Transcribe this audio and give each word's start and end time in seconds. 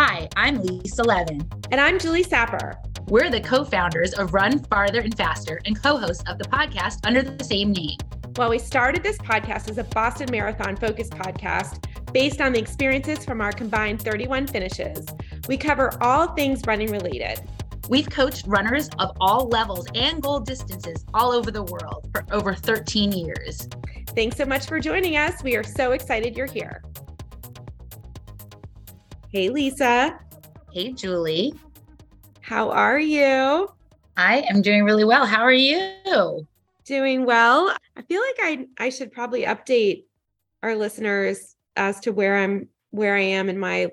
Hi, 0.00 0.28
I'm 0.36 0.62
Lisa 0.62 1.02
Levin. 1.02 1.42
And 1.72 1.80
I'm 1.80 1.98
Julie 1.98 2.22
Sapper. 2.22 2.76
We're 3.08 3.30
the 3.30 3.40
co 3.40 3.64
founders 3.64 4.14
of 4.14 4.32
Run 4.32 4.60
Farther 4.60 5.00
and 5.00 5.16
Faster 5.16 5.60
and 5.64 5.82
co 5.82 5.98
hosts 5.98 6.22
of 6.28 6.38
the 6.38 6.44
podcast 6.44 7.04
under 7.04 7.20
the 7.20 7.42
same 7.42 7.72
name. 7.72 7.96
Well, 8.36 8.50
we 8.50 8.60
started 8.60 9.02
this 9.02 9.18
podcast 9.18 9.68
as 9.68 9.76
a 9.76 9.82
Boston 9.82 10.28
Marathon 10.30 10.76
focused 10.76 11.14
podcast 11.14 11.84
based 12.12 12.40
on 12.40 12.52
the 12.52 12.60
experiences 12.60 13.24
from 13.24 13.40
our 13.40 13.50
combined 13.50 14.00
31 14.00 14.46
finishes. 14.46 15.04
We 15.48 15.56
cover 15.56 15.92
all 16.00 16.28
things 16.28 16.62
running 16.64 16.92
related. 16.92 17.40
We've 17.88 18.08
coached 18.08 18.46
runners 18.46 18.88
of 19.00 19.16
all 19.20 19.48
levels 19.48 19.88
and 19.96 20.22
goal 20.22 20.38
distances 20.38 21.04
all 21.12 21.32
over 21.32 21.50
the 21.50 21.64
world 21.64 22.08
for 22.12 22.24
over 22.30 22.54
13 22.54 23.10
years. 23.10 23.68
Thanks 24.10 24.36
so 24.36 24.44
much 24.44 24.66
for 24.66 24.78
joining 24.78 25.16
us. 25.16 25.42
We 25.42 25.56
are 25.56 25.64
so 25.64 25.90
excited 25.90 26.36
you're 26.36 26.46
here. 26.46 26.82
Hey, 29.30 29.50
Lisa. 29.50 30.18
Hey, 30.72 30.92
Julie. 30.92 31.52
How 32.40 32.70
are 32.70 32.98
you? 32.98 33.70
I 34.16 34.38
am 34.48 34.62
doing 34.62 34.84
really 34.84 35.04
well. 35.04 35.26
How 35.26 35.42
are 35.42 35.52
you? 35.52 36.48
Doing 36.86 37.26
well. 37.26 37.76
I 37.94 38.00
feel 38.00 38.22
like 38.22 38.36
I 38.40 38.66
I 38.78 38.88
should 38.88 39.12
probably 39.12 39.42
update 39.42 40.04
our 40.62 40.74
listeners 40.74 41.56
as 41.76 42.00
to 42.00 42.12
where 42.12 42.38
I'm 42.38 42.70
where 42.90 43.16
I 43.16 43.20
am 43.20 43.50
in 43.50 43.58
my 43.58 43.90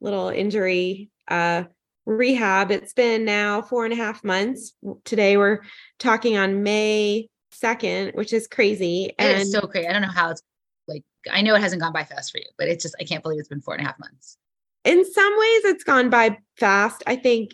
little 0.00 0.30
injury 0.30 1.08
uh 1.28 1.64
rehab. 2.04 2.72
It's 2.72 2.94
been 2.94 3.24
now 3.24 3.62
four 3.62 3.84
and 3.84 3.92
a 3.92 3.96
half 3.96 4.24
months. 4.24 4.72
Today 5.04 5.36
we're 5.36 5.60
talking 6.00 6.36
on 6.36 6.64
May 6.64 7.28
2nd, 7.52 8.16
which 8.16 8.32
is 8.32 8.48
crazy. 8.48 9.12
And 9.20 9.40
it's 9.40 9.52
so 9.52 9.60
crazy. 9.60 9.86
I 9.86 9.92
don't 9.92 10.02
know 10.02 10.08
how 10.08 10.30
it's 10.30 10.42
like, 10.88 11.04
I 11.30 11.42
know 11.42 11.54
it 11.54 11.60
hasn't 11.60 11.80
gone 11.80 11.92
by 11.92 12.02
fast 12.02 12.32
for 12.32 12.38
you, 12.38 12.46
but 12.58 12.66
it's 12.66 12.82
just, 12.82 12.96
I 13.00 13.04
can't 13.04 13.22
believe 13.22 13.38
it's 13.38 13.48
been 13.48 13.60
four 13.60 13.74
and 13.74 13.82
a 13.82 13.86
half 13.86 14.00
months. 14.00 14.36
In 14.84 15.10
some 15.10 15.32
ways, 15.38 15.64
it's 15.64 15.84
gone 15.84 16.10
by 16.10 16.38
fast. 16.56 17.02
I 17.06 17.16
think 17.16 17.52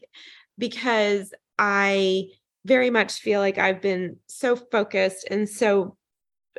because 0.59 1.33
I 1.59 2.27
very 2.65 2.91
much 2.91 3.21
feel 3.21 3.41
like 3.41 3.59
I've 3.59 3.81
been 3.81 4.17
so 4.27 4.57
focused 4.57 5.27
and 5.31 5.49
so 5.49 5.97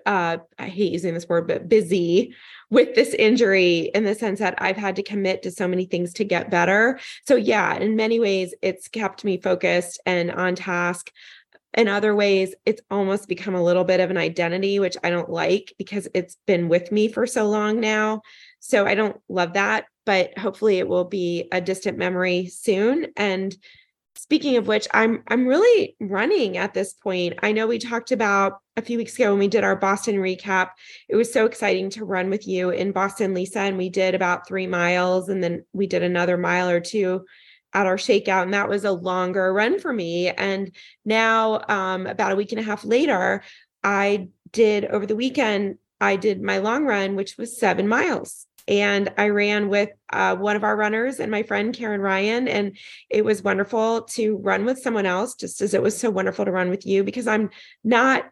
uh, 0.05 0.37
I 0.57 0.67
hate 0.67 0.91
using 0.91 1.13
this 1.13 1.27
word, 1.27 1.47
but 1.47 1.69
busy 1.69 2.33
with 2.69 2.95
this 2.95 3.13
injury 3.13 3.91
in 3.93 4.03
the 4.03 4.15
sense 4.15 4.39
that 4.39 4.55
I've 4.57 4.77
had 4.77 4.95
to 4.95 5.03
commit 5.03 5.43
to 5.43 5.51
so 5.51 5.67
many 5.67 5.85
things 5.85 6.13
to 6.13 6.23
get 6.23 6.49
better. 6.49 6.99
So, 7.27 7.35
yeah, 7.35 7.75
in 7.75 7.95
many 7.95 8.19
ways, 8.19 8.53
it's 8.61 8.87
kept 8.87 9.23
me 9.23 9.39
focused 9.39 9.99
and 10.05 10.31
on 10.31 10.55
task. 10.55 11.11
In 11.77 11.87
other 11.87 12.15
ways, 12.15 12.53
it's 12.65 12.81
almost 12.89 13.27
become 13.27 13.55
a 13.55 13.63
little 13.63 13.83
bit 13.83 13.99
of 13.99 14.11
an 14.11 14.17
identity, 14.17 14.79
which 14.79 14.97
I 15.03 15.09
don't 15.09 15.29
like 15.29 15.73
because 15.77 16.07
it's 16.13 16.37
been 16.47 16.67
with 16.67 16.91
me 16.91 17.07
for 17.07 17.25
so 17.27 17.47
long 17.47 17.79
now. 17.79 18.21
So, 18.59 18.85
I 18.85 18.95
don't 18.95 19.19
love 19.29 19.53
that, 19.53 19.85
but 20.05 20.37
hopefully, 20.37 20.79
it 20.79 20.87
will 20.87 21.05
be 21.05 21.47
a 21.51 21.61
distant 21.61 21.97
memory 21.97 22.47
soon. 22.47 23.07
And 23.15 23.55
speaking 24.21 24.57
of 24.57 24.67
which 24.67 24.87
i'm 24.93 25.23
i'm 25.29 25.47
really 25.47 25.95
running 25.99 26.57
at 26.57 26.73
this 26.73 26.93
point. 26.93 27.39
I 27.41 27.51
know 27.51 27.65
we 27.65 27.79
talked 27.79 28.11
about 28.11 28.59
a 28.77 28.81
few 28.81 28.97
weeks 28.97 29.15
ago 29.15 29.31
when 29.31 29.39
we 29.39 29.47
did 29.47 29.63
our 29.63 29.75
boston 29.75 30.15
recap. 30.15 30.69
It 31.09 31.15
was 31.15 31.33
so 31.33 31.45
exciting 31.45 31.89
to 31.91 32.05
run 32.05 32.29
with 32.29 32.47
you 32.47 32.69
in 32.69 32.91
boston 32.91 33.33
lisa 33.33 33.61
and 33.61 33.77
we 33.77 33.89
did 33.89 34.13
about 34.13 34.47
three 34.47 34.67
miles 34.67 35.29
and 35.29 35.43
then 35.43 35.65
we 35.73 35.87
did 35.87 36.03
another 36.03 36.37
mile 36.37 36.69
or 36.69 36.79
two 36.79 37.25
at 37.73 37.87
our 37.87 37.97
shakeout 37.97 38.43
and 38.43 38.53
that 38.53 38.69
was 38.69 38.83
a 38.83 38.91
longer 38.91 39.51
run 39.51 39.79
for 39.79 39.91
me. 39.91 40.29
And 40.29 40.75
now 41.03 41.61
um, 41.67 42.05
about 42.05 42.33
a 42.33 42.35
week 42.35 42.51
and 42.51 42.59
a 42.59 42.63
half 42.63 42.85
later 42.85 43.43
i 43.83 44.27
did 44.51 44.85
over 44.85 45.07
the 45.07 45.15
weekend 45.15 45.77
i 45.99 46.15
did 46.15 46.41
my 46.41 46.59
long 46.59 46.85
run 46.85 47.15
which 47.15 47.37
was 47.37 47.57
seven 47.57 47.87
miles 47.87 48.45
and 48.67 49.11
I 49.17 49.29
ran 49.29 49.69
with 49.69 49.89
uh, 50.11 50.35
one 50.35 50.55
of 50.55 50.63
our 50.63 50.75
runners 50.75 51.19
and 51.19 51.31
my 51.31 51.43
friend 51.43 51.73
Karen 51.73 52.01
Ryan. 52.01 52.47
And 52.47 52.77
it 53.09 53.25
was 53.25 53.43
wonderful 53.43 54.03
to 54.03 54.37
run 54.37 54.65
with 54.65 54.79
someone 54.79 55.05
else, 55.05 55.35
just 55.35 55.61
as 55.61 55.73
it 55.73 55.81
was 55.81 55.97
so 55.97 56.09
wonderful 56.09 56.45
to 56.45 56.51
run 56.51 56.69
with 56.69 56.85
you, 56.85 57.03
because 57.03 57.27
I'm 57.27 57.49
not 57.83 58.25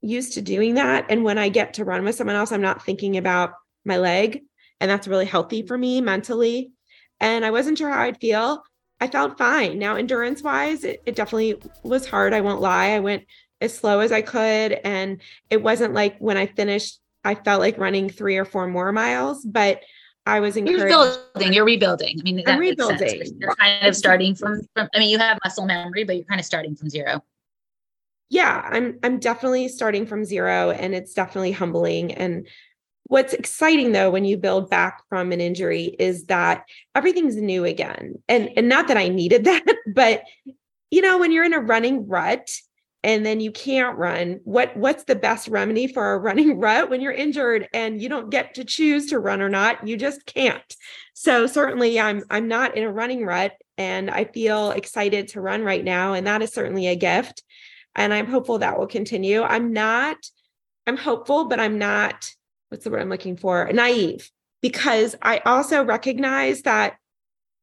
used 0.00 0.34
to 0.34 0.42
doing 0.42 0.74
that. 0.74 1.06
And 1.08 1.24
when 1.24 1.38
I 1.38 1.48
get 1.48 1.74
to 1.74 1.84
run 1.84 2.04
with 2.04 2.14
someone 2.14 2.36
else, 2.36 2.52
I'm 2.52 2.60
not 2.60 2.84
thinking 2.84 3.16
about 3.16 3.52
my 3.84 3.96
leg. 3.96 4.42
And 4.80 4.90
that's 4.90 5.08
really 5.08 5.24
healthy 5.24 5.66
for 5.66 5.78
me 5.78 6.00
mentally. 6.00 6.72
And 7.20 7.44
I 7.44 7.50
wasn't 7.50 7.78
sure 7.78 7.90
how 7.90 8.02
I'd 8.02 8.20
feel. 8.20 8.62
I 9.00 9.08
felt 9.08 9.38
fine. 9.38 9.78
Now, 9.78 9.96
endurance 9.96 10.42
wise, 10.42 10.84
it, 10.84 11.02
it 11.06 11.16
definitely 11.16 11.60
was 11.82 12.06
hard. 12.06 12.34
I 12.34 12.40
won't 12.40 12.60
lie. 12.60 12.88
I 12.88 13.00
went 13.00 13.24
as 13.60 13.74
slow 13.74 14.00
as 14.00 14.12
I 14.12 14.22
could. 14.22 14.72
And 14.72 15.20
it 15.48 15.62
wasn't 15.62 15.94
like 15.94 16.18
when 16.18 16.36
I 16.36 16.46
finished 16.46 17.00
I 17.26 17.34
felt 17.34 17.60
like 17.60 17.76
running 17.76 18.08
three 18.08 18.36
or 18.36 18.44
four 18.44 18.68
more 18.68 18.92
miles, 18.92 19.44
but 19.44 19.82
I 20.26 20.38
was 20.38 20.56
encouraged. 20.56 20.78
You're 20.78 20.86
rebuilding. 20.86 21.52
You're 21.52 21.64
rebuilding. 21.64 22.20
I 22.20 22.22
mean, 22.22 22.42
I'm 22.46 22.58
rebuilding. 22.58 23.22
You're 23.38 23.54
kind 23.56 23.84
of 23.86 23.96
starting 23.96 24.34
from, 24.34 24.60
from. 24.74 24.88
I 24.94 25.00
mean, 25.00 25.08
you 25.08 25.18
have 25.18 25.36
muscle 25.44 25.66
memory, 25.66 26.04
but 26.04 26.16
you're 26.16 26.24
kind 26.24 26.40
of 26.40 26.46
starting 26.46 26.76
from 26.76 26.88
zero. 26.88 27.24
Yeah, 28.30 28.60
I'm. 28.64 28.98
I'm 29.02 29.18
definitely 29.18 29.68
starting 29.68 30.06
from 30.06 30.24
zero, 30.24 30.70
and 30.70 30.94
it's 30.94 31.14
definitely 31.14 31.52
humbling. 31.52 32.14
And 32.14 32.46
what's 33.04 33.32
exciting 33.32 33.90
though, 33.90 34.10
when 34.10 34.24
you 34.24 34.36
build 34.36 34.70
back 34.70 35.02
from 35.08 35.32
an 35.32 35.40
injury, 35.40 35.96
is 35.98 36.26
that 36.26 36.64
everything's 36.94 37.36
new 37.36 37.64
again. 37.64 38.22
And 38.28 38.50
and 38.56 38.68
not 38.68 38.88
that 38.88 38.96
I 38.96 39.08
needed 39.08 39.44
that, 39.46 39.64
but 39.94 40.22
you 40.92 41.02
know, 41.02 41.18
when 41.18 41.32
you're 41.32 41.44
in 41.44 41.54
a 41.54 41.60
running 41.60 42.06
rut, 42.08 42.50
and 43.06 43.24
then 43.24 43.38
you 43.38 43.52
can't 43.52 43.96
run. 43.96 44.40
What 44.42 44.76
what's 44.76 45.04
the 45.04 45.14
best 45.14 45.46
remedy 45.46 45.86
for 45.86 46.12
a 46.12 46.18
running 46.18 46.58
rut 46.60 46.90
when 46.90 47.00
you're 47.00 47.12
injured 47.12 47.68
and 47.72 48.02
you 48.02 48.08
don't 48.08 48.30
get 48.30 48.54
to 48.54 48.64
choose 48.64 49.06
to 49.06 49.20
run 49.20 49.40
or 49.40 49.48
not? 49.48 49.86
You 49.86 49.96
just 49.96 50.26
can't. 50.26 50.76
So 51.14 51.46
certainly 51.46 51.98
i'm 52.00 52.24
i'm 52.28 52.48
not 52.48 52.76
in 52.76 52.82
a 52.82 52.92
running 52.92 53.24
rut 53.24 53.52
and 53.78 54.10
i 54.10 54.24
feel 54.24 54.72
excited 54.72 55.28
to 55.28 55.40
run 55.40 55.62
right 55.62 55.84
now 55.84 56.14
and 56.14 56.26
that 56.26 56.42
is 56.42 56.52
certainly 56.52 56.88
a 56.88 56.96
gift 56.96 57.42
and 57.94 58.12
i'm 58.12 58.26
hopeful 58.26 58.58
that 58.58 58.78
will 58.78 58.88
continue. 58.88 59.40
I'm 59.40 59.72
not 59.72 60.16
i'm 60.86 60.96
hopeful 60.96 61.44
but 61.44 61.60
i'm 61.60 61.78
not 61.78 62.32
what's 62.70 62.82
the 62.84 62.90
word 62.90 63.02
i'm 63.02 63.08
looking 63.08 63.36
for? 63.36 63.70
Naive 63.72 64.28
because 64.62 65.14
i 65.22 65.38
also 65.46 65.84
recognize 65.84 66.62
that 66.62 66.96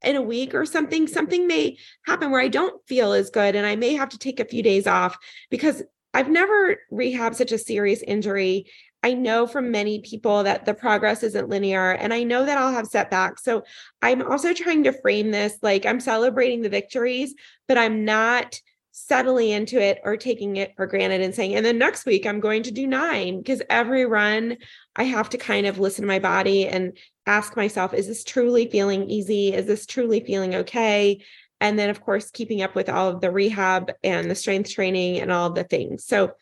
in 0.03 0.15
a 0.15 0.21
week 0.21 0.53
or 0.53 0.65
something, 0.65 1.07
something 1.07 1.47
may 1.47 1.77
happen 2.05 2.31
where 2.31 2.41
I 2.41 2.47
don't 2.47 2.85
feel 2.87 3.13
as 3.13 3.29
good 3.29 3.55
and 3.55 3.65
I 3.65 3.75
may 3.75 3.93
have 3.93 4.09
to 4.09 4.17
take 4.17 4.39
a 4.39 4.45
few 4.45 4.63
days 4.63 4.87
off 4.87 5.17
because 5.49 5.83
I've 6.13 6.29
never 6.29 6.77
rehabbed 6.91 7.35
such 7.35 7.51
a 7.51 7.57
serious 7.57 8.03
injury. 8.03 8.65
I 9.01 9.13
know 9.13 9.47
from 9.47 9.71
many 9.71 9.99
people 9.99 10.43
that 10.43 10.65
the 10.65 10.73
progress 10.73 11.23
isn't 11.23 11.49
linear 11.49 11.91
and 11.91 12.13
I 12.13 12.23
know 12.23 12.45
that 12.45 12.57
I'll 12.57 12.71
have 12.71 12.87
setbacks. 12.87 13.43
So 13.43 13.63
I'm 14.01 14.21
also 14.21 14.53
trying 14.53 14.83
to 14.83 14.93
frame 15.01 15.31
this 15.31 15.57
like 15.61 15.85
I'm 15.85 15.99
celebrating 15.99 16.61
the 16.61 16.69
victories, 16.69 17.33
but 17.67 17.77
I'm 17.77 18.05
not 18.05 18.59
settling 18.95 19.49
into 19.49 19.81
it 19.81 19.99
or 20.03 20.15
taking 20.15 20.55
it 20.55 20.75
for 20.75 20.85
granted 20.85 21.19
and 21.19 21.33
saying, 21.33 21.55
and 21.55 21.65
then 21.65 21.79
next 21.79 22.05
week 22.05 22.25
I'm 22.27 22.39
going 22.39 22.63
to 22.63 22.71
do 22.71 22.85
nine 22.85 23.39
because 23.39 23.61
every 23.69 24.05
run 24.05 24.57
I 24.95 25.03
have 25.03 25.29
to 25.31 25.37
kind 25.37 25.65
of 25.65 25.79
listen 25.79 26.03
to 26.03 26.07
my 26.07 26.19
body 26.19 26.67
and 26.67 26.95
ask 27.25 27.57
myself, 27.57 27.93
is 27.93 28.07
this 28.07 28.23
truly 28.23 28.69
feeling 28.69 29.09
easy? 29.09 29.51
Is 29.51 29.65
this 29.65 29.87
truly 29.87 30.19
feeling 30.19 30.53
okay? 30.55 31.23
And 31.59 31.79
then, 31.79 31.89
of 31.89 32.01
course, 32.01 32.29
keeping 32.29 32.61
up 32.61 32.75
with 32.75 32.87
all 32.87 33.09
of 33.09 33.21
the 33.21 33.31
rehab 33.31 33.91
and 34.03 34.29
the 34.29 34.35
strength 34.35 34.69
training 34.69 35.19
and 35.19 35.31
all 35.31 35.49
the 35.49 35.63
things. 35.63 36.05
So 36.05 36.33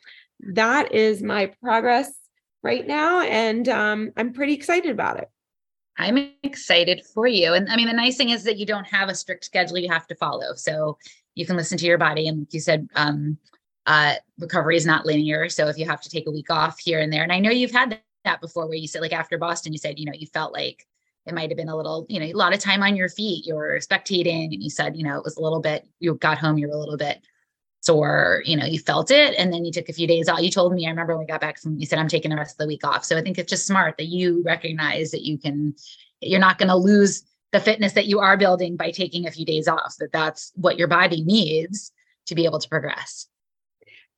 that 0.53 0.94
is 0.94 1.23
my 1.23 1.53
progress 1.63 2.11
right 2.63 2.85
now. 2.85 3.22
And 3.22 3.69
um, 3.69 4.11
I'm 4.17 4.34
pretty 4.34 4.53
excited 4.53 4.91
about 4.91 5.19
it. 5.19 5.29
I'm 5.97 6.31
excited 6.44 7.06
for 7.06 7.28
you. 7.28 7.53
And 7.53 7.69
I 7.69 7.75
mean, 7.75 7.88
the 7.88 7.94
nice 7.94 8.18
thing 8.18 8.29
is 8.29 8.44
that 8.46 8.57
you 8.57 8.66
don't 8.66 8.85
have 8.85 9.09
a 9.09 9.16
strict 9.16 9.46
schedule 9.46 9.78
you 9.78 9.90
have 9.90 10.07
to 10.07 10.16
follow. 10.16 10.53
So 10.56 10.97
you 11.35 11.46
can 11.46 11.57
listen 11.57 11.78
to 11.78 11.85
your 11.85 11.97
body. 11.97 12.28
And 12.28 12.40
like 12.40 12.53
you 12.53 12.59
said, 12.59 12.88
um, 12.96 13.38
uh, 13.85 14.16
recovery 14.40 14.78
is 14.78 14.85
not 14.85 15.06
linear. 15.06 15.50
So 15.50 15.68
if 15.68 15.78
you 15.78 15.85
have 15.88 16.02
to 16.02 16.09
take 16.09 16.28
a 16.28 16.31
week 16.31 16.50
off 16.50 16.79
here 16.79 17.00
and 17.00 17.12
there, 17.12 17.24
and 17.24 17.31
I 17.31 17.40
know 17.40 17.52
you've 17.52 17.72
had 17.72 18.00
that 18.25 18.41
before 18.41 18.68
where 18.68 18.78
you 18.78 18.88
said 18.88 19.02
like 19.02 19.13
after 19.13 19.38
Boston, 19.38 19.74
you 19.74 19.79
said, 19.79 20.00
you 20.00 20.06
know, 20.06 20.13
you 20.13 20.28
felt 20.28 20.53
like 20.53 20.85
it 21.25 21.34
might 21.34 21.50
have 21.50 21.57
been 21.57 21.69
a 21.69 21.75
little, 21.75 22.06
you 22.09 22.19
know, 22.19 22.25
a 22.25 22.34
lot 22.34 22.53
of 22.53 22.59
time 22.59 22.84
on 22.84 22.96
your 22.96 23.09
feet. 23.09 23.46
You 23.46 23.55
were 23.55 23.79
spectating 23.79 24.46
and 24.46 24.64
you 24.64 24.70
said, 24.70 24.96
you 24.96 25.03
know, 25.03 25.17
it 25.17 25.23
was 25.23 25.38
a 25.38 25.41
little 25.41 25.61
bit, 25.61 25.88
you 25.99 26.16
got 26.16 26.38
home, 26.38 26.58
you 26.58 26.67
were 26.67 26.73
a 26.73 26.79
little 26.79 26.97
bit 26.97 27.22
sore, 27.81 28.41
you 28.45 28.55
know, 28.55 28.66
you 28.66 28.79
felt 28.79 29.11
it. 29.11 29.35
And 29.37 29.51
then 29.51 29.66
you 29.66 29.72
took 29.72 29.89
a 29.89 29.93
few 29.93 30.07
days 30.07 30.29
off. 30.29 30.41
You 30.41 30.51
told 30.51 30.73
me, 30.73 30.85
I 30.85 30.89
remember 30.89 31.13
when 31.13 31.25
we 31.25 31.28
got 31.28 31.41
back 31.41 31.59
from, 31.59 31.78
you 31.78 31.85
said, 31.85 31.99
I'm 31.99 32.07
taking 32.07 32.29
the 32.29 32.37
rest 32.37 32.53
of 32.53 32.57
the 32.59 32.67
week 32.67 32.85
off. 32.85 33.03
So 33.03 33.17
I 33.17 33.22
think 33.22 33.37
it's 33.37 33.49
just 33.49 33.66
smart 33.66 33.97
that 33.97 34.05
you 34.05 34.43
recognize 34.45 35.11
that 35.11 35.23
you 35.23 35.37
can, 35.37 35.75
you're 36.22 36.39
not 36.39 36.57
going 36.57 36.69
to 36.69 36.75
lose 36.75 37.23
the 37.51 37.59
fitness 37.59 37.93
that 37.93 38.05
you 38.05 38.19
are 38.19 38.37
building 38.37 38.78
by 38.78 38.91
taking 38.91 39.28
a 39.28 39.31
few 39.31 39.45
days 39.45 39.67
off, 39.67 39.95
that 39.99 40.11
that's 40.13 40.51
what 40.55 40.78
your 40.78 40.87
body 40.87 41.23
needs 41.23 41.91
to 42.28 42.35
be 42.35 42.45
able 42.45 42.59
to 42.59 42.69
progress. 42.69 43.28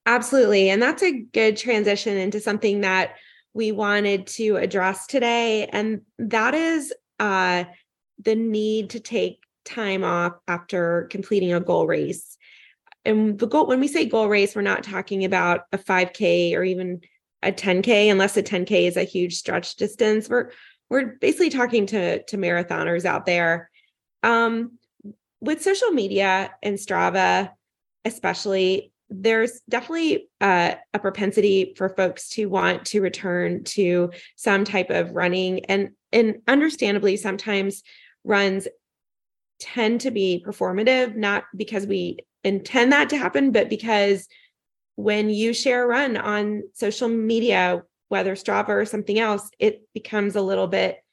Absolutely. 0.06 0.70
And 0.70 0.82
that's 0.82 1.02
a 1.02 1.22
good 1.22 1.58
transition 1.58 2.18
into 2.18 2.40
something 2.40 2.82
that 2.82 3.16
we 3.54 3.72
wanted 3.72 4.28
to 4.28 4.58
address 4.58 5.08
today. 5.08 5.68
And 5.68 6.02
that 6.20 6.54
is 6.54 6.94
uh, 7.20 7.64
the 8.22 8.36
need 8.36 8.92
to 8.92 9.00
take 9.00 9.42
time 9.64 10.04
off 10.04 10.34
after 10.48 11.08
completing 11.10 11.54
a 11.54 11.60
goal 11.60 11.88
race. 11.88 12.38
And 13.06 13.38
the 13.38 13.48
goal, 13.48 13.68
when 13.68 13.80
we 13.80 13.88
say 13.88 14.06
goal 14.06 14.28
race, 14.28 14.56
we're 14.56 14.62
not 14.62 14.84
talking 14.84 15.26
about 15.26 15.62
a 15.72 15.78
5K 15.78 16.56
or 16.56 16.64
even 16.64 17.02
a 17.42 17.52
10K, 17.52 18.10
unless 18.10 18.38
a 18.38 18.44
10K 18.44 18.88
is 18.88 18.98
a 18.98 19.04
huge 19.04 19.36
stretch 19.36 19.76
distance. 19.76 20.30
We're 20.30 20.52
we're 20.90 21.18
basically 21.20 21.50
talking 21.50 21.86
to 21.88 22.24
to 22.24 22.38
marathoners 22.38 23.06
out 23.06 23.26
there. 23.26 23.70
Um, 24.22 24.78
with 25.42 25.62
social 25.62 25.90
media 25.90 26.52
and 26.62 26.78
Strava, 26.78 27.52
especially, 28.06 28.94
there's 29.10 29.60
definitely 29.68 30.30
uh, 30.40 30.76
a 30.94 31.00
propensity 31.00 31.74
for 31.76 31.90
folks 31.90 32.30
to 32.30 32.46
want 32.46 32.86
to 32.86 33.02
return 33.02 33.64
to 33.66 34.12
some 34.36 34.64
type 34.64 34.90
of 34.90 35.12
running, 35.12 35.66
and 35.66 35.90
and 36.12 36.42
understandably, 36.48 37.18
sometimes 37.18 37.84
runs 38.24 38.68
tend 39.60 40.02
to 40.02 40.12
be 40.12 40.44
performative, 40.46 41.16
not 41.16 41.44
because 41.56 41.86
we 41.86 42.20
intend 42.44 42.92
that 42.92 43.10
to 43.10 43.18
happen, 43.18 43.52
but 43.52 43.70
because 43.70 44.28
when 44.96 45.30
you 45.30 45.54
share 45.54 45.84
a 45.84 45.88
run 45.88 46.18
on 46.18 46.64
social 46.74 47.10
media, 47.10 47.84
whether 48.10 48.36
Strava 48.36 48.70
or 48.70 48.86
something 48.86 49.20
else, 49.20 49.50
it 49.60 49.88
becomes 49.94 50.36
a 50.36 50.42
little 50.42 50.68
bit 50.68 51.04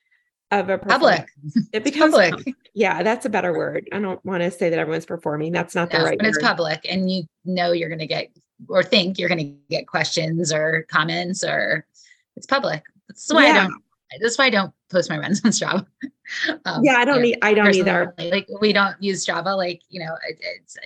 of 0.51 0.69
a 0.69 0.79
public. 0.79 1.29
It 1.73 1.85
becomes 1.85 2.15
public. 2.15 2.55
Yeah, 2.75 3.03
that's 3.03 3.25
a 3.25 3.31
better 3.31 3.57
word. 3.57 3.89
I 3.93 4.01
don't 4.01 4.23
want 4.25 4.43
to 4.43 4.51
say 4.51 4.71
that 4.71 4.79
everyone's 4.79 5.07
performing. 5.07 5.53
That's 5.53 5.75
not 5.75 5.93
no, 5.93 5.99
the 5.99 6.05
right. 6.05 6.19
But 6.19 6.27
it's 6.27 6.43
public, 6.43 6.85
and 6.89 7.11
you 7.11 7.25
know 7.45 7.73
you're 7.73 7.89
going 7.89 8.01
to 8.01 8.07
get 8.07 8.31
or 8.69 8.83
think 8.83 9.19
you're 9.19 9.29
going 9.29 9.39
to 9.39 9.57
get 9.71 9.87
questions 9.87 10.53
or 10.53 10.87
comments, 10.91 11.45
or 11.45 11.87
it's 12.37 12.47
public. 12.47 12.83
That's 13.09 13.33
why 13.33 13.47
yeah. 13.47 13.53
I 13.53 13.55
don't. 13.67 13.83
That's 14.21 14.39
why 14.39 14.47
I 14.47 14.51
don't 14.51 14.75
post 14.91 15.09
my 15.09 15.19
runs 15.19 15.41
on 15.45 15.53
Strava. 15.53 15.87
Um, 16.65 16.85
yeah, 16.85 16.95
I 16.95 17.05
don't 17.05 17.23
need. 17.23 17.39
I 17.43 17.55
don't 17.55 17.75
either. 17.75 18.15
Like 18.17 18.47
we 18.61 18.73
don't 18.73 18.95
use 19.03 19.27
Strava. 19.27 19.57
Like 19.57 19.81
you 19.89 19.99
know, 19.99 20.15
it, 20.29 20.39
it's 20.41 20.77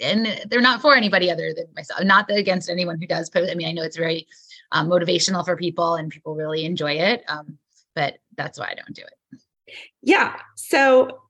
and 0.00 0.42
they're 0.48 0.60
not 0.60 0.80
for 0.80 0.94
anybody 0.94 1.30
other 1.30 1.52
than 1.54 1.66
myself. 1.74 2.02
Not 2.04 2.30
against 2.30 2.70
anyone 2.70 3.00
who 3.00 3.06
does 3.06 3.30
post. 3.30 3.50
I 3.50 3.54
mean, 3.54 3.68
I 3.68 3.72
know 3.72 3.82
it's 3.82 3.96
very 3.96 4.26
um, 4.72 4.88
motivational 4.88 5.44
for 5.44 5.56
people, 5.56 5.96
and 5.96 6.10
people 6.10 6.34
really 6.34 6.64
enjoy 6.64 6.92
it. 6.92 7.24
Um, 7.28 7.58
but 7.94 8.18
that's 8.36 8.58
why 8.58 8.66
I 8.70 8.74
don't 8.74 8.94
do 8.94 9.02
it. 9.02 9.40
Yeah. 10.02 10.36
So 10.56 11.20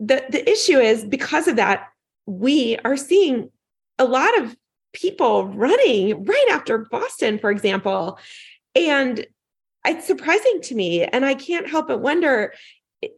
the 0.00 0.24
the 0.30 0.48
issue 0.48 0.78
is 0.78 1.04
because 1.04 1.48
of 1.48 1.56
that, 1.56 1.88
we 2.26 2.78
are 2.84 2.96
seeing 2.96 3.50
a 3.98 4.04
lot 4.04 4.40
of 4.40 4.56
people 4.92 5.46
running 5.46 6.24
right 6.24 6.48
after 6.50 6.78
Boston, 6.78 7.38
for 7.38 7.50
example. 7.50 8.18
And 8.74 9.26
it's 9.86 10.06
surprising 10.06 10.60
to 10.62 10.74
me. 10.74 11.04
And 11.04 11.24
I 11.24 11.34
can't 11.34 11.68
help 11.68 11.88
but 11.88 12.00
wonder 12.00 12.52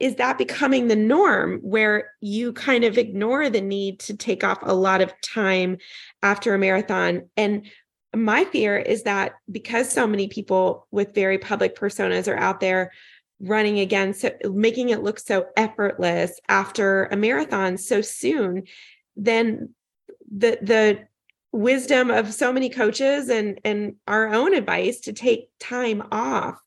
is 0.00 0.16
that 0.16 0.38
becoming 0.38 0.88
the 0.88 0.96
norm 0.96 1.60
where 1.62 2.10
you 2.20 2.52
kind 2.52 2.84
of 2.84 2.96
ignore 2.96 3.50
the 3.50 3.60
need 3.60 4.00
to 4.00 4.16
take 4.16 4.42
off 4.42 4.58
a 4.62 4.74
lot 4.74 5.02
of 5.02 5.12
time 5.20 5.78
after 6.22 6.54
a 6.54 6.58
marathon? 6.58 7.28
And 7.36 7.66
my 8.14 8.44
fear 8.44 8.78
is 8.78 9.02
that 9.02 9.34
because 9.50 9.90
so 9.90 10.06
many 10.06 10.28
people 10.28 10.86
with 10.90 11.14
very 11.14 11.38
public 11.38 11.76
personas 11.76 12.32
are 12.32 12.38
out 12.38 12.60
there 12.60 12.92
running 13.40 13.78
again, 13.80 14.14
so 14.14 14.30
making 14.44 14.88
it 14.88 15.02
look 15.02 15.18
so 15.18 15.46
effortless 15.56 16.40
after 16.48 17.04
a 17.06 17.16
marathon 17.16 17.76
so 17.76 18.00
soon, 18.00 18.64
then 19.16 19.74
the 20.34 20.58
the 20.62 20.98
wisdom 21.52 22.10
of 22.10 22.32
so 22.32 22.52
many 22.52 22.68
coaches 22.68 23.28
and 23.28 23.60
and 23.64 23.96
our 24.08 24.32
own 24.32 24.54
advice 24.54 25.00
to 25.00 25.12
take 25.12 25.48
time 25.60 26.02
off 26.10 26.58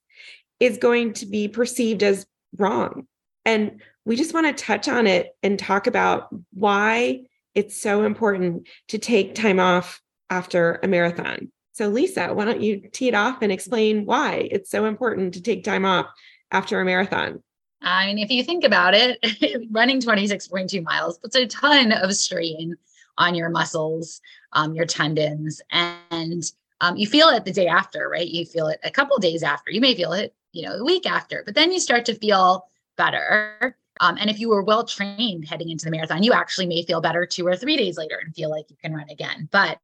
is 0.60 0.78
going 0.78 1.14
to 1.14 1.26
be 1.26 1.48
perceived 1.48 2.04
as 2.04 2.26
wrong. 2.58 3.08
And 3.46 3.82
we 4.06 4.16
just 4.16 4.34
want 4.34 4.48
to 4.48 4.64
touch 4.64 4.88
on 4.88 5.08
it 5.08 5.36
and 5.44 5.58
talk 5.58 5.88
about 5.88 6.28
why 6.54 7.22
it's 7.56 7.80
so 7.80 8.04
important 8.04 8.68
to 8.90 8.98
take 8.98 9.36
time 9.36 9.60
off 9.60 10.02
after 10.30 10.80
a 10.84 10.88
marathon. 10.88 11.52
So, 11.74 11.90
Lisa, 11.90 12.34
why 12.34 12.46
don't 12.46 12.62
you 12.62 12.90
tee 12.92 13.10
it 13.10 13.14
off 13.14 13.42
and 13.42 13.52
explain 13.52 14.06
why 14.06 14.48
it's 14.52 14.72
so 14.72 14.86
important 14.86 15.34
to 15.36 15.42
take 15.42 15.64
time 15.64 15.86
off 15.86 16.08
after 16.52 16.82
a 16.82 16.86
marathon? 16.86 17.44
I 17.82 18.08
mean, 18.08 18.18
if 18.18 18.32
you 18.32 18.44
think 18.44 18.64
about 18.64 18.94
it, 18.96 19.20
running 19.72 20.02
26.2 20.02 20.84
miles 20.84 21.20
puts 21.20 21.36
a 21.36 21.46
ton 21.46 21.92
of 21.92 22.16
strain 22.16 22.76
on 23.18 23.36
your 23.36 23.50
muscles, 23.50 24.22
um, 24.54 24.74
your 24.74 24.86
tendons, 24.86 25.62
and 25.72 26.44
um, 26.82 26.98
you 26.98 27.08
feel 27.08 27.30
it 27.30 27.46
the 27.46 27.52
day 27.52 27.68
after, 27.68 28.10
right? 28.10 28.28
You 28.28 28.46
feel 28.46 28.68
it 28.68 28.80
a 28.84 28.92
couple 28.92 29.18
days 29.18 29.44
after. 29.44 29.72
You 29.72 29.82
may 29.82 29.96
feel 29.96 30.14
it, 30.14 30.34
you 30.52 30.64
know, 30.64 30.74
a 30.74 30.84
week 30.84 31.06
after, 31.06 31.44
but 31.46 31.56
then 31.56 31.72
you 31.72 31.80
start 31.80 32.06
to 32.06 32.16
feel 32.16 32.68
better. 32.98 33.78
Um, 34.00 34.18
and 34.20 34.30
if 34.30 34.40
you 34.40 34.50
were 34.50 34.64
well 34.64 34.84
trained 34.86 35.48
heading 35.48 35.70
into 35.70 35.86
the 35.86 35.92
marathon, 35.92 36.24
you 36.24 36.34
actually 36.34 36.68
may 36.68 36.84
feel 36.84 37.02
better 37.02 37.26
two 37.26 37.48
or 37.48 37.56
three 37.56 37.78
days 37.78 37.98
later 37.98 38.20
and 38.24 38.34
feel 38.36 38.50
like 38.50 38.70
you 38.70 38.76
can 38.82 38.94
run 38.94 39.10
again. 39.10 39.50
But 39.52 39.80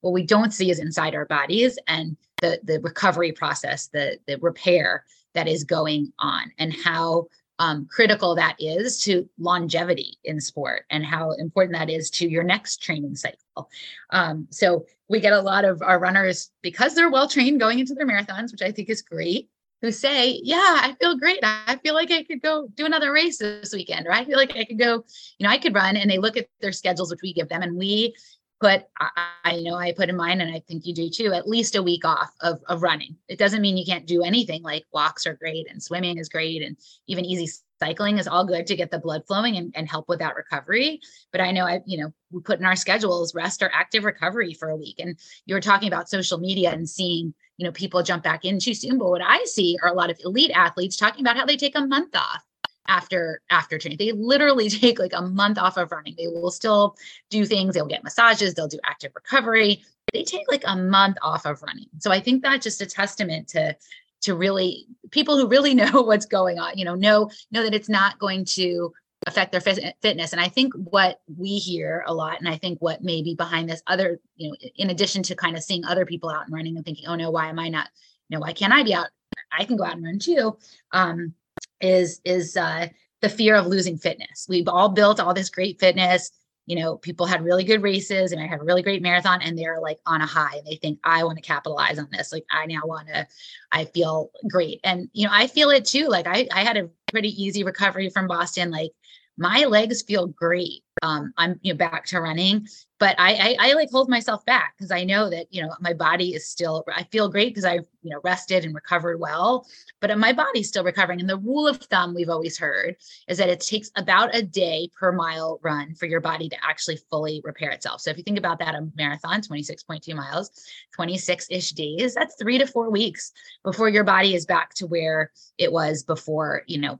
what 0.00 0.12
we 0.12 0.24
don't 0.24 0.52
see 0.52 0.70
is 0.70 0.78
inside 0.78 1.14
our 1.14 1.26
bodies 1.26 1.78
and 1.86 2.16
the 2.40 2.60
the 2.64 2.80
recovery 2.80 3.32
process, 3.32 3.88
the 3.88 4.18
the 4.26 4.38
repair 4.38 5.04
that 5.34 5.48
is 5.48 5.64
going 5.64 6.12
on, 6.18 6.52
and 6.58 6.72
how 6.72 7.26
um, 7.60 7.88
critical 7.90 8.34
that 8.36 8.56
is 8.60 9.02
to 9.02 9.28
longevity 9.38 10.16
in 10.24 10.40
sport 10.40 10.84
and 10.90 11.04
how 11.04 11.32
important 11.32 11.76
that 11.76 11.90
is 11.90 12.08
to 12.10 12.28
your 12.28 12.44
next 12.44 12.82
training 12.82 13.16
cycle. 13.16 13.68
Um, 14.10 14.46
so 14.50 14.86
we 15.08 15.20
get 15.20 15.32
a 15.32 15.40
lot 15.40 15.64
of 15.64 15.82
our 15.82 15.98
runners 15.98 16.50
because 16.62 16.94
they're 16.94 17.10
well 17.10 17.28
trained 17.28 17.58
going 17.58 17.80
into 17.80 17.94
their 17.94 18.06
marathons, 18.06 18.52
which 18.52 18.62
I 18.62 18.70
think 18.70 18.88
is 18.88 19.02
great 19.02 19.50
who 19.82 19.92
say, 19.92 20.40
Yeah, 20.42 20.56
I 20.82 20.96
feel 21.00 21.18
great. 21.18 21.38
I 21.42 21.78
feel 21.82 21.94
like 21.94 22.10
I 22.10 22.24
could 22.24 22.42
go 22.42 22.68
do 22.74 22.86
another 22.86 23.12
race 23.12 23.38
this 23.38 23.72
weekend, 23.72 24.06
or 24.06 24.12
I 24.12 24.24
feel 24.24 24.36
like 24.36 24.56
I 24.56 24.64
could 24.64 24.78
go, 24.78 25.04
you 25.38 25.46
know, 25.46 25.50
I 25.50 25.58
could 25.58 25.74
run. 25.74 25.96
And 25.96 26.10
they 26.10 26.18
look 26.18 26.36
at 26.36 26.48
their 26.60 26.72
schedules, 26.72 27.10
which 27.10 27.22
we 27.22 27.32
give 27.32 27.48
them, 27.48 27.62
and 27.62 27.76
we 27.76 28.14
put, 28.60 28.82
I, 28.98 29.28
I 29.44 29.60
know 29.60 29.76
I 29.76 29.92
put 29.92 30.08
in 30.08 30.16
mine, 30.16 30.40
and 30.40 30.52
I 30.52 30.60
think 30.60 30.86
you 30.86 30.94
do 30.94 31.08
too, 31.08 31.32
at 31.32 31.48
least 31.48 31.76
a 31.76 31.82
week 31.82 32.04
off 32.04 32.32
of, 32.40 32.60
of 32.68 32.82
running. 32.82 33.16
It 33.28 33.38
doesn't 33.38 33.62
mean 33.62 33.76
you 33.76 33.86
can't 33.86 34.06
do 34.06 34.22
anything 34.22 34.62
like 34.62 34.84
walks 34.92 35.26
are 35.26 35.34
great 35.34 35.70
and 35.70 35.82
swimming 35.82 36.18
is 36.18 36.28
great, 36.28 36.62
and 36.62 36.76
even 37.06 37.24
easy 37.24 37.48
cycling 37.78 38.18
is 38.18 38.28
all 38.28 38.44
good 38.44 38.66
to 38.66 38.76
get 38.76 38.90
the 38.90 38.98
blood 38.98 39.22
flowing 39.26 39.56
and, 39.56 39.72
and 39.76 39.88
help 39.88 40.08
with 40.08 40.18
that 40.18 40.36
recovery. 40.36 41.00
But 41.32 41.40
I 41.40 41.52
know 41.52 41.64
I, 41.64 41.80
you 41.86 41.98
know, 41.98 42.12
we 42.30 42.40
put 42.40 42.58
in 42.58 42.64
our 42.64 42.76
schedules 42.76 43.34
rest 43.34 43.62
or 43.62 43.70
active 43.72 44.04
recovery 44.04 44.54
for 44.54 44.70
a 44.70 44.76
week. 44.76 44.98
And 44.98 45.18
you 45.46 45.54
were 45.54 45.60
talking 45.60 45.88
about 45.88 46.08
social 46.08 46.38
media 46.38 46.70
and 46.70 46.88
seeing 46.88 47.34
you 47.56 47.64
know 47.64 47.72
people 47.72 48.02
jump 48.04 48.22
back 48.22 48.44
in 48.44 48.60
too 48.60 48.72
soon 48.72 48.98
but 48.98 49.08
what 49.08 49.20
i 49.20 49.42
see 49.44 49.76
are 49.82 49.88
a 49.88 49.92
lot 49.92 50.10
of 50.10 50.18
elite 50.24 50.52
athletes 50.54 50.96
talking 50.96 51.24
about 51.24 51.36
how 51.36 51.44
they 51.44 51.56
take 51.56 51.76
a 51.76 51.84
month 51.84 52.14
off 52.14 52.44
after 52.88 53.42
after 53.50 53.78
training. 53.78 53.98
They 53.98 54.12
literally 54.12 54.68
take 54.70 54.98
like 54.98 55.12
a 55.14 55.22
month 55.22 55.58
off 55.58 55.76
of 55.76 55.92
running. 55.92 56.14
They 56.18 56.26
will 56.26 56.50
still 56.50 56.96
do 57.30 57.44
things. 57.44 57.74
They'll 57.74 57.86
get 57.86 58.02
massages. 58.02 58.54
They'll 58.54 58.66
do 58.66 58.80
active 58.84 59.12
recovery. 59.14 59.82
They 60.12 60.24
take 60.24 60.50
like 60.50 60.64
a 60.66 60.74
month 60.74 61.18
off 61.22 61.46
of 61.46 61.62
running. 61.62 61.86
So 61.98 62.10
i 62.10 62.20
think 62.20 62.42
that's 62.42 62.64
just 62.64 62.80
a 62.80 62.86
testament 62.86 63.48
to 63.48 63.76
to 64.22 64.34
really 64.34 64.86
people 65.10 65.36
who 65.36 65.48
really 65.48 65.74
know 65.82 66.02
what's 66.02 66.26
going 66.26 66.58
on 66.58 66.76
you 66.76 66.84
know 66.84 66.94
know 66.94 67.30
know 67.50 67.62
that 67.62 67.74
it's 67.74 67.88
not 67.88 68.18
going 68.18 68.44
to 68.44 68.92
affect 69.26 69.52
their 69.52 69.60
fitness. 69.60 70.32
And 70.32 70.40
i 70.40 70.48
think 70.48 70.72
what 70.74 71.20
we 71.36 71.58
hear 71.58 72.04
a 72.06 72.14
lot 72.14 72.38
and 72.38 72.48
i 72.48 72.56
think 72.56 72.78
what 72.80 73.02
may 73.02 73.22
be 73.22 73.34
behind 73.34 73.68
this 73.68 73.82
other 73.86 74.20
you 74.36 74.48
know 74.48 74.56
in 74.76 74.90
addition 74.90 75.22
to 75.24 75.34
kind 75.34 75.56
of 75.56 75.62
seeing 75.62 75.84
other 75.84 76.06
people 76.06 76.30
out 76.30 76.44
and 76.44 76.54
running 76.54 76.76
and 76.76 76.84
thinking 76.84 77.06
oh 77.08 77.16
no 77.16 77.30
why 77.30 77.48
am 77.48 77.58
i 77.58 77.68
not 77.68 77.88
you 78.28 78.36
know 78.36 78.40
why 78.40 78.52
can't 78.52 78.72
i 78.72 78.82
be 78.82 78.94
out? 78.94 79.08
I 79.52 79.64
can 79.64 79.76
go 79.76 79.84
out 79.84 79.94
and 79.94 80.04
run 80.04 80.18
too. 80.18 80.56
Um 80.92 81.34
is 81.80 82.20
is 82.24 82.56
uh 82.56 82.88
the 83.20 83.28
fear 83.28 83.56
of 83.56 83.66
losing 83.66 83.98
fitness. 83.98 84.46
We've 84.48 84.68
all 84.68 84.90
built 84.90 85.20
all 85.20 85.34
this 85.34 85.50
great 85.50 85.80
fitness 85.80 86.30
you 86.68 86.76
know 86.76 86.98
people 86.98 87.24
had 87.24 87.42
really 87.42 87.64
good 87.64 87.82
races 87.82 88.30
and 88.30 88.40
i 88.40 88.46
had 88.46 88.60
a 88.60 88.62
really 88.62 88.82
great 88.82 89.00
marathon 89.00 89.40
and 89.40 89.58
they're 89.58 89.80
like 89.80 89.98
on 90.04 90.20
a 90.20 90.26
high 90.26 90.54
and 90.56 90.66
they 90.66 90.76
think 90.76 90.98
i 91.02 91.24
want 91.24 91.36
to 91.36 91.42
capitalize 91.42 91.98
on 91.98 92.08
this. 92.12 92.30
Like 92.30 92.44
i 92.50 92.66
now 92.66 92.82
want 92.84 93.08
to 93.08 93.26
i 93.72 93.86
feel 93.86 94.30
great. 94.48 94.78
And 94.84 95.08
you 95.14 95.26
know 95.26 95.32
i 95.32 95.46
feel 95.46 95.70
it 95.70 95.86
too. 95.86 96.08
Like 96.08 96.26
i 96.26 96.46
i 96.52 96.62
had 96.62 96.76
a 96.76 96.90
pretty 97.10 97.30
easy 97.42 97.64
recovery 97.64 98.10
from 98.10 98.28
boston 98.28 98.70
like 98.70 98.92
my 99.38 99.64
legs 99.64 100.02
feel 100.02 100.26
great. 100.26 100.82
Um, 101.00 101.32
I'm 101.36 101.60
you 101.62 101.72
know 101.72 101.78
back 101.78 102.06
to 102.06 102.20
running, 102.20 102.66
but 102.98 103.14
I 103.20 103.56
I, 103.60 103.70
I 103.70 103.72
like 103.74 103.88
hold 103.90 104.08
myself 104.08 104.44
back 104.44 104.74
because 104.76 104.90
I 104.90 105.04
know 105.04 105.30
that 105.30 105.46
you 105.50 105.62
know 105.62 105.72
my 105.80 105.94
body 105.94 106.34
is 106.34 106.48
still. 106.48 106.84
I 106.92 107.04
feel 107.04 107.28
great 107.28 107.50
because 107.50 107.64
I've 107.64 107.86
you 108.02 108.10
know 108.10 108.20
rested 108.24 108.64
and 108.64 108.74
recovered 108.74 109.20
well, 109.20 109.64
but 110.00 110.16
my 110.18 110.32
body's 110.32 110.66
still 110.66 110.82
recovering. 110.82 111.20
And 111.20 111.30
the 111.30 111.38
rule 111.38 111.68
of 111.68 111.76
thumb 111.76 112.14
we've 112.16 112.28
always 112.28 112.58
heard 112.58 112.96
is 113.28 113.38
that 113.38 113.48
it 113.48 113.60
takes 113.60 113.92
about 113.94 114.34
a 114.34 114.42
day 114.42 114.90
per 114.98 115.12
mile 115.12 115.60
run 115.62 115.94
for 115.94 116.06
your 116.06 116.20
body 116.20 116.48
to 116.48 116.56
actually 116.68 116.98
fully 117.08 117.40
repair 117.44 117.70
itself. 117.70 118.00
So 118.00 118.10
if 118.10 118.16
you 118.16 118.24
think 118.24 118.38
about 118.38 118.58
that, 118.58 118.74
a 118.74 118.88
marathon, 118.96 119.40
26.2 119.40 120.16
miles, 120.16 120.50
26 120.96 121.46
ish 121.50 121.70
days, 121.72 122.14
that's 122.14 122.34
three 122.34 122.58
to 122.58 122.66
four 122.66 122.90
weeks 122.90 123.30
before 123.62 123.88
your 123.88 124.04
body 124.04 124.34
is 124.34 124.46
back 124.46 124.74
to 124.74 124.88
where 124.88 125.30
it 125.58 125.70
was 125.70 126.02
before. 126.02 126.64
You 126.66 126.80
know, 126.80 126.98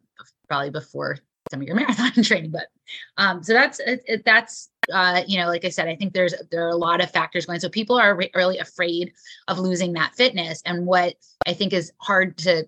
probably 0.49 0.71
before 0.71 1.18
some 1.50 1.61
of 1.61 1.67
your 1.67 1.76
marathon 1.81 2.23
training 2.23 2.50
but 2.50 2.67
um 3.17 3.43
so 3.43 3.52
that's 3.52 3.81
it, 3.81 4.02
it, 4.07 4.25
that's 4.25 4.71
uh 4.93 5.23
you 5.26 5.38
know 5.38 5.47
like 5.47 5.64
i 5.64 5.69
said 5.69 5.88
i 5.88 5.97
think 5.97 6.12
there's 6.12 6.35
there 6.50 6.64
are 6.67 6.71
a 6.71 6.76
lot 6.76 7.02
of 7.02 7.11
factors 7.11 7.47
going 7.47 7.61
so 7.61 7.69
people 7.69 7.97
are 7.97 8.14
re- 8.14 8.31
really 8.35 8.59
afraid 8.59 9.12
of 9.49 9.59
losing 9.59 9.93
that 9.93 10.14
fitness 10.14 10.62
and 10.64 10.87
what 10.87 11.14
i 11.47 11.52
think 11.52 11.73
is 11.73 11.93
hard 11.99 12.37
to 12.38 12.67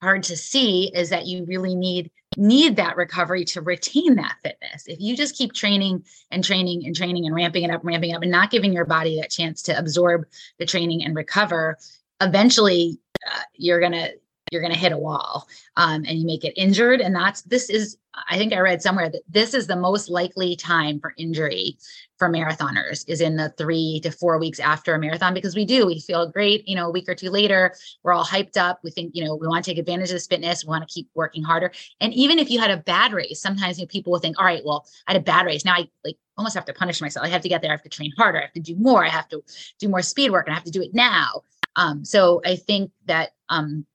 hard 0.00 0.22
to 0.22 0.36
see 0.36 0.90
is 0.94 1.10
that 1.10 1.26
you 1.26 1.44
really 1.44 1.74
need 1.74 2.10
need 2.36 2.76
that 2.76 2.96
recovery 2.96 3.44
to 3.44 3.60
retain 3.60 4.14
that 4.14 4.36
fitness. 4.42 4.84
If 4.86 5.00
you 5.00 5.16
just 5.16 5.36
keep 5.36 5.52
training 5.52 6.04
and 6.30 6.44
training 6.44 6.86
and 6.86 6.94
training 6.94 7.26
and 7.26 7.34
ramping 7.34 7.64
it 7.64 7.70
up 7.70 7.80
ramping 7.82 8.14
up 8.14 8.22
and 8.22 8.30
not 8.30 8.50
giving 8.50 8.72
your 8.72 8.84
body 8.84 9.20
that 9.20 9.30
chance 9.30 9.62
to 9.62 9.76
absorb 9.76 10.24
the 10.58 10.66
training 10.66 11.04
and 11.04 11.16
recover 11.16 11.76
eventually 12.20 12.98
uh, 13.26 13.40
you're 13.54 13.80
going 13.80 13.92
to 13.92 14.12
you're 14.50 14.62
going 14.62 14.72
to 14.72 14.78
hit 14.78 14.92
a 14.92 14.98
wall 14.98 15.46
um, 15.76 16.04
and 16.06 16.18
you 16.18 16.26
may 16.26 16.38
get 16.38 16.52
injured. 16.56 17.00
And 17.00 17.14
that's 17.14 17.42
this 17.42 17.70
is, 17.70 17.96
I 18.28 18.36
think 18.36 18.52
I 18.52 18.58
read 18.58 18.82
somewhere 18.82 19.08
that 19.10 19.22
this 19.28 19.54
is 19.54 19.66
the 19.66 19.76
most 19.76 20.08
likely 20.08 20.56
time 20.56 20.98
for 21.00 21.14
injury 21.16 21.78
for 22.18 22.28
marathoners 22.28 23.04
is 23.06 23.20
in 23.20 23.36
the 23.36 23.50
three 23.50 24.00
to 24.02 24.10
four 24.10 24.38
weeks 24.38 24.58
after 24.58 24.94
a 24.94 24.98
marathon 24.98 25.34
because 25.34 25.54
we 25.54 25.64
do, 25.64 25.86
we 25.86 26.00
feel 26.00 26.28
great, 26.30 26.66
you 26.66 26.74
know, 26.74 26.88
a 26.88 26.90
week 26.90 27.08
or 27.08 27.14
two 27.14 27.30
later, 27.30 27.74
we're 28.02 28.12
all 28.12 28.24
hyped 28.24 28.56
up. 28.56 28.80
We 28.82 28.90
think, 28.90 29.14
you 29.14 29.24
know, 29.24 29.36
we 29.36 29.46
want 29.46 29.64
to 29.64 29.70
take 29.70 29.78
advantage 29.78 30.10
of 30.10 30.14
this 30.14 30.26
fitness, 30.26 30.64
we 30.64 30.70
want 30.70 30.86
to 30.86 30.92
keep 30.92 31.08
working 31.14 31.44
harder. 31.44 31.70
And 32.00 32.12
even 32.14 32.38
if 32.38 32.50
you 32.50 32.58
had 32.58 32.70
a 32.70 32.78
bad 32.78 33.12
race, 33.12 33.40
sometimes 33.40 33.78
you 33.78 33.84
know, 33.84 33.88
people 33.88 34.12
will 34.12 34.20
think, 34.20 34.38
all 34.38 34.44
right, 34.44 34.62
well, 34.64 34.86
I 35.06 35.12
had 35.12 35.20
a 35.20 35.24
bad 35.24 35.46
race. 35.46 35.64
Now 35.64 35.74
I 35.74 35.88
like 36.04 36.16
almost 36.36 36.54
have 36.54 36.64
to 36.64 36.72
punish 36.72 37.00
myself. 37.00 37.24
I 37.24 37.28
have 37.28 37.42
to 37.42 37.48
get 37.48 37.62
there. 37.62 37.70
I 37.70 37.74
have 37.74 37.82
to 37.82 37.88
train 37.88 38.12
harder. 38.16 38.38
I 38.38 38.42
have 38.42 38.52
to 38.52 38.60
do 38.60 38.76
more. 38.76 39.04
I 39.04 39.10
have 39.10 39.28
to 39.28 39.42
do 39.78 39.88
more 39.88 40.02
speed 40.02 40.30
work 40.30 40.46
and 40.46 40.52
I 40.52 40.56
have 40.56 40.64
to 40.64 40.70
do 40.70 40.82
it 40.82 40.94
now. 40.94 41.42
Um, 41.76 42.04
so 42.04 42.40
I 42.44 42.56
think 42.56 42.90
that 43.06 43.30
um, 43.48 43.86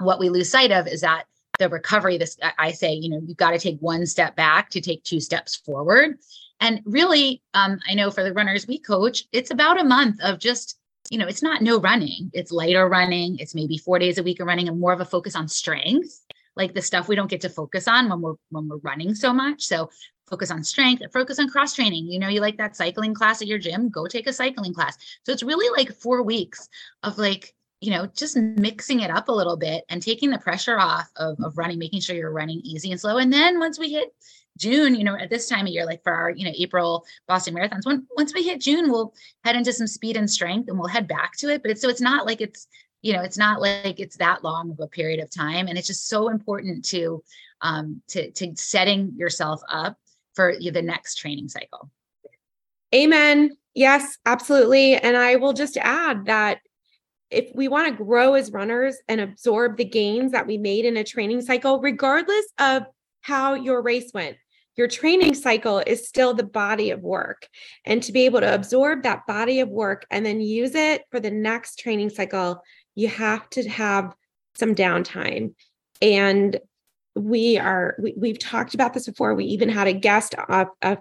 what 0.00 0.18
we 0.18 0.28
lose 0.28 0.50
sight 0.50 0.72
of 0.72 0.86
is 0.86 1.00
that 1.02 1.24
the 1.58 1.68
recovery, 1.68 2.16
this 2.16 2.36
I 2.58 2.72
say, 2.72 2.94
you 2.94 3.10
know, 3.10 3.20
you've 3.24 3.36
got 3.36 3.50
to 3.50 3.58
take 3.58 3.78
one 3.80 4.06
step 4.06 4.34
back 4.34 4.70
to 4.70 4.80
take 4.80 5.04
two 5.04 5.20
steps 5.20 5.56
forward. 5.56 6.18
And 6.60 6.80
really, 6.84 7.42
um, 7.54 7.78
I 7.88 7.94
know 7.94 8.10
for 8.10 8.24
the 8.24 8.32
runners 8.32 8.66
we 8.66 8.78
coach, 8.78 9.24
it's 9.32 9.50
about 9.50 9.80
a 9.80 9.84
month 9.84 10.20
of 10.22 10.38
just, 10.38 10.78
you 11.10 11.18
know, 11.18 11.26
it's 11.26 11.42
not 11.42 11.62
no 11.62 11.78
running, 11.78 12.30
it's 12.32 12.52
lighter 12.52 12.88
running, 12.88 13.38
it's 13.38 13.54
maybe 13.54 13.78
four 13.78 13.98
days 13.98 14.18
a 14.18 14.22
week 14.22 14.40
of 14.40 14.46
running 14.46 14.68
and 14.68 14.80
more 14.80 14.92
of 14.92 15.00
a 15.00 15.04
focus 15.04 15.36
on 15.36 15.48
strength, 15.48 16.24
like 16.56 16.74
the 16.74 16.82
stuff 16.82 17.08
we 17.08 17.16
don't 17.16 17.30
get 17.30 17.40
to 17.42 17.48
focus 17.48 17.86
on 17.88 18.08
when 18.08 18.20
we're 18.20 18.34
when 18.50 18.68
we're 18.68 18.78
running 18.78 19.14
so 19.14 19.32
much. 19.32 19.62
So 19.62 19.90
focus 20.28 20.50
on 20.50 20.62
strength, 20.62 21.02
focus 21.12 21.38
on 21.38 21.50
cross 21.50 21.74
training. 21.74 22.06
You 22.06 22.20
know, 22.20 22.28
you 22.28 22.40
like 22.40 22.56
that 22.58 22.76
cycling 22.76 23.14
class 23.14 23.42
at 23.42 23.48
your 23.48 23.58
gym, 23.58 23.90
go 23.90 24.06
take 24.06 24.28
a 24.28 24.32
cycling 24.32 24.72
class. 24.72 24.96
So 25.24 25.32
it's 25.32 25.42
really 25.42 25.68
like 25.76 25.94
four 25.94 26.22
weeks 26.22 26.68
of 27.02 27.18
like 27.18 27.54
you 27.80 27.90
know, 27.90 28.06
just 28.14 28.36
mixing 28.36 29.00
it 29.00 29.10
up 29.10 29.28
a 29.28 29.32
little 29.32 29.56
bit 29.56 29.84
and 29.88 30.02
taking 30.02 30.30
the 30.30 30.38
pressure 30.38 30.78
off 30.78 31.10
of, 31.16 31.40
of 31.40 31.56
running, 31.56 31.78
making 31.78 32.00
sure 32.00 32.14
you're 32.14 32.30
running 32.30 32.60
easy 32.62 32.90
and 32.90 33.00
slow. 33.00 33.16
And 33.16 33.32
then 33.32 33.58
once 33.58 33.78
we 33.78 33.90
hit 33.90 34.14
June, 34.58 34.94
you 34.94 35.02
know, 35.02 35.16
at 35.16 35.30
this 35.30 35.48
time 35.48 35.66
of 35.66 35.72
year, 35.72 35.86
like 35.86 36.02
for 36.02 36.12
our, 36.12 36.30
you 36.30 36.44
know, 36.44 36.52
April 36.56 37.06
Boston 37.26 37.54
marathons, 37.54 37.86
when, 37.86 38.06
once 38.16 38.34
we 38.34 38.42
hit 38.42 38.60
June, 38.60 38.90
we'll 38.90 39.14
head 39.44 39.56
into 39.56 39.72
some 39.72 39.86
speed 39.86 40.18
and 40.18 40.30
strength 40.30 40.68
and 40.68 40.78
we'll 40.78 40.88
head 40.88 41.08
back 41.08 41.36
to 41.38 41.48
it. 41.48 41.62
But 41.62 41.70
it's, 41.70 41.80
so 41.80 41.88
it's 41.88 42.02
not 42.02 42.26
like 42.26 42.42
it's, 42.42 42.66
you 43.00 43.14
know, 43.14 43.22
it's 43.22 43.38
not 43.38 43.62
like 43.62 43.98
it's 43.98 44.18
that 44.18 44.44
long 44.44 44.70
of 44.72 44.80
a 44.80 44.86
period 44.86 45.20
of 45.20 45.30
time. 45.30 45.66
And 45.66 45.78
it's 45.78 45.86
just 45.86 46.08
so 46.08 46.28
important 46.28 46.84
to, 46.86 47.24
um, 47.62 48.02
to, 48.08 48.30
to 48.32 48.52
setting 48.56 49.14
yourself 49.16 49.62
up 49.72 49.98
for 50.34 50.54
the 50.60 50.82
next 50.82 51.14
training 51.14 51.48
cycle. 51.48 51.90
Amen. 52.94 53.56
Yes, 53.74 54.18
absolutely. 54.26 54.96
And 54.96 55.16
I 55.16 55.36
will 55.36 55.54
just 55.54 55.78
add 55.78 56.26
that 56.26 56.60
if 57.30 57.50
we 57.54 57.68
want 57.68 57.88
to 57.88 58.04
grow 58.04 58.34
as 58.34 58.50
runners 58.50 58.96
and 59.08 59.20
absorb 59.20 59.76
the 59.76 59.84
gains 59.84 60.32
that 60.32 60.46
we 60.46 60.58
made 60.58 60.84
in 60.84 60.96
a 60.96 61.04
training 61.04 61.42
cycle, 61.42 61.80
regardless 61.80 62.46
of 62.58 62.84
how 63.22 63.54
your 63.54 63.82
race 63.82 64.10
went, 64.12 64.36
your 64.76 64.88
training 64.88 65.34
cycle 65.34 65.82
is 65.86 66.08
still 66.08 66.34
the 66.34 66.42
body 66.42 66.90
of 66.90 67.00
work. 67.02 67.48
And 67.84 68.02
to 68.02 68.12
be 68.12 68.24
able 68.24 68.40
to 68.40 68.54
absorb 68.54 69.02
that 69.02 69.26
body 69.26 69.60
of 69.60 69.68
work 69.68 70.06
and 70.10 70.24
then 70.24 70.40
use 70.40 70.74
it 70.74 71.02
for 71.10 71.20
the 71.20 71.30
next 71.30 71.78
training 71.78 72.10
cycle, 72.10 72.62
you 72.94 73.08
have 73.08 73.48
to 73.50 73.68
have 73.68 74.14
some 74.54 74.74
downtime. 74.74 75.54
And 76.00 76.58
we 77.14 77.58
are, 77.58 77.96
we, 77.98 78.28
have 78.28 78.38
talked 78.38 78.74
about 78.74 78.94
this 78.94 79.06
before. 79.06 79.34
We 79.34 79.44
even 79.46 79.68
had 79.68 79.88
a 79.88 79.92
guest, 79.92 80.34
uh, 80.36 80.66
uh, 80.80 80.96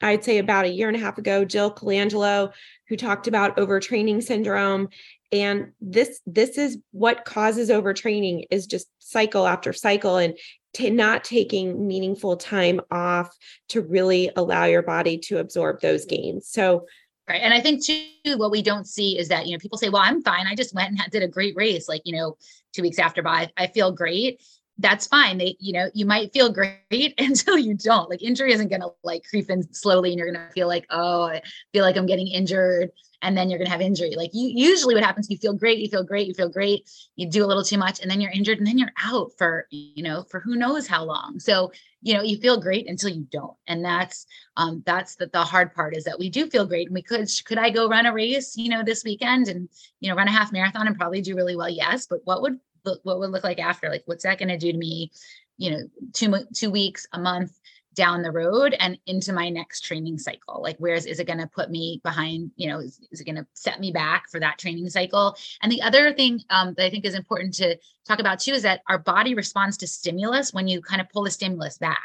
I'd 0.00 0.24
say 0.24 0.38
about 0.38 0.66
a 0.66 0.70
year 0.70 0.86
and 0.86 0.96
a 0.96 1.00
half 1.00 1.18
ago, 1.18 1.44
Jill 1.44 1.74
Colangelo, 1.74 2.52
who 2.88 2.96
talked 2.96 3.26
about 3.26 3.56
overtraining 3.56 4.22
syndrome 4.22 4.88
and 5.32 5.72
this 5.80 6.20
this 6.26 6.56
is 6.58 6.78
what 6.92 7.24
causes 7.24 7.70
overtraining 7.70 8.44
is 8.50 8.66
just 8.66 8.88
cycle 8.98 9.46
after 9.46 9.72
cycle 9.72 10.16
and 10.16 10.36
to 10.74 10.90
not 10.90 11.24
taking 11.24 11.86
meaningful 11.86 12.36
time 12.36 12.80
off 12.90 13.34
to 13.68 13.80
really 13.80 14.30
allow 14.36 14.64
your 14.64 14.82
body 14.82 15.18
to 15.18 15.38
absorb 15.38 15.80
those 15.80 16.04
gains. 16.04 16.48
So 16.48 16.86
right 17.28 17.42
and 17.42 17.52
i 17.52 17.60
think 17.60 17.84
too 17.84 18.06
what 18.36 18.50
we 18.50 18.62
don't 18.62 18.86
see 18.86 19.18
is 19.18 19.28
that 19.28 19.46
you 19.46 19.52
know 19.52 19.58
people 19.58 19.78
say 19.78 19.88
well 19.88 20.02
i'm 20.02 20.22
fine. 20.22 20.46
I 20.46 20.54
just 20.54 20.74
went 20.74 20.98
and 20.98 21.10
did 21.10 21.22
a 21.22 21.28
great 21.28 21.54
race 21.56 21.88
like 21.88 22.02
you 22.04 22.16
know 22.16 22.36
two 22.72 22.82
weeks 22.82 22.98
after 22.98 23.26
I, 23.26 23.50
I 23.56 23.66
feel 23.68 23.92
great 23.92 24.42
that's 24.78 25.06
fine. 25.06 25.38
They, 25.38 25.56
you 25.58 25.72
know, 25.72 25.90
you 25.92 26.06
might 26.06 26.32
feel 26.32 26.50
great 26.52 27.14
until 27.18 27.58
you 27.58 27.74
don't. 27.74 28.08
Like 28.08 28.22
injury 28.22 28.52
isn't 28.52 28.70
to 28.70 28.90
like 29.02 29.24
creep 29.28 29.50
in 29.50 29.62
slowly, 29.74 30.10
and 30.10 30.18
you're 30.18 30.32
to 30.32 30.52
feel 30.52 30.68
like, 30.68 30.86
oh, 30.90 31.24
I 31.24 31.42
feel 31.72 31.84
like 31.84 31.96
I'm 31.96 32.06
getting 32.06 32.28
injured, 32.28 32.90
and 33.22 33.36
then 33.36 33.50
you're 33.50 33.58
to 33.58 33.68
have 33.68 33.80
injury. 33.80 34.14
Like 34.16 34.30
you, 34.32 34.50
usually, 34.54 34.94
what 34.94 35.02
happens, 35.02 35.28
you 35.28 35.36
feel 35.36 35.52
great, 35.52 35.78
you 35.78 35.88
feel 35.88 36.04
great, 36.04 36.28
you 36.28 36.34
feel 36.34 36.48
great, 36.48 36.88
you 37.16 37.28
do 37.28 37.44
a 37.44 37.46
little 37.46 37.64
too 37.64 37.78
much, 37.78 38.00
and 38.00 38.10
then 38.10 38.20
you're 38.20 38.30
injured, 38.30 38.58
and 38.58 38.66
then 38.66 38.78
you're 38.78 38.92
out 39.02 39.32
for, 39.36 39.66
you 39.70 40.02
know, 40.02 40.24
for 40.30 40.40
who 40.40 40.54
knows 40.54 40.86
how 40.86 41.04
long. 41.04 41.40
So, 41.40 41.72
you 42.00 42.14
know, 42.14 42.22
you 42.22 42.38
feel 42.38 42.60
great 42.60 42.88
until 42.88 43.10
you 43.10 43.26
don't, 43.32 43.56
and 43.66 43.84
that's, 43.84 44.26
um, 44.56 44.82
that's 44.86 45.16
the, 45.16 45.26
the 45.26 45.42
hard 45.42 45.74
part 45.74 45.96
is 45.96 46.04
that 46.04 46.18
we 46.18 46.30
do 46.30 46.48
feel 46.48 46.66
great, 46.66 46.86
and 46.86 46.94
we 46.94 47.02
could, 47.02 47.28
could 47.44 47.58
I 47.58 47.70
go 47.70 47.88
run 47.88 48.06
a 48.06 48.12
race, 48.12 48.56
you 48.56 48.68
know, 48.68 48.84
this 48.84 49.02
weekend, 49.02 49.48
and 49.48 49.68
you 50.00 50.08
know, 50.08 50.16
run 50.16 50.28
a 50.28 50.32
half 50.32 50.52
marathon 50.52 50.86
and 50.86 50.96
probably 50.96 51.20
do 51.20 51.34
really 51.34 51.56
well? 51.56 51.68
Yes, 51.68 52.06
but 52.06 52.20
what 52.24 52.42
would 52.42 52.60
what 53.02 53.18
would 53.18 53.30
look 53.30 53.44
like 53.44 53.58
after 53.58 53.88
like 53.88 54.02
what's 54.06 54.24
that 54.24 54.38
going 54.38 54.48
to 54.48 54.58
do 54.58 54.72
to 54.72 54.78
me 54.78 55.10
you 55.56 55.70
know 55.70 55.80
two 56.12 56.34
two 56.54 56.70
weeks 56.70 57.06
a 57.12 57.18
month 57.18 57.52
down 57.94 58.22
the 58.22 58.30
road 58.30 58.76
and 58.78 58.96
into 59.06 59.32
my 59.32 59.48
next 59.48 59.80
training 59.80 60.18
cycle? 60.18 60.62
Like 60.62 60.76
where 60.78 60.94
is, 60.94 61.04
is 61.04 61.18
it 61.18 61.26
going 61.26 61.40
to 61.40 61.48
put 61.48 61.68
me 61.68 62.00
behind 62.04 62.52
you 62.56 62.68
know 62.68 62.78
is, 62.78 63.00
is 63.10 63.20
it 63.20 63.24
going 63.24 63.36
to 63.36 63.46
set 63.54 63.80
me 63.80 63.90
back 63.90 64.28
for 64.30 64.38
that 64.40 64.58
training 64.58 64.88
cycle? 64.88 65.36
And 65.62 65.72
the 65.72 65.82
other 65.82 66.12
thing 66.12 66.40
um, 66.50 66.74
that 66.76 66.86
i 66.86 66.90
think 66.90 67.04
is 67.04 67.14
important 67.14 67.54
to 67.54 67.76
talk 68.06 68.20
about 68.20 68.40
too 68.40 68.52
is 68.52 68.62
that 68.62 68.82
our 68.88 68.98
body 68.98 69.34
responds 69.34 69.76
to 69.78 69.86
stimulus 69.86 70.52
when 70.52 70.68
you 70.68 70.80
kind 70.80 71.00
of 71.00 71.08
pull 71.10 71.24
the 71.24 71.30
stimulus 71.30 71.78
back 71.78 72.02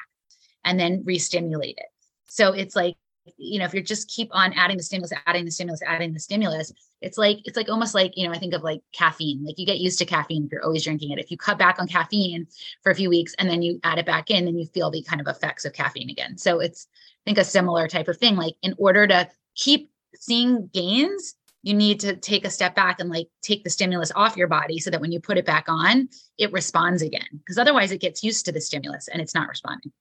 and 0.65 0.79
then 0.79 1.03
re-stimulate 1.05 1.77
it. 1.77 1.85
So 2.25 2.53
it's 2.53 2.75
like 2.75 2.95
you 3.37 3.59
know 3.59 3.65
if 3.65 3.73
you 3.73 3.81
just 3.81 4.09
keep 4.09 4.29
on 4.31 4.53
adding 4.53 4.77
the 4.77 4.83
stimulus 4.83 5.13
adding 5.25 5.45
the 5.45 5.51
stimulus 5.51 5.81
adding 5.85 6.13
the 6.13 6.19
stimulus 6.19 6.73
it's 7.01 7.17
like 7.17 7.39
it's 7.45 7.55
like 7.55 7.69
almost 7.69 7.93
like 7.93 8.13
you 8.15 8.27
know 8.27 8.33
i 8.33 8.37
think 8.37 8.53
of 8.53 8.63
like 8.63 8.81
caffeine. 8.93 9.43
Like 9.43 9.59
you 9.59 9.65
get 9.65 9.79
used 9.79 9.99
to 9.99 10.05
caffeine 10.05 10.45
if 10.45 10.51
you're 10.51 10.63
always 10.63 10.83
drinking 10.83 11.11
it. 11.11 11.19
If 11.19 11.31
you 11.31 11.37
cut 11.37 11.57
back 11.57 11.79
on 11.79 11.87
caffeine 11.87 12.47
for 12.81 12.91
a 12.91 12.95
few 12.95 13.09
weeks 13.09 13.33
and 13.37 13.49
then 13.49 13.61
you 13.61 13.79
add 13.83 13.97
it 13.97 14.05
back 14.05 14.31
in 14.31 14.45
then 14.45 14.57
you 14.57 14.65
feel 14.67 14.89
the 14.89 15.03
kind 15.03 15.21
of 15.21 15.27
effects 15.27 15.65
of 15.65 15.73
caffeine 15.73 16.09
again. 16.09 16.37
So 16.37 16.59
it's 16.59 16.87
i 16.91 17.23
think 17.25 17.37
a 17.37 17.43
similar 17.43 17.87
type 17.87 18.07
of 18.07 18.17
thing. 18.17 18.35
Like 18.35 18.55
in 18.61 18.73
order 18.77 19.07
to 19.07 19.29
keep 19.55 19.91
seeing 20.15 20.69
gains 20.73 21.35
you 21.65 21.73
need 21.73 22.01
to 22.01 22.17
take 22.17 22.43
a 22.43 22.49
step 22.49 22.75
back 22.75 22.99
and 22.99 23.09
like 23.09 23.29
take 23.41 23.63
the 23.63 23.69
stimulus 23.69 24.11
off 24.15 24.35
your 24.35 24.49
body 24.49 24.79
so 24.79 24.89
that 24.89 24.99
when 24.99 25.13
you 25.13 25.19
put 25.19 25.37
it 25.37 25.45
back 25.45 25.65
on 25.67 26.09
it 26.37 26.51
responds 26.51 27.01
again. 27.01 27.27
Because 27.31 27.57
otherwise 27.57 27.91
it 27.91 28.01
gets 28.01 28.23
used 28.23 28.45
to 28.45 28.51
the 28.51 28.61
stimulus 28.61 29.07
and 29.07 29.21
it's 29.21 29.35
not 29.35 29.47
responding 29.47 29.91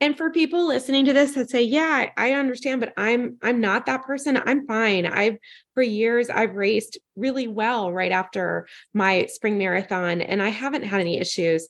and 0.00 0.16
for 0.16 0.30
people 0.30 0.66
listening 0.66 1.04
to 1.04 1.12
this 1.12 1.32
that 1.32 1.50
say 1.50 1.62
yeah 1.62 2.10
i 2.16 2.32
understand 2.32 2.80
but 2.80 2.92
i'm 2.96 3.36
i'm 3.42 3.60
not 3.60 3.86
that 3.86 4.02
person 4.04 4.36
i'm 4.36 4.66
fine. 4.66 5.06
I've 5.06 5.36
for 5.74 5.82
years 5.82 6.30
i've 6.30 6.54
raced 6.54 6.98
really 7.16 7.48
well 7.48 7.92
right 7.92 8.12
after 8.12 8.66
my 8.94 9.26
spring 9.26 9.58
marathon 9.58 10.20
and 10.20 10.42
i 10.42 10.48
haven't 10.48 10.84
had 10.84 11.00
any 11.00 11.18
issues. 11.18 11.66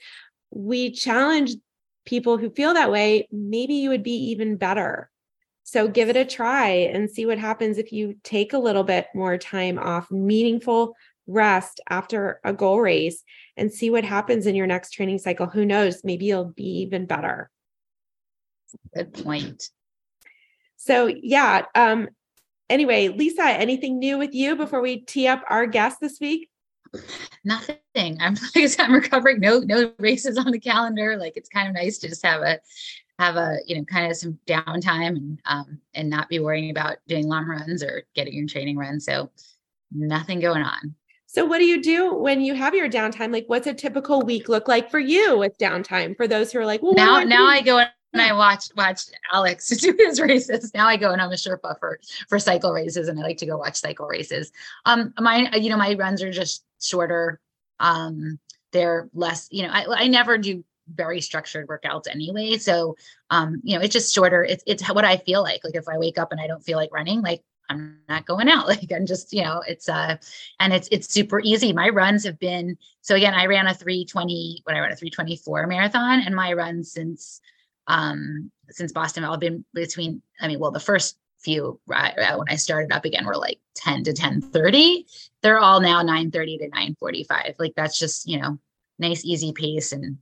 We 0.50 0.90
challenge 0.92 1.52
people 2.06 2.38
who 2.38 2.50
feel 2.50 2.74
that 2.74 2.90
way 2.90 3.28
maybe 3.30 3.74
you 3.74 3.90
would 3.90 4.02
be 4.02 4.30
even 4.30 4.56
better. 4.56 5.10
So 5.64 5.86
give 5.86 6.08
it 6.08 6.16
a 6.16 6.24
try 6.24 6.68
and 6.68 7.10
see 7.10 7.26
what 7.26 7.38
happens 7.38 7.76
if 7.76 7.92
you 7.92 8.16
take 8.24 8.54
a 8.54 8.58
little 8.58 8.84
bit 8.84 9.08
more 9.14 9.36
time 9.36 9.78
off 9.78 10.10
meaningful 10.10 10.94
rest 11.26 11.82
after 11.90 12.40
a 12.42 12.54
goal 12.54 12.80
race 12.80 13.22
and 13.58 13.70
see 13.70 13.90
what 13.90 14.04
happens 14.04 14.46
in 14.46 14.54
your 14.54 14.66
next 14.66 14.92
training 14.92 15.18
cycle. 15.18 15.46
Who 15.46 15.66
knows? 15.66 16.02
Maybe 16.02 16.24
you'll 16.24 16.46
be 16.46 16.80
even 16.80 17.04
better 17.04 17.50
Good 18.94 19.12
point. 19.12 19.70
So 20.76 21.06
yeah. 21.06 21.66
Um, 21.74 22.08
anyway, 22.70 23.08
Lisa, 23.08 23.44
anything 23.44 23.98
new 23.98 24.18
with 24.18 24.34
you 24.34 24.56
before 24.56 24.80
we 24.80 25.00
tee 25.00 25.26
up 25.26 25.42
our 25.48 25.66
guest 25.66 25.98
this 26.00 26.18
week? 26.20 26.48
Nothing. 27.44 27.78
I'm 28.20 28.36
like 28.54 28.70
I'm 28.78 28.92
recovering. 28.92 29.40
No, 29.40 29.58
no 29.58 29.92
races 29.98 30.38
on 30.38 30.50
the 30.50 30.60
calendar. 30.60 31.16
Like 31.16 31.36
it's 31.36 31.48
kind 31.48 31.68
of 31.68 31.74
nice 31.74 31.98
to 31.98 32.08
just 32.08 32.24
have 32.24 32.42
a 32.42 32.60
have 33.18 33.36
a 33.36 33.58
you 33.66 33.76
know 33.76 33.84
kind 33.84 34.10
of 34.10 34.16
some 34.16 34.38
downtime 34.46 35.16
and 35.16 35.40
um 35.44 35.80
and 35.94 36.08
not 36.08 36.28
be 36.28 36.38
worrying 36.38 36.70
about 36.70 36.98
doing 37.08 37.26
long 37.26 37.46
runs 37.46 37.82
or 37.82 38.04
getting 38.14 38.34
your 38.34 38.46
training 38.46 38.76
run. 38.76 39.00
So 39.00 39.30
nothing 39.92 40.40
going 40.40 40.62
on. 40.62 40.94
So 41.26 41.44
what 41.44 41.58
do 41.58 41.64
you 41.64 41.82
do 41.82 42.14
when 42.14 42.40
you 42.40 42.54
have 42.54 42.74
your 42.74 42.88
downtime? 42.88 43.32
Like 43.32 43.44
what's 43.48 43.66
a 43.66 43.74
typical 43.74 44.22
week 44.22 44.48
look 44.48 44.66
like 44.66 44.90
for 44.90 44.98
you 44.98 45.36
with 45.38 45.58
downtime 45.58 46.16
for 46.16 46.26
those 46.26 46.52
who 46.52 46.58
are 46.60 46.66
like, 46.66 46.82
well, 46.82 46.94
now 46.94 47.22
now 47.22 47.46
I 47.46 47.60
go 47.60 47.84
and 48.12 48.22
I 48.22 48.32
watched 48.32 48.72
watched 48.76 49.12
Alex 49.32 49.68
do 49.76 49.94
his 49.98 50.20
races. 50.20 50.72
Now 50.74 50.88
I 50.88 50.96
go 50.96 51.12
and 51.12 51.20
I'm 51.20 51.30
a 51.30 51.34
Sherpa 51.34 51.78
for 51.78 51.98
for 52.28 52.38
cycle 52.38 52.72
races, 52.72 53.08
and 53.08 53.18
I 53.18 53.22
like 53.22 53.38
to 53.38 53.46
go 53.46 53.58
watch 53.58 53.76
cycle 53.76 54.06
races. 54.06 54.52
Um, 54.84 55.12
my 55.18 55.50
you 55.54 55.70
know 55.70 55.76
my 55.76 55.94
runs 55.94 56.22
are 56.22 56.32
just 56.32 56.64
shorter. 56.80 57.40
Um, 57.80 58.38
they're 58.72 59.08
less. 59.14 59.48
You 59.50 59.64
know, 59.64 59.70
I 59.72 60.04
I 60.04 60.06
never 60.08 60.38
do 60.38 60.64
very 60.94 61.20
structured 61.20 61.68
workouts 61.68 62.08
anyway. 62.10 62.56
So 62.56 62.96
um, 63.30 63.60
you 63.62 63.76
know, 63.76 63.84
it's 63.84 63.92
just 63.92 64.14
shorter. 64.14 64.44
It's 64.44 64.64
it's 64.66 64.86
what 64.88 65.04
I 65.04 65.18
feel 65.18 65.42
like. 65.42 65.62
Like 65.64 65.74
if 65.74 65.88
I 65.88 65.98
wake 65.98 66.18
up 66.18 66.32
and 66.32 66.40
I 66.40 66.46
don't 66.46 66.64
feel 66.64 66.78
like 66.78 66.92
running, 66.92 67.20
like 67.20 67.42
I'm 67.70 67.98
not 68.08 68.26
going 68.26 68.48
out. 68.48 68.66
Like 68.68 68.90
I'm 68.94 69.06
just, 69.06 69.32
you 69.32 69.42
know, 69.42 69.62
it's 69.66 69.88
uh 69.88 70.16
and 70.60 70.72
it's 70.72 70.88
it's 70.90 71.12
super 71.12 71.40
easy. 71.40 71.72
My 71.72 71.88
runs 71.88 72.24
have 72.24 72.38
been 72.38 72.76
so 73.02 73.14
again, 73.14 73.34
I 73.34 73.46
ran 73.46 73.66
a 73.66 73.74
320 73.74 74.62
when 74.64 74.76
I 74.76 74.80
ran 74.80 74.92
a 74.92 74.96
324 74.96 75.66
marathon 75.66 76.20
and 76.20 76.34
my 76.34 76.52
runs 76.52 76.92
since 76.92 77.40
um 77.88 78.50
since 78.70 78.92
Boston 78.92 79.24
I've 79.24 79.40
been 79.40 79.64
between 79.74 80.22
I 80.40 80.48
mean, 80.48 80.60
well, 80.60 80.70
the 80.70 80.80
first 80.80 81.18
few 81.40 81.80
right, 81.86 82.14
when 82.16 82.48
I 82.48 82.56
started 82.56 82.92
up 82.92 83.04
again 83.04 83.24
were 83.24 83.36
like 83.36 83.58
10 83.76 84.04
to 84.04 84.12
10 84.12 84.40
30. 84.40 85.06
They're 85.42 85.58
all 85.58 85.80
now 85.80 86.02
9 86.02 86.30
30 86.30 86.58
to 86.58 86.68
9 86.68 86.96
45. 86.98 87.54
Like 87.58 87.72
that's 87.76 87.98
just, 87.98 88.28
you 88.28 88.40
know, 88.40 88.58
nice, 88.98 89.24
easy 89.24 89.52
pace 89.52 89.92
and 89.92 90.18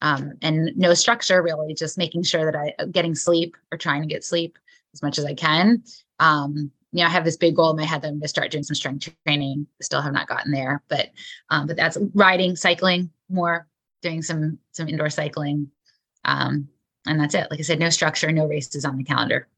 um 0.00 0.32
and 0.42 0.76
no 0.76 0.94
structure 0.94 1.42
really, 1.42 1.74
just 1.74 1.98
making 1.98 2.22
sure 2.22 2.44
that 2.50 2.58
I 2.58 2.74
uh, 2.78 2.86
getting 2.86 3.14
sleep 3.14 3.56
or 3.72 3.78
trying 3.78 4.02
to 4.02 4.08
get 4.08 4.24
sleep 4.24 4.58
as 4.94 5.02
much 5.02 5.18
as 5.18 5.24
I 5.24 5.34
can. 5.34 5.82
Um, 6.20 6.70
you 6.92 7.00
know, 7.00 7.06
I 7.06 7.10
have 7.10 7.24
this 7.24 7.36
big 7.36 7.56
goal 7.56 7.70
in 7.70 7.76
my 7.76 7.84
head 7.84 8.02
that 8.02 8.08
I'm 8.08 8.14
going 8.14 8.22
to 8.22 8.28
start 8.28 8.50
doing 8.50 8.64
some 8.64 8.74
strength 8.74 9.12
training. 9.26 9.66
Still 9.82 10.00
have 10.00 10.12
not 10.12 10.28
gotten 10.28 10.52
there, 10.52 10.82
but 10.88 11.10
um, 11.50 11.66
but 11.66 11.76
that's 11.76 11.98
riding, 12.14 12.56
cycling 12.56 13.10
more, 13.28 13.68
doing 14.02 14.22
some 14.22 14.58
some 14.72 14.88
indoor 14.88 15.10
cycling, 15.10 15.70
um, 16.24 16.68
and 17.08 17.20
that's 17.20 17.34
it. 17.34 17.48
Like 17.50 17.60
I 17.60 17.62
said, 17.62 17.78
no 17.78 17.90
structure, 17.90 18.30
no 18.30 18.46
races 18.46 18.84
on 18.84 18.96
the 18.96 19.04
calendar. 19.04 19.48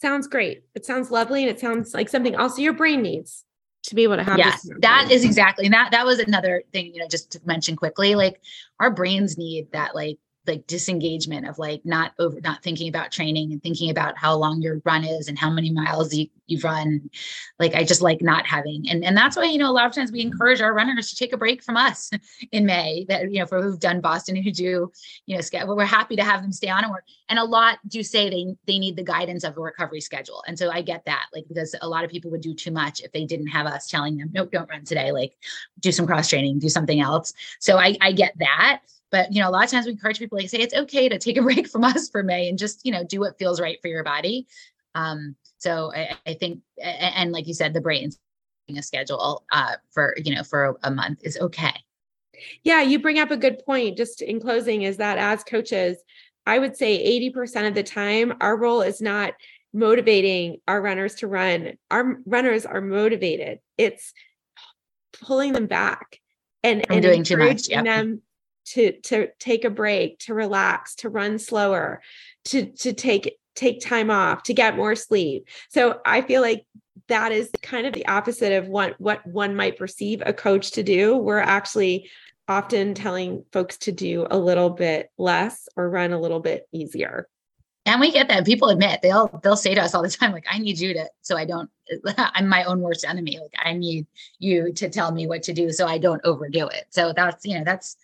Sounds 0.00 0.26
great. 0.26 0.64
It 0.74 0.84
sounds 0.84 1.10
lovely, 1.10 1.42
and 1.42 1.50
it 1.50 1.60
sounds 1.60 1.94
like 1.94 2.08
something 2.08 2.36
also 2.36 2.60
your 2.60 2.72
brain 2.72 3.02
needs 3.02 3.44
to 3.84 3.94
be 3.94 4.02
able 4.02 4.16
to 4.16 4.24
have. 4.24 4.38
Yes, 4.38 4.68
that 4.80 5.10
is 5.10 5.24
exactly 5.24 5.66
and 5.66 5.74
that. 5.74 5.90
That 5.92 6.06
was 6.06 6.18
another 6.18 6.62
thing, 6.72 6.94
you 6.94 7.00
know, 7.00 7.08
just 7.08 7.32
to 7.32 7.40
mention 7.44 7.76
quickly. 7.76 8.14
Like 8.14 8.40
our 8.80 8.90
brains 8.90 9.38
need 9.38 9.70
that, 9.72 9.94
like 9.94 10.18
like 10.46 10.66
disengagement 10.66 11.48
of 11.48 11.58
like 11.58 11.80
not 11.84 12.12
over 12.18 12.40
not 12.40 12.62
thinking 12.62 12.88
about 12.88 13.12
training 13.12 13.52
and 13.52 13.62
thinking 13.62 13.90
about 13.90 14.16
how 14.18 14.34
long 14.34 14.60
your 14.60 14.80
run 14.84 15.04
is 15.04 15.28
and 15.28 15.38
how 15.38 15.50
many 15.50 15.70
miles 15.70 16.12
you, 16.14 16.26
you've 16.46 16.64
run. 16.64 17.10
Like 17.58 17.74
i 17.74 17.84
just 17.84 18.02
like 18.02 18.20
not 18.22 18.46
having 18.46 18.88
and 18.88 19.04
and 19.04 19.16
that's 19.16 19.36
why 19.36 19.44
you 19.44 19.58
know 19.58 19.70
a 19.70 19.72
lot 19.72 19.86
of 19.86 19.92
times 19.92 20.10
we 20.10 20.20
encourage 20.20 20.60
our 20.60 20.74
runners 20.74 21.10
to 21.10 21.16
take 21.16 21.32
a 21.32 21.36
break 21.36 21.62
from 21.62 21.76
us 21.76 22.10
in 22.52 22.66
may 22.66 23.06
that 23.08 23.30
you 23.30 23.38
know 23.38 23.46
for 23.46 23.62
who've 23.62 23.78
done 23.78 24.00
boston 24.00 24.34
who 24.36 24.50
do 24.50 24.90
you 25.26 25.34
know 25.36 25.40
schedule 25.40 25.76
we're 25.76 25.84
happy 25.84 26.16
to 26.16 26.24
have 26.24 26.42
them 26.42 26.52
stay 26.52 26.68
on 26.68 26.82
and 26.84 26.92
work. 26.92 27.04
And 27.28 27.38
a 27.38 27.44
lot 27.44 27.78
do 27.88 28.02
say 28.02 28.28
they 28.28 28.54
they 28.66 28.78
need 28.78 28.96
the 28.96 29.02
guidance 29.02 29.44
of 29.44 29.56
a 29.56 29.60
recovery 29.60 30.00
schedule. 30.00 30.42
And 30.46 30.58
so 30.58 30.70
i 30.70 30.82
get 30.82 31.04
that 31.06 31.26
like 31.34 31.44
because 31.48 31.74
a 31.80 31.88
lot 31.88 32.04
of 32.04 32.10
people 32.10 32.30
would 32.30 32.40
do 32.40 32.54
too 32.54 32.70
much 32.70 33.00
if 33.00 33.12
they 33.12 33.24
didn't 33.24 33.48
have 33.48 33.66
us 33.66 33.86
telling 33.86 34.16
them 34.16 34.30
nope 34.32 34.50
don't 34.50 34.68
run 34.68 34.84
today. 34.84 35.12
Like 35.12 35.36
do 35.80 35.92
some 35.92 36.06
cross 36.06 36.28
training 36.28 36.58
do 36.58 36.68
something 36.68 37.00
else. 37.00 37.32
So 37.60 37.78
i 37.78 37.96
i 38.00 38.12
get 38.12 38.34
that 38.38 38.80
but 39.12 39.32
you 39.32 39.40
know, 39.40 39.48
a 39.48 39.52
lot 39.52 39.64
of 39.64 39.70
times 39.70 39.86
we 39.86 39.92
encourage 39.92 40.18
people 40.18 40.38
like 40.38 40.48
say 40.48 40.58
it's 40.58 40.74
okay 40.74 41.08
to 41.08 41.18
take 41.18 41.36
a 41.36 41.42
break 41.48 41.68
from 41.68 41.84
us 41.84 42.08
for 42.08 42.24
May 42.24 42.48
and 42.48 42.58
just 42.58 42.80
you 42.84 42.90
know 42.90 43.04
do 43.04 43.20
what 43.20 43.38
feels 43.38 43.60
right 43.60 43.78
for 43.80 43.88
your 43.88 44.02
body. 44.02 44.48
Um, 44.94 45.36
so 45.58 45.92
I, 45.94 46.16
I 46.26 46.34
think, 46.34 46.60
and 46.82 47.30
like 47.30 47.46
you 47.46 47.54
said, 47.54 47.72
the 47.72 47.80
brain 47.80 48.10
a 48.76 48.82
schedule 48.82 49.44
uh, 49.52 49.74
for 49.90 50.16
you 50.24 50.34
know 50.34 50.42
for 50.42 50.64
a, 50.64 50.74
a 50.84 50.90
month 50.90 51.20
is 51.22 51.38
okay. 51.38 51.74
Yeah, 52.64 52.80
you 52.80 52.98
bring 52.98 53.18
up 53.18 53.30
a 53.30 53.36
good 53.36 53.64
point. 53.64 53.98
Just 53.98 54.22
in 54.22 54.40
closing, 54.40 54.82
is 54.82 54.96
that 54.96 55.18
as 55.18 55.44
coaches, 55.44 55.98
I 56.46 56.58
would 56.58 56.76
say 56.76 57.30
80% 57.30 57.68
of 57.68 57.74
the 57.74 57.82
time, 57.82 58.32
our 58.40 58.56
role 58.56 58.80
is 58.80 59.00
not 59.00 59.34
motivating 59.74 60.58
our 60.66 60.80
runners 60.80 61.16
to 61.16 61.26
run. 61.26 61.74
Our 61.90 62.18
runners 62.24 62.64
are 62.64 62.80
motivated. 62.80 63.60
It's 63.76 64.12
pulling 65.20 65.52
them 65.52 65.66
back 65.66 66.18
and, 66.64 66.90
and 66.90 67.02
doing 67.02 67.24
too 67.24 67.36
much. 67.36 67.68
Yep. 67.68 67.84
them 67.84 68.22
to 68.64 68.92
to 69.02 69.28
take 69.38 69.64
a 69.64 69.70
break 69.70 70.18
to 70.20 70.34
relax 70.34 70.94
to 70.96 71.08
run 71.08 71.38
slower 71.38 72.00
to 72.44 72.66
to 72.66 72.92
take 72.92 73.38
take 73.54 73.80
time 73.80 74.10
off 74.10 74.42
to 74.44 74.54
get 74.54 74.76
more 74.76 74.94
sleep. 74.94 75.48
So 75.68 76.00
i 76.04 76.22
feel 76.22 76.40
like 76.40 76.64
that 77.08 77.32
is 77.32 77.50
kind 77.62 77.86
of 77.86 77.92
the 77.92 78.06
opposite 78.06 78.52
of 78.52 78.68
what 78.68 78.98
what 79.00 79.26
one 79.26 79.54
might 79.54 79.78
perceive 79.78 80.22
a 80.24 80.32
coach 80.32 80.72
to 80.72 80.82
do. 80.82 81.16
We're 81.16 81.38
actually 81.38 82.10
often 82.48 82.94
telling 82.94 83.44
folks 83.52 83.78
to 83.78 83.92
do 83.92 84.26
a 84.30 84.38
little 84.38 84.70
bit 84.70 85.10
less 85.18 85.68
or 85.76 85.88
run 85.88 86.12
a 86.12 86.20
little 86.20 86.40
bit 86.40 86.68
easier. 86.72 87.28
And 87.84 88.00
we 88.00 88.12
get 88.12 88.28
that. 88.28 88.44
People 88.44 88.68
admit 88.68 89.00
they'll 89.02 89.28
they'll 89.42 89.56
say 89.56 89.74
to 89.74 89.82
us 89.82 89.94
all 89.94 90.02
the 90.02 90.10
time 90.10 90.32
like 90.32 90.46
i 90.50 90.58
need 90.58 90.78
you 90.78 90.94
to 90.94 91.08
so 91.22 91.36
i 91.36 91.44
don't 91.44 91.68
i'm 92.16 92.48
my 92.48 92.64
own 92.64 92.80
worst 92.80 93.04
enemy. 93.04 93.38
Like 93.40 93.54
i 93.58 93.72
need 93.72 94.06
you 94.38 94.72
to 94.74 94.88
tell 94.88 95.12
me 95.12 95.26
what 95.26 95.42
to 95.44 95.52
do 95.52 95.70
so 95.70 95.86
i 95.86 95.98
don't 95.98 96.20
overdo 96.24 96.68
it. 96.68 96.84
So 96.90 97.12
that's 97.14 97.44
you 97.44 97.58
know 97.58 97.64
that's 97.64 97.96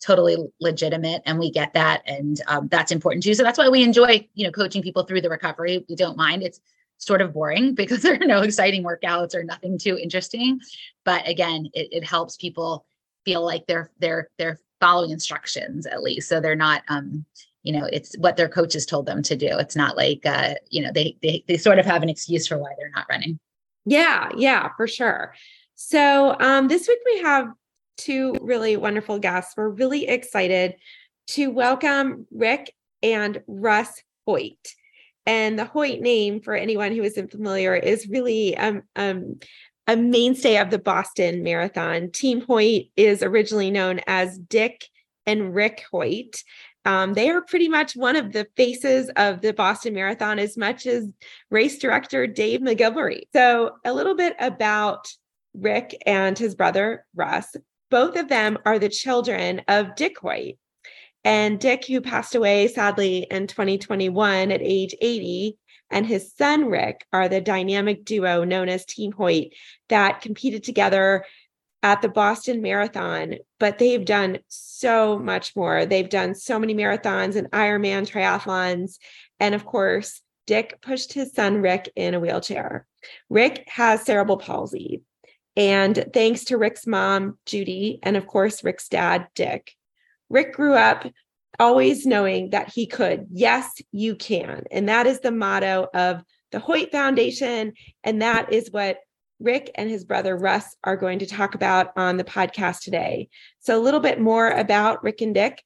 totally 0.00 0.36
legitimate 0.60 1.22
and 1.24 1.38
we 1.38 1.50
get 1.50 1.72
that 1.74 2.02
and 2.06 2.40
um, 2.48 2.68
that's 2.68 2.92
important 2.92 3.22
too. 3.22 3.34
So 3.34 3.42
that's 3.42 3.58
why 3.58 3.68
we 3.68 3.82
enjoy 3.82 4.28
you 4.34 4.44
know 4.44 4.52
coaching 4.52 4.82
people 4.82 5.04
through 5.04 5.22
the 5.22 5.30
recovery. 5.30 5.84
We 5.88 5.96
don't 5.96 6.16
mind. 6.16 6.42
It's 6.42 6.60
sort 6.98 7.20
of 7.20 7.32
boring 7.32 7.74
because 7.74 8.02
there 8.02 8.14
are 8.14 8.26
no 8.26 8.42
exciting 8.42 8.84
workouts 8.84 9.34
or 9.34 9.42
nothing 9.42 9.78
too 9.78 9.98
interesting. 9.98 10.60
But 11.04 11.26
again 11.28 11.68
it, 11.72 11.88
it 11.92 12.04
helps 12.04 12.36
people 12.36 12.86
feel 13.24 13.44
like 13.44 13.66
they're 13.66 13.90
they're 13.98 14.30
they're 14.38 14.60
following 14.80 15.10
instructions 15.10 15.86
at 15.86 16.02
least. 16.02 16.28
So 16.28 16.40
they're 16.40 16.54
not 16.54 16.82
um 16.88 17.24
you 17.62 17.72
know 17.72 17.88
it's 17.90 18.16
what 18.18 18.36
their 18.36 18.48
coaches 18.48 18.84
told 18.84 19.06
them 19.06 19.22
to 19.22 19.36
do. 19.36 19.48
It's 19.58 19.76
not 19.76 19.96
like 19.96 20.24
uh 20.26 20.54
you 20.70 20.82
know 20.82 20.92
they 20.92 21.16
they, 21.22 21.44
they 21.48 21.56
sort 21.56 21.78
of 21.78 21.86
have 21.86 22.02
an 22.02 22.08
excuse 22.10 22.46
for 22.46 22.58
why 22.58 22.70
they're 22.78 22.92
not 22.94 23.06
running. 23.08 23.38
Yeah 23.86 24.28
yeah 24.36 24.70
for 24.76 24.86
sure. 24.86 25.34
So 25.74 26.36
um 26.38 26.68
this 26.68 26.86
week 26.86 26.98
we 27.06 27.22
have 27.22 27.48
two 27.96 28.36
really 28.40 28.76
wonderful 28.76 29.18
guests. 29.18 29.54
We're 29.56 29.68
really 29.68 30.08
excited 30.08 30.74
to 31.28 31.50
welcome 31.50 32.26
Rick 32.30 32.74
and 33.02 33.42
Russ 33.46 34.02
Hoyt. 34.26 34.74
And 35.26 35.58
the 35.58 35.64
Hoyt 35.64 36.00
name, 36.00 36.40
for 36.40 36.54
anyone 36.54 36.92
who 36.94 37.02
isn't 37.02 37.32
familiar, 37.32 37.74
is 37.74 38.08
really 38.08 38.56
um, 38.56 38.82
um, 38.94 39.40
a 39.88 39.96
mainstay 39.96 40.58
of 40.58 40.70
the 40.70 40.78
Boston 40.78 41.42
Marathon. 41.42 42.10
Team 42.10 42.42
Hoyt 42.42 42.86
is 42.96 43.22
originally 43.22 43.70
known 43.70 44.00
as 44.06 44.38
Dick 44.38 44.84
and 45.26 45.54
Rick 45.54 45.84
Hoyt. 45.90 46.42
Um, 46.84 47.14
they 47.14 47.30
are 47.30 47.40
pretty 47.40 47.68
much 47.68 47.96
one 47.96 48.14
of 48.14 48.32
the 48.32 48.46
faces 48.56 49.10
of 49.16 49.40
the 49.40 49.52
Boston 49.52 49.94
Marathon 49.94 50.38
as 50.38 50.56
much 50.56 50.86
as 50.86 51.08
race 51.50 51.78
director 51.78 52.28
Dave 52.28 52.60
McGillivray. 52.60 53.22
So, 53.32 53.72
a 53.84 53.92
little 53.92 54.14
bit 54.14 54.36
about 54.38 55.08
Rick 55.52 56.00
and 56.06 56.38
his 56.38 56.54
brother 56.54 57.04
Russ. 57.16 57.56
Both 57.90 58.16
of 58.16 58.28
them 58.28 58.58
are 58.64 58.78
the 58.78 58.88
children 58.88 59.62
of 59.68 59.94
Dick 59.94 60.18
Hoyt. 60.18 60.56
And 61.24 61.58
Dick, 61.58 61.86
who 61.86 62.00
passed 62.00 62.34
away 62.34 62.68
sadly 62.68 63.26
in 63.30 63.46
2021 63.46 64.52
at 64.52 64.60
age 64.62 64.94
80, 65.00 65.58
and 65.90 66.06
his 66.06 66.32
son 66.34 66.66
Rick 66.66 67.06
are 67.12 67.28
the 67.28 67.40
dynamic 67.40 68.04
duo 68.04 68.44
known 68.44 68.68
as 68.68 68.84
Team 68.84 69.12
Hoyt 69.12 69.52
that 69.88 70.20
competed 70.20 70.64
together 70.64 71.24
at 71.82 72.02
the 72.02 72.08
Boston 72.08 72.62
Marathon, 72.62 73.36
but 73.60 73.78
they've 73.78 74.04
done 74.04 74.38
so 74.48 75.18
much 75.18 75.54
more. 75.54 75.86
They've 75.86 76.08
done 76.08 76.34
so 76.34 76.58
many 76.58 76.74
marathons 76.74 77.36
and 77.36 77.50
Ironman 77.52 78.10
triathlons. 78.10 78.98
And 79.38 79.54
of 79.54 79.64
course, 79.64 80.20
Dick 80.46 80.80
pushed 80.80 81.12
his 81.12 81.32
son 81.32 81.60
Rick 81.60 81.90
in 81.94 82.14
a 82.14 82.20
wheelchair. 82.20 82.86
Rick 83.28 83.64
has 83.68 84.02
cerebral 84.02 84.38
palsy. 84.38 85.02
And 85.56 86.10
thanks 86.12 86.44
to 86.44 86.58
Rick's 86.58 86.86
mom, 86.86 87.38
Judy, 87.46 87.98
and 88.02 88.16
of 88.16 88.26
course, 88.26 88.62
Rick's 88.62 88.88
dad, 88.88 89.28
Dick, 89.34 89.72
Rick 90.28 90.54
grew 90.54 90.74
up 90.74 91.06
always 91.58 92.06
knowing 92.06 92.50
that 92.50 92.72
he 92.72 92.86
could. 92.86 93.26
Yes, 93.30 93.80
you 93.92 94.14
can. 94.14 94.64
And 94.70 94.88
that 94.88 95.06
is 95.06 95.20
the 95.20 95.30
motto 95.30 95.88
of 95.94 96.22
the 96.52 96.58
Hoyt 96.58 96.92
Foundation. 96.92 97.72
And 98.04 98.22
that 98.22 98.52
is 98.52 98.70
what 98.70 98.98
Rick 99.38 99.70
and 99.74 99.90
his 99.90 100.04
brother 100.04 100.36
Russ 100.36 100.76
are 100.84 100.96
going 100.96 101.20
to 101.20 101.26
talk 101.26 101.54
about 101.54 101.92
on 101.96 102.16
the 102.16 102.24
podcast 102.24 102.80
today. 102.80 103.28
So, 103.60 103.78
a 103.78 103.82
little 103.82 104.00
bit 104.00 104.20
more 104.20 104.50
about 104.50 105.02
Rick 105.02 105.20
and 105.20 105.34
Dick 105.34 105.62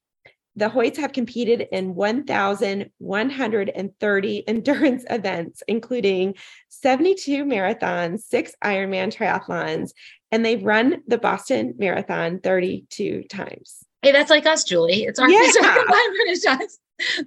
the 0.56 0.68
Hoyts 0.68 0.96
have 0.96 1.12
competed 1.12 1.68
in 1.72 1.94
1,130 1.94 4.44
endurance 4.48 5.04
events, 5.08 5.62
including 5.68 6.34
72 6.68 7.44
marathons, 7.44 8.20
six 8.20 8.52
Ironman 8.64 9.14
triathlons, 9.14 9.92
and 10.32 10.44
they've 10.44 10.62
run 10.62 11.02
the 11.06 11.18
Boston 11.18 11.74
Marathon 11.78 12.40
32 12.40 13.22
times. 13.24 13.84
Hey, 14.02 14.12
that's 14.12 14.30
like 14.30 14.46
us, 14.46 14.64
Julie. 14.64 15.04
It's 15.04 15.18
our 15.18 15.28
yeah. 15.28 15.50
shots. 16.42 16.78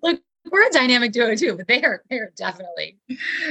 Look, 0.01 0.19
we're 0.51 0.67
a 0.67 0.71
dynamic 0.71 1.12
duo 1.12 1.36
too, 1.36 1.55
but 1.55 1.67
they 1.67 1.83
are 1.83 2.01
they 2.09 2.17
are 2.17 2.31
definitely 2.36 2.97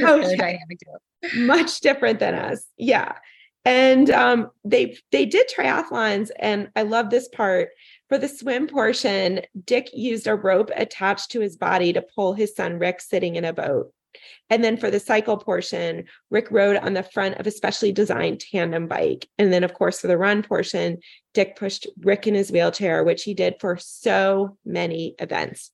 oh, 0.00 0.16
yeah. 0.16 0.36
dynamic 0.36 0.78
duo. 0.78 0.98
Much 1.46 1.80
different 1.80 2.18
than 2.18 2.34
us. 2.34 2.66
Yeah. 2.76 3.12
And 3.64 4.10
um, 4.10 4.50
they 4.64 4.98
they 5.12 5.24
did 5.24 5.48
triathlons, 5.48 6.30
and 6.40 6.68
I 6.74 6.82
love 6.82 7.10
this 7.10 7.28
part 7.28 7.68
for 8.12 8.18
the 8.18 8.28
swim 8.28 8.66
portion, 8.66 9.40
Dick 9.64 9.88
used 9.94 10.26
a 10.26 10.34
rope 10.34 10.70
attached 10.76 11.30
to 11.30 11.40
his 11.40 11.56
body 11.56 11.94
to 11.94 12.02
pull 12.02 12.34
his 12.34 12.54
son 12.54 12.78
Rick 12.78 13.00
sitting 13.00 13.36
in 13.36 13.46
a 13.46 13.54
boat. 13.54 13.90
And 14.50 14.62
then 14.62 14.76
for 14.76 14.90
the 14.90 15.00
cycle 15.00 15.38
portion, 15.38 16.04
Rick 16.28 16.50
rode 16.50 16.76
on 16.76 16.92
the 16.92 17.04
front 17.04 17.36
of 17.36 17.46
a 17.46 17.50
specially 17.50 17.90
designed 17.90 18.40
tandem 18.40 18.86
bike. 18.86 19.26
And 19.38 19.50
then, 19.50 19.64
of 19.64 19.72
course, 19.72 20.00
for 20.00 20.08
the 20.08 20.18
run 20.18 20.42
portion, 20.42 20.98
Dick 21.32 21.56
pushed 21.56 21.86
Rick 22.00 22.26
in 22.26 22.34
his 22.34 22.52
wheelchair, 22.52 23.02
which 23.02 23.22
he 23.22 23.32
did 23.32 23.54
for 23.58 23.78
so 23.78 24.58
many 24.62 25.14
events. 25.18 25.70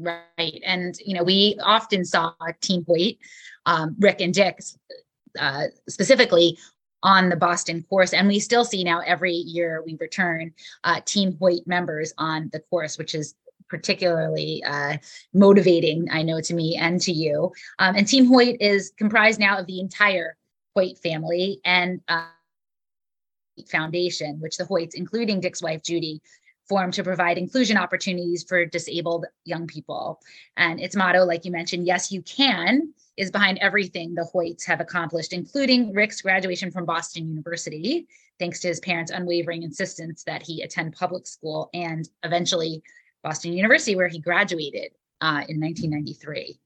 Right. 0.00 0.60
And, 0.66 0.96
you 0.98 1.14
know, 1.14 1.22
we 1.22 1.56
often 1.62 2.04
saw 2.04 2.32
Team 2.60 2.84
Hoyt, 2.84 3.14
um, 3.64 3.94
Rick 3.96 4.20
and 4.20 4.34
Dick 4.34 4.58
uh, 5.38 5.66
specifically 5.88 6.58
on 7.02 7.28
the 7.28 7.36
Boston 7.36 7.82
course. 7.88 8.12
And 8.12 8.28
we 8.28 8.40
still 8.40 8.64
see 8.64 8.84
now 8.84 9.00
every 9.00 9.32
year 9.32 9.82
we 9.84 9.96
return 10.00 10.52
uh, 10.84 11.00
Team 11.04 11.36
Hoyt 11.38 11.66
members 11.66 12.12
on 12.18 12.50
the 12.52 12.60
course, 12.60 12.98
which 12.98 13.14
is 13.14 13.34
particularly 13.68 14.62
uh, 14.66 14.96
motivating, 15.32 16.08
I 16.10 16.22
know, 16.22 16.40
to 16.40 16.54
me 16.54 16.76
and 16.76 17.00
to 17.02 17.12
you. 17.12 17.52
Um, 17.78 17.96
and 17.96 18.06
Team 18.06 18.26
Hoyt 18.26 18.56
is 18.60 18.92
comprised 18.98 19.40
now 19.40 19.58
of 19.58 19.66
the 19.66 19.80
entire 19.80 20.36
Hoyt 20.74 20.98
family 20.98 21.60
and 21.64 22.00
uh, 22.08 22.26
Foundation, 23.70 24.40
which 24.40 24.56
the 24.56 24.64
Hoyts, 24.64 24.94
including 24.94 25.40
Dick's 25.40 25.62
wife, 25.62 25.82
Judy, 25.82 26.20
formed 26.68 26.94
to 26.94 27.04
provide 27.04 27.36
inclusion 27.36 27.76
opportunities 27.76 28.44
for 28.44 28.64
disabled 28.64 29.26
young 29.44 29.66
people. 29.66 30.20
And 30.56 30.80
its 30.80 30.96
motto, 30.96 31.24
like 31.24 31.44
you 31.44 31.50
mentioned, 31.50 31.86
yes, 31.86 32.12
you 32.12 32.22
can, 32.22 32.94
is 33.20 33.30
behind 33.30 33.58
everything 33.58 34.14
the 34.14 34.26
Hoyts 34.34 34.64
have 34.64 34.80
accomplished, 34.80 35.34
including 35.34 35.92
Rick's 35.92 36.22
graduation 36.22 36.70
from 36.70 36.86
Boston 36.86 37.28
University, 37.28 38.08
thanks 38.38 38.60
to 38.60 38.68
his 38.68 38.80
parents' 38.80 39.12
unwavering 39.12 39.62
insistence 39.62 40.24
that 40.24 40.42
he 40.42 40.62
attend 40.62 40.94
public 40.94 41.26
school 41.26 41.68
and 41.74 42.08
eventually 42.24 42.82
Boston 43.22 43.52
University, 43.52 43.94
where 43.94 44.08
he 44.08 44.18
graduated 44.18 44.92
uh, 45.20 45.44
in 45.48 45.60
1993. 45.60 46.58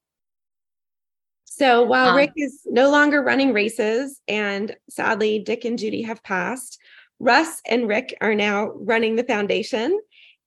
So 1.44 1.82
while 1.82 2.10
um, 2.10 2.16
Rick 2.16 2.30
is 2.36 2.60
no 2.66 2.88
longer 2.88 3.20
running 3.20 3.52
races, 3.52 4.20
and 4.28 4.76
sadly, 4.88 5.40
Dick 5.40 5.64
and 5.64 5.76
Judy 5.76 6.02
have 6.02 6.22
passed, 6.22 6.80
Russ 7.18 7.60
and 7.66 7.88
Rick 7.88 8.16
are 8.20 8.34
now 8.34 8.70
running 8.76 9.16
the 9.16 9.24
foundation. 9.24 10.00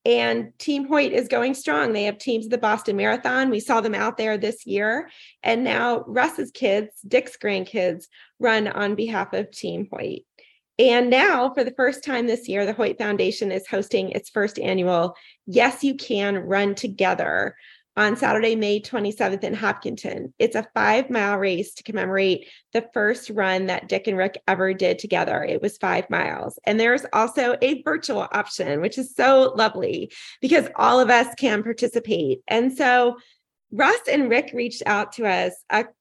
And 0.08 0.58
Team 0.58 0.88
Hoyt 0.88 1.12
is 1.12 1.28
going 1.28 1.52
strong. 1.52 1.92
They 1.92 2.04
have 2.04 2.16
teams 2.16 2.46
at 2.46 2.50
the 2.50 2.56
Boston 2.56 2.96
Marathon. 2.96 3.50
We 3.50 3.60
saw 3.60 3.82
them 3.82 3.94
out 3.94 4.16
there 4.16 4.38
this 4.38 4.66
year. 4.66 5.10
And 5.42 5.62
now 5.62 6.02
Russ's 6.06 6.50
kids, 6.50 6.88
Dick's 7.06 7.36
grandkids, 7.36 8.06
run 8.40 8.68
on 8.68 8.94
behalf 8.94 9.34
of 9.34 9.50
Team 9.50 9.86
Hoyt. 9.92 10.22
And 10.78 11.10
now, 11.10 11.52
for 11.52 11.62
the 11.62 11.72
first 11.72 12.02
time 12.02 12.26
this 12.26 12.48
year, 12.48 12.64
the 12.64 12.72
Hoyt 12.72 12.96
Foundation 12.96 13.52
is 13.52 13.68
hosting 13.68 14.10
its 14.10 14.30
first 14.30 14.58
annual 14.58 15.14
Yes 15.46 15.84
You 15.84 15.94
Can 15.94 16.38
Run 16.38 16.74
Together 16.74 17.54
on 17.98 18.16
Saturday, 18.16 18.54
May 18.54 18.80
27th 18.80 19.42
in 19.42 19.54
Hopkinton. 19.54 20.32
It's 20.38 20.54
a 20.54 20.68
five 20.72 21.10
mile 21.10 21.36
race 21.36 21.74
to 21.74 21.82
commemorate 21.82 22.46
the 22.72 22.88
first 22.94 23.28
run 23.28 23.66
that 23.66 23.88
Dick 23.88 24.06
and 24.06 24.16
Rick 24.16 24.40
ever 24.46 24.72
did 24.72 25.00
together. 25.00 25.42
It 25.42 25.60
was 25.60 25.78
five 25.78 26.08
miles. 26.08 26.60
And 26.62 26.78
there's 26.78 27.04
also 27.12 27.56
a 27.60 27.82
virtual 27.82 28.28
option, 28.30 28.80
which 28.80 28.98
is 28.98 29.16
so 29.16 29.52
lovely 29.56 30.12
because 30.40 30.68
all 30.76 31.00
of 31.00 31.10
us 31.10 31.34
can 31.34 31.64
participate. 31.64 32.38
And 32.46 32.72
so 32.72 33.16
Russ 33.72 34.00
and 34.08 34.30
Rick 34.30 34.52
reached 34.54 34.84
out 34.86 35.12
to 35.14 35.26
us 35.26 35.52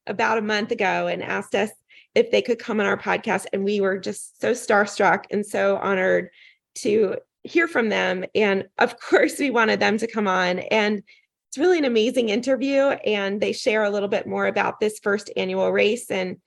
about 0.05 0.37
a 0.37 0.41
month 0.41 0.71
ago 0.71 1.07
and 1.07 1.23
asked 1.23 1.55
us 1.55 1.71
if 2.13 2.29
they 2.29 2.43
could 2.43 2.59
come 2.59 2.79
on 2.79 2.85
our 2.85 2.97
podcast. 2.97 3.47
And 3.51 3.63
we 3.63 3.81
were 3.81 3.97
just 3.97 4.39
so 4.39 4.51
starstruck 4.51 5.25
and 5.31 5.43
so 5.43 5.77
honored 5.77 6.29
to 6.75 7.15
hear 7.43 7.67
from 7.67 7.89
them. 7.89 8.23
And 8.35 8.67
of 8.77 8.99
course, 9.01 9.39
we 9.39 9.49
wanted 9.49 9.79
them 9.79 9.97
to 9.97 10.05
come 10.05 10.27
on. 10.27 10.59
And 10.59 11.01
it's 11.47 11.57
really 11.57 11.77
an 11.77 11.85
amazing 11.85 12.29
interview. 12.29 12.81
And 12.81 13.41
they 13.41 13.53
share 13.53 13.83
a 13.83 13.89
little 13.89 14.09
bit 14.09 14.27
more 14.27 14.47
about 14.47 14.79
this 14.79 14.99
first 14.99 15.31
annual 15.35 15.71
race. 15.71 16.11
And 16.11 16.37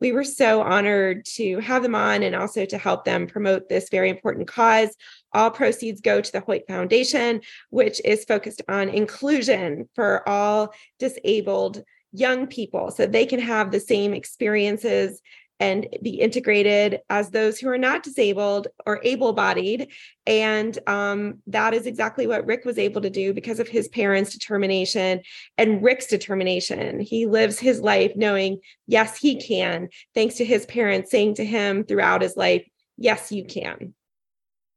we 0.00 0.12
were 0.12 0.24
so 0.24 0.62
honored 0.62 1.24
to 1.24 1.58
have 1.58 1.82
them 1.82 1.94
on 1.94 2.22
and 2.22 2.34
also 2.34 2.64
to 2.64 2.78
help 2.78 3.04
them 3.04 3.26
promote 3.26 3.68
this 3.68 3.88
very 3.90 4.10
important 4.10 4.46
cause. 4.46 4.94
All 5.32 5.50
proceeds 5.50 6.00
go 6.00 6.20
to 6.20 6.32
the 6.32 6.40
Hoyt 6.40 6.62
Foundation, 6.68 7.40
which 7.70 8.00
is 8.04 8.24
focused 8.24 8.62
on 8.68 8.88
inclusion 8.88 9.88
for 9.94 10.28
all 10.28 10.72
disabled 10.98 11.82
young 12.12 12.46
people 12.46 12.90
so 12.90 13.06
they 13.06 13.26
can 13.26 13.40
have 13.40 13.70
the 13.70 13.80
same 13.80 14.14
experiences 14.14 15.20
and 15.60 15.88
be 16.02 16.10
integrated 16.10 17.00
as 17.10 17.30
those 17.30 17.58
who 17.58 17.68
are 17.68 17.78
not 17.78 18.02
disabled 18.02 18.68
or 18.86 19.00
able 19.02 19.32
bodied. 19.32 19.88
And 20.26 20.78
um, 20.86 21.42
that 21.48 21.74
is 21.74 21.86
exactly 21.86 22.26
what 22.26 22.46
Rick 22.46 22.64
was 22.64 22.78
able 22.78 23.00
to 23.00 23.10
do 23.10 23.32
because 23.32 23.58
of 23.58 23.68
his 23.68 23.88
parents' 23.88 24.32
determination 24.32 25.20
and 25.56 25.82
Rick's 25.82 26.06
determination. 26.06 27.00
He 27.00 27.26
lives 27.26 27.58
his 27.58 27.80
life 27.80 28.12
knowing, 28.14 28.60
yes, 28.86 29.18
he 29.18 29.40
can, 29.40 29.88
thanks 30.14 30.36
to 30.36 30.44
his 30.44 30.66
parents 30.66 31.10
saying 31.10 31.34
to 31.34 31.44
him 31.44 31.84
throughout 31.84 32.22
his 32.22 32.36
life, 32.36 32.64
yes, 32.96 33.32
you 33.32 33.44
can. 33.44 33.94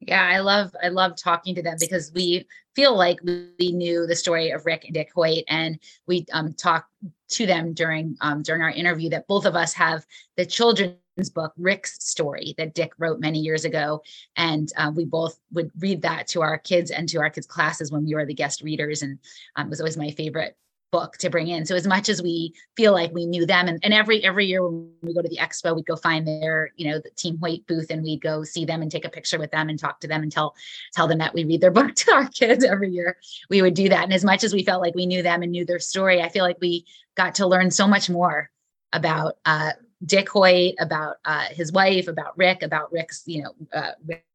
Yeah, 0.01 0.27
I 0.27 0.39
love 0.39 0.75
I 0.83 0.87
love 0.87 1.15
talking 1.15 1.53
to 1.55 1.61
them 1.61 1.77
because 1.79 2.11
we 2.13 2.47
feel 2.75 2.97
like 2.97 3.19
we 3.23 3.71
knew 3.71 4.07
the 4.07 4.15
story 4.15 4.49
of 4.49 4.65
Rick 4.65 4.85
and 4.85 4.95
Dick 4.95 5.11
Hoyt, 5.13 5.43
and 5.47 5.77
we 6.07 6.25
um, 6.33 6.53
talked 6.53 6.91
to 7.29 7.45
them 7.45 7.73
during 7.73 8.17
um, 8.19 8.41
during 8.41 8.63
our 8.63 8.71
interview 8.71 9.11
that 9.11 9.27
both 9.27 9.45
of 9.45 9.55
us 9.55 9.73
have 9.73 10.03
the 10.37 10.45
children's 10.45 11.29
book 11.35 11.53
Rick's 11.55 12.03
Story 12.03 12.55
that 12.57 12.73
Dick 12.73 12.93
wrote 12.97 13.19
many 13.19 13.39
years 13.39 13.63
ago, 13.63 14.01
and 14.37 14.69
uh, 14.75 14.91
we 14.93 15.05
both 15.05 15.39
would 15.51 15.69
read 15.77 16.01
that 16.01 16.27
to 16.29 16.41
our 16.41 16.57
kids 16.57 16.89
and 16.89 17.07
to 17.09 17.19
our 17.19 17.29
kids' 17.29 17.45
classes 17.45 17.91
when 17.91 18.03
we 18.03 18.15
were 18.15 18.25
the 18.25 18.33
guest 18.33 18.63
readers, 18.63 19.03
and 19.03 19.19
um, 19.55 19.67
it 19.67 19.69
was 19.69 19.81
always 19.81 19.97
my 19.97 20.09
favorite 20.09 20.57
book 20.91 21.17
to 21.17 21.29
bring 21.29 21.47
in. 21.47 21.65
So 21.65 21.75
as 21.75 21.87
much 21.87 22.09
as 22.09 22.21
we 22.21 22.53
feel 22.75 22.91
like 22.91 23.11
we 23.13 23.25
knew 23.25 23.45
them, 23.45 23.67
and, 23.67 23.79
and 23.83 23.93
every 23.93 24.23
every 24.23 24.45
year 24.45 24.63
when 24.63 24.91
we 25.01 25.13
go 25.13 25.21
to 25.21 25.29
the 25.29 25.37
expo, 25.37 25.75
we'd 25.75 25.85
go 25.85 25.95
find 25.95 26.27
their 26.27 26.71
you 26.75 26.89
know 26.89 26.99
the 26.99 27.09
Team 27.11 27.37
Hoyt 27.39 27.65
booth, 27.67 27.89
and 27.89 28.03
we'd 28.03 28.21
go 28.21 28.43
see 28.43 28.65
them 28.65 28.81
and 28.81 28.91
take 28.91 29.05
a 29.05 29.09
picture 29.09 29.39
with 29.39 29.51
them 29.51 29.69
and 29.69 29.79
talk 29.79 29.99
to 30.01 30.07
them 30.07 30.21
and 30.21 30.31
tell 30.31 30.53
tell 30.93 31.07
them 31.07 31.17
that 31.19 31.33
we 31.33 31.45
read 31.45 31.61
their 31.61 31.71
book 31.81 31.95
to 31.95 32.13
our 32.13 32.27
kids 32.29 32.63
every 32.63 32.91
year. 32.91 33.17
We 33.49 33.61
would 33.61 33.73
do 33.73 33.89
that, 33.89 34.03
and 34.03 34.13
as 34.13 34.25
much 34.25 34.43
as 34.43 34.53
we 34.53 34.63
felt 34.63 34.81
like 34.81 34.95
we 34.95 35.05
knew 35.05 35.23
them 35.23 35.41
and 35.41 35.51
knew 35.51 35.65
their 35.65 35.79
story, 35.79 36.21
I 36.21 36.29
feel 36.29 36.43
like 36.43 36.57
we 36.61 36.85
got 37.15 37.35
to 37.35 37.47
learn 37.47 37.71
so 37.71 37.87
much 37.87 38.09
more 38.09 38.49
about 38.93 39.37
uh, 39.45 39.71
Dick 40.05 40.29
Hoyt, 40.29 40.75
about 40.79 41.17
uh, 41.25 41.45
his 41.51 41.71
wife, 41.71 42.07
about 42.07 42.37
Rick, 42.37 42.63
about 42.63 42.91
Rick's 42.91 43.23
you 43.25 43.43
know 43.43 43.53
uh, 43.73 43.91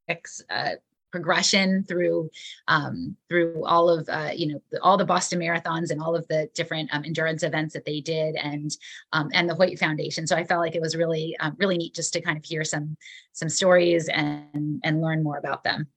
Rick's 0.09 0.43
uh, 0.49 0.77
progression 1.11 1.85
through 1.85 2.31
um, 2.69 3.17
through 3.29 3.65
all 3.65 3.89
of 3.89 4.09
uh, 4.09 4.31
you 4.35 4.47
know 4.49 4.63
all 4.83 4.97
the 4.97 5.05
Boston 5.05 5.39
marathons 5.39 5.91
and 5.91 6.01
all 6.01 6.15
of 6.15 6.27
the 6.29 6.49
different 6.55 6.93
um, 6.93 7.05
endurance 7.05 7.43
events 7.43 7.75
that 7.75 7.85
they 7.85 8.01
did 8.01 8.37
and 8.37 8.77
um, 9.13 9.29
and 9.33 9.49
the 9.49 9.55
Hoyt 9.55 9.79
Foundation. 9.79 10.27
So 10.27 10.37
I 10.37 10.45
felt 10.45 10.61
like 10.61 10.75
it 10.75 10.83
was 10.83 10.97
really 10.97 11.37
um, 11.41 11.57
really 11.59 11.79
neat 11.79 11.95
just 11.95 12.13
to 12.15 12.21
kind 12.21 12.37
of 12.37 12.45
hear 12.45 12.65
some 12.65 12.97
some 13.33 13.49
stories 13.49 14.09
and 14.09 14.81
and 14.85 15.01
learn 15.01 15.23
more 15.23 15.39
about 15.39 15.65
them. 15.65 15.89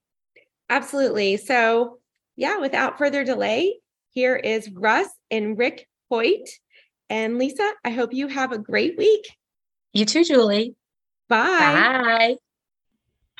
Absolutely. 0.68 1.36
So 1.36 1.98
yeah, 2.36 2.58
without 2.58 2.98
further 2.98 3.24
delay, 3.24 3.80
here 4.10 4.36
is 4.36 4.70
Russ 4.70 5.08
and 5.30 5.58
Rick 5.58 5.88
Hoyt. 6.10 6.48
And 7.08 7.38
Lisa, 7.38 7.72
I 7.84 7.90
hope 7.90 8.14
you 8.14 8.28
have 8.28 8.52
a 8.52 8.58
great 8.58 8.96
week. 8.96 9.36
You 9.92 10.04
too, 10.04 10.24
Julie. 10.24 10.76
Bye. 11.28 11.48
Bye. 11.48 12.36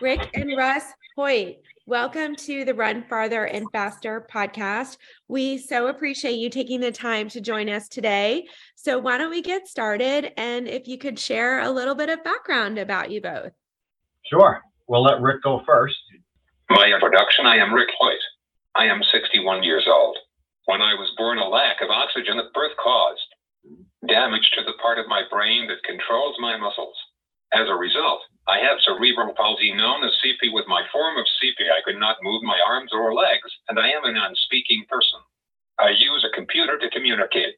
Rick 0.01 0.31
and 0.35 0.57
Russ 0.57 0.85
Hoyt, 1.23 1.59
welcome 1.85 2.35
to 2.35 2.65
the 2.65 2.73
Run 2.73 3.05
Farther 3.07 3.45
and 3.45 3.67
Faster 3.73 4.27
podcast. 4.33 4.97
We 5.29 5.59
so 5.59 5.89
appreciate 5.89 6.39
you 6.39 6.49
taking 6.49 6.81
the 6.81 6.91
time 6.91 7.29
to 7.29 7.43
join 7.43 7.69
us 7.69 7.89
today. 7.89 8.47
So, 8.75 8.99
why 8.99 9.19
don't 9.19 9.29
we 9.29 9.43
get 9.43 9.69
started? 9.69 10.33
And 10.39 10.67
if 10.67 10.89
you 10.89 10.97
could 10.97 11.19
share 11.19 11.61
a 11.61 11.69
little 11.69 11.95
bit 11.95 12.09
of 12.09 12.25
background 12.25 12.79
about 12.79 13.11
you 13.11 13.21
both. 13.21 13.53
Sure. 14.31 14.63
We'll 14.89 15.03
let 15.03 15.21
Rick 15.21 15.43
go 15.43 15.61
first. 15.67 15.99
My 16.71 16.87
introduction 16.87 17.45
I 17.45 17.57
am 17.57 17.75
Rick 17.75 17.91
Hoyt. 18.01 18.17
I 18.75 18.87
am 18.87 19.03
61 19.13 19.63
years 19.63 19.85
old. 19.87 20.17
When 20.65 20.81
I 20.81 20.95
was 20.95 21.13
born, 21.19 21.37
a 21.37 21.47
lack 21.47 21.83
of 21.83 21.91
oxygen 21.91 22.39
at 22.39 22.51
birth 22.55 22.73
caused 22.83 23.21
damage 24.09 24.51
to 24.55 24.65
the 24.65 24.73
part 24.81 24.99
of 24.99 25.07
my 25.07 25.25
brain 25.31 25.69
that 25.69 25.85
controls 25.85 26.37
my 26.41 26.57
muscles. 26.57 26.97
As 27.53 27.67
a 27.69 27.75
result, 27.75 28.21
I 28.47 28.59
have 28.59 28.79
cerebral 28.83 29.35
palsy 29.35 29.75
known 29.75 30.05
as 30.05 30.13
CP. 30.23 30.53
With 30.53 30.67
my 30.69 30.83
form 30.93 31.19
of 31.19 31.27
CP, 31.43 31.67
I 31.67 31.83
could 31.85 31.99
not 31.99 32.17
move 32.23 32.43
my 32.43 32.59
arms 32.67 32.91
or 32.93 33.13
legs, 33.13 33.51
and 33.69 33.79
I 33.79 33.89
am 33.91 34.05
a 34.05 34.13
non 34.13 34.35
speaking 34.47 34.85
person. 34.89 35.19
I 35.79 35.91
use 35.91 36.25
a 36.25 36.35
computer 36.35 36.79
to 36.79 36.91
communicate. 36.91 37.57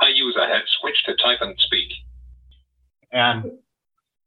I 0.00 0.08
use 0.08 0.36
a 0.36 0.46
head 0.46 0.62
switch 0.80 0.96
to 1.06 1.16
type 1.16 1.38
and 1.40 1.54
speak. 1.58 1.88
And 3.12 3.52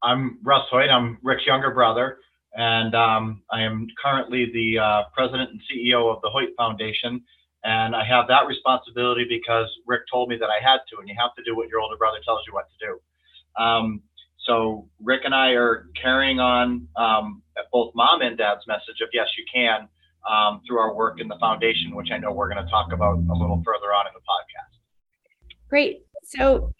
I'm 0.01 0.39
Russ 0.43 0.67
Hoyt. 0.71 0.89
I'm 0.89 1.19
Rick's 1.21 1.45
younger 1.45 1.71
brother, 1.71 2.17
and 2.53 2.95
um, 2.95 3.43
I 3.51 3.61
am 3.61 3.87
currently 4.03 4.51
the 4.51 4.79
uh, 4.79 5.03
president 5.13 5.51
and 5.51 5.61
CEO 5.69 6.13
of 6.13 6.21
the 6.21 6.29
Hoyt 6.29 6.49
Foundation. 6.57 7.21
And 7.63 7.95
I 7.95 8.03
have 8.03 8.27
that 8.27 8.45
responsibility 8.45 9.25
because 9.29 9.69
Rick 9.87 10.01
told 10.11 10.27
me 10.27 10.37
that 10.37 10.49
I 10.49 10.61
had 10.61 10.79
to, 10.89 10.99
and 10.99 11.07
you 11.07 11.15
have 11.17 11.33
to 11.35 11.43
do 11.43 11.55
what 11.55 11.69
your 11.69 11.79
older 11.79 11.95
brother 11.97 12.17
tells 12.25 12.41
you 12.45 12.53
what 12.53 12.67
to 12.67 12.87
do. 12.87 13.63
Um, 13.63 14.01
so 14.45 14.89
Rick 15.01 15.21
and 15.25 15.33
I 15.33 15.51
are 15.51 15.87
carrying 16.01 16.39
on 16.39 16.87
um, 16.95 17.41
both 17.71 17.93
mom 17.95 18.21
and 18.21 18.37
dad's 18.37 18.65
message 18.67 19.01
of 19.01 19.09
yes, 19.13 19.27
you 19.37 19.45
can 19.53 19.87
um, 20.29 20.61
through 20.67 20.79
our 20.79 20.93
work 20.93 21.19
in 21.19 21.27
the 21.27 21.37
foundation, 21.39 21.95
which 21.95 22.09
I 22.11 22.17
know 22.17 22.31
we're 22.31 22.51
going 22.51 22.63
to 22.63 22.69
talk 22.69 22.91
about 22.93 23.17
a 23.17 23.33
little 23.33 23.61
further 23.65 23.93
on 23.93 24.07
in 24.07 24.13
the 24.13 24.19
podcast. 24.19 25.59
Great. 25.69 26.03
So, 26.23 26.73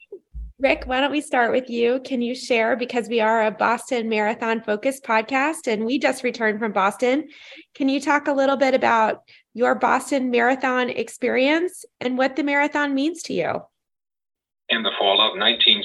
Rick, 0.60 0.84
why 0.86 1.02
don't 1.02 1.12
we 1.12 1.22
start 1.22 1.52
with 1.52 1.70
you? 1.70 2.00
Can 2.06 2.22
you 2.22 2.36
share 2.36 2.76
because 2.76 3.10
we 3.10 3.20
are 3.20 3.46
a 3.46 3.52
Boston 3.52 4.08
Marathon 4.08 4.62
focused 4.62 5.04
podcast 5.04 5.68
and 5.68 5.86
we 5.86 6.00
just 6.00 6.24
returned 6.24 6.60
from 6.60 6.72
Boston. 6.72 7.28
Can 7.76 7.90
you 7.90 8.00
talk 8.00 8.28
a 8.28 8.34
little 8.34 8.56
bit 8.56 8.74
about 8.74 9.24
your 9.54 9.76
Boston 9.76 10.32
Marathon 10.32 10.90
experience 10.90 11.86
and 12.00 12.18
what 12.18 12.36
the 12.36 12.44
marathon 12.44 12.94
means 12.94 13.24
to 13.24 13.34
you? 13.34 13.62
In 14.70 14.84
the 14.84 14.92
fall 14.98 15.20
of 15.22 15.38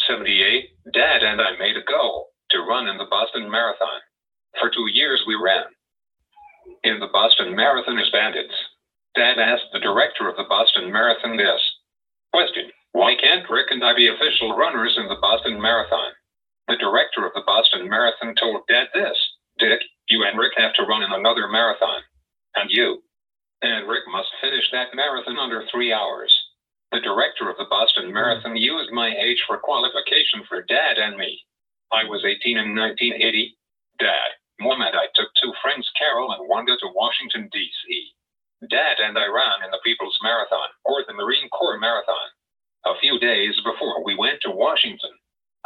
1978, 0.09 0.97
Dad 0.97 1.21
and 1.21 1.37
I 1.37 1.53
made 1.61 1.77
a 1.77 1.85
goal 1.85 2.33
to 2.49 2.65
run 2.65 2.89
in 2.89 2.97
the 2.97 3.13
Boston 3.13 3.45
Marathon. 3.45 4.01
For 4.57 4.73
two 4.73 4.89
years, 4.89 5.21
we 5.29 5.37
ran. 5.37 5.69
In 6.81 6.97
the 6.97 7.13
Boston 7.13 7.53
Marathon 7.55 8.01
as 8.01 8.09
bandits, 8.09 8.57
Dad 9.15 9.37
asked 9.37 9.69
the 9.73 9.85
director 9.85 10.25
of 10.25 10.37
the 10.41 10.49
Boston 10.49 10.89
Marathon 10.91 11.37
this 11.37 11.61
question 12.33 12.73
Why 12.93 13.21
can't 13.21 13.45
Rick 13.53 13.69
and 13.69 13.85
I 13.85 13.93
be 13.93 14.09
official 14.09 14.57
runners 14.57 14.97
in 14.97 15.09
the 15.13 15.21
Boston 15.21 15.61
Marathon? 15.61 16.17
The 16.73 16.81
director 16.81 17.27
of 17.29 17.37
the 17.37 17.45
Boston 17.45 17.85
Marathon 17.85 18.33
told 18.41 18.65
Dad 18.65 18.89
this 18.95 19.19
Dick, 19.61 19.81
you 20.09 20.25
and 20.25 20.39
Rick 20.41 20.57
have 20.57 20.73
to 20.81 20.89
run 20.89 21.03
in 21.05 21.13
another 21.13 21.49
marathon. 21.53 22.01
And 22.57 22.71
you. 22.73 23.05
And 23.61 23.87
Rick 23.87 24.09
must 24.09 24.33
finish 24.41 24.65
that 24.73 24.97
marathon 24.97 25.37
under 25.37 25.69
three 25.69 25.93
hours. 25.93 26.33
The 26.91 27.01
director 27.01 27.51
of 27.51 27.57
the 27.59 27.69
Boston 27.69 28.05
mm-hmm. 28.09 28.15
Marathon 28.15 28.57
used 28.57 28.93
my 28.93 29.13
age 29.13 29.45
for 29.47 29.59
qualification 29.59 30.41
for 30.49 30.63
Dad 30.63 30.97
and 30.97 31.17
me. 31.17 31.39
I 31.93 32.05
was 32.05 32.25
18 32.25 32.57
in 32.57 32.75
1980. 32.75 33.57
Dad, 33.99 34.31
Mom 34.61 34.81
and 34.81 34.97
I 34.97 35.07
took 35.15 35.29
two 35.37 35.53
friends, 35.61 35.91
Carol 35.99 36.33
and 36.33 36.49
Wanda, 36.49 36.77
to 36.81 36.89
Washington, 36.95 37.49
D.C. 37.53 38.15
Dad 38.71 38.99
and 39.05 39.19
I 39.19 39.27
ran 39.27 39.65
in 39.65 39.71
the 39.71 39.85
People's 39.85 40.17
Marathon, 40.23 40.69
or 40.85 41.05
the 41.07 41.13
Marine 41.13 41.49
Corps 41.51 41.79
Marathon. 41.79 42.29
A 42.87 42.99
few 43.01 43.19
days 43.19 43.55
before 43.65 44.03
we 44.03 44.17
went 44.17 44.41
to 44.43 44.51
Washington, 44.51 45.13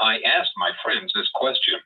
I 0.01 0.19
asked 0.27 0.53
my 0.57 0.73
friends 0.83 1.13
this 1.15 1.31
question 1.35 1.79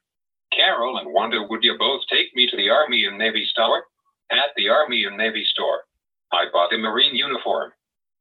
Carol 0.52 0.96
and 0.96 1.12
Wanda, 1.12 1.42
would 1.42 1.62
you 1.62 1.76
both 1.78 2.02
take 2.10 2.34
me 2.34 2.48
to 2.48 2.56
the 2.56 2.70
Army 2.70 3.04
and 3.04 3.18
Navy 3.18 3.44
store? 3.44 3.84
At 4.32 4.56
the 4.56 4.68
Army 4.70 5.04
and 5.04 5.16
Navy 5.16 5.44
store, 5.44 5.84
I 6.32 6.46
bought 6.52 6.72
a 6.72 6.78
Marine 6.78 7.14
uniform 7.14 7.72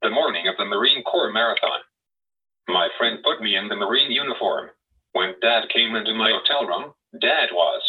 the 0.06 0.14
morning 0.14 0.46
of 0.48 0.54
the 0.62 0.70
Marine 0.70 1.02
Corps 1.02 1.34
Marathon. 1.34 1.82
My 2.70 2.90
friend 2.96 3.18
put 3.26 3.42
me 3.42 3.58
in 3.58 3.68
the 3.68 3.76
Marine 3.76 4.12
uniform. 4.12 4.70
When 5.14 5.34
Dad 5.42 5.66
came 5.74 5.96
into 5.96 6.14
my 6.14 6.30
hotel 6.30 6.70
room, 6.70 6.94
Dad 7.20 7.50
was 7.50 7.82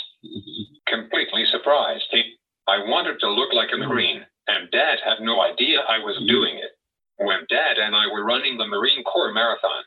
completely 0.88 1.44
surprised. 1.52 2.08
He, 2.10 2.40
I 2.66 2.80
wanted 2.88 3.20
to 3.20 3.28
look 3.28 3.52
like 3.52 3.68
a 3.68 3.76
Marine, 3.76 4.24
and 4.48 4.70
Dad 4.72 4.96
had 5.04 5.20
no 5.20 5.44
idea 5.44 5.84
I 5.84 6.00
was 6.00 6.16
mm-hmm. 6.16 6.32
doing 6.32 6.56
it. 6.56 6.72
When 7.20 7.44
Dad 7.52 7.76
and 7.76 7.92
I 7.94 8.08
were 8.08 8.24
running 8.24 8.56
the 8.56 8.64
Marine 8.64 9.04
Corps 9.04 9.34
Marathon, 9.36 9.84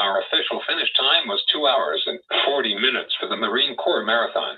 our 0.00 0.24
official 0.24 0.64
finish 0.64 0.88
time 0.96 1.28
was 1.28 1.44
two 1.52 1.68
hours 1.68 2.00
and 2.06 2.18
40 2.48 2.72
minutes 2.80 3.12
for 3.20 3.28
the 3.28 3.36
Marine 3.36 3.76
Corps 3.76 4.04
Marathon. 4.04 4.56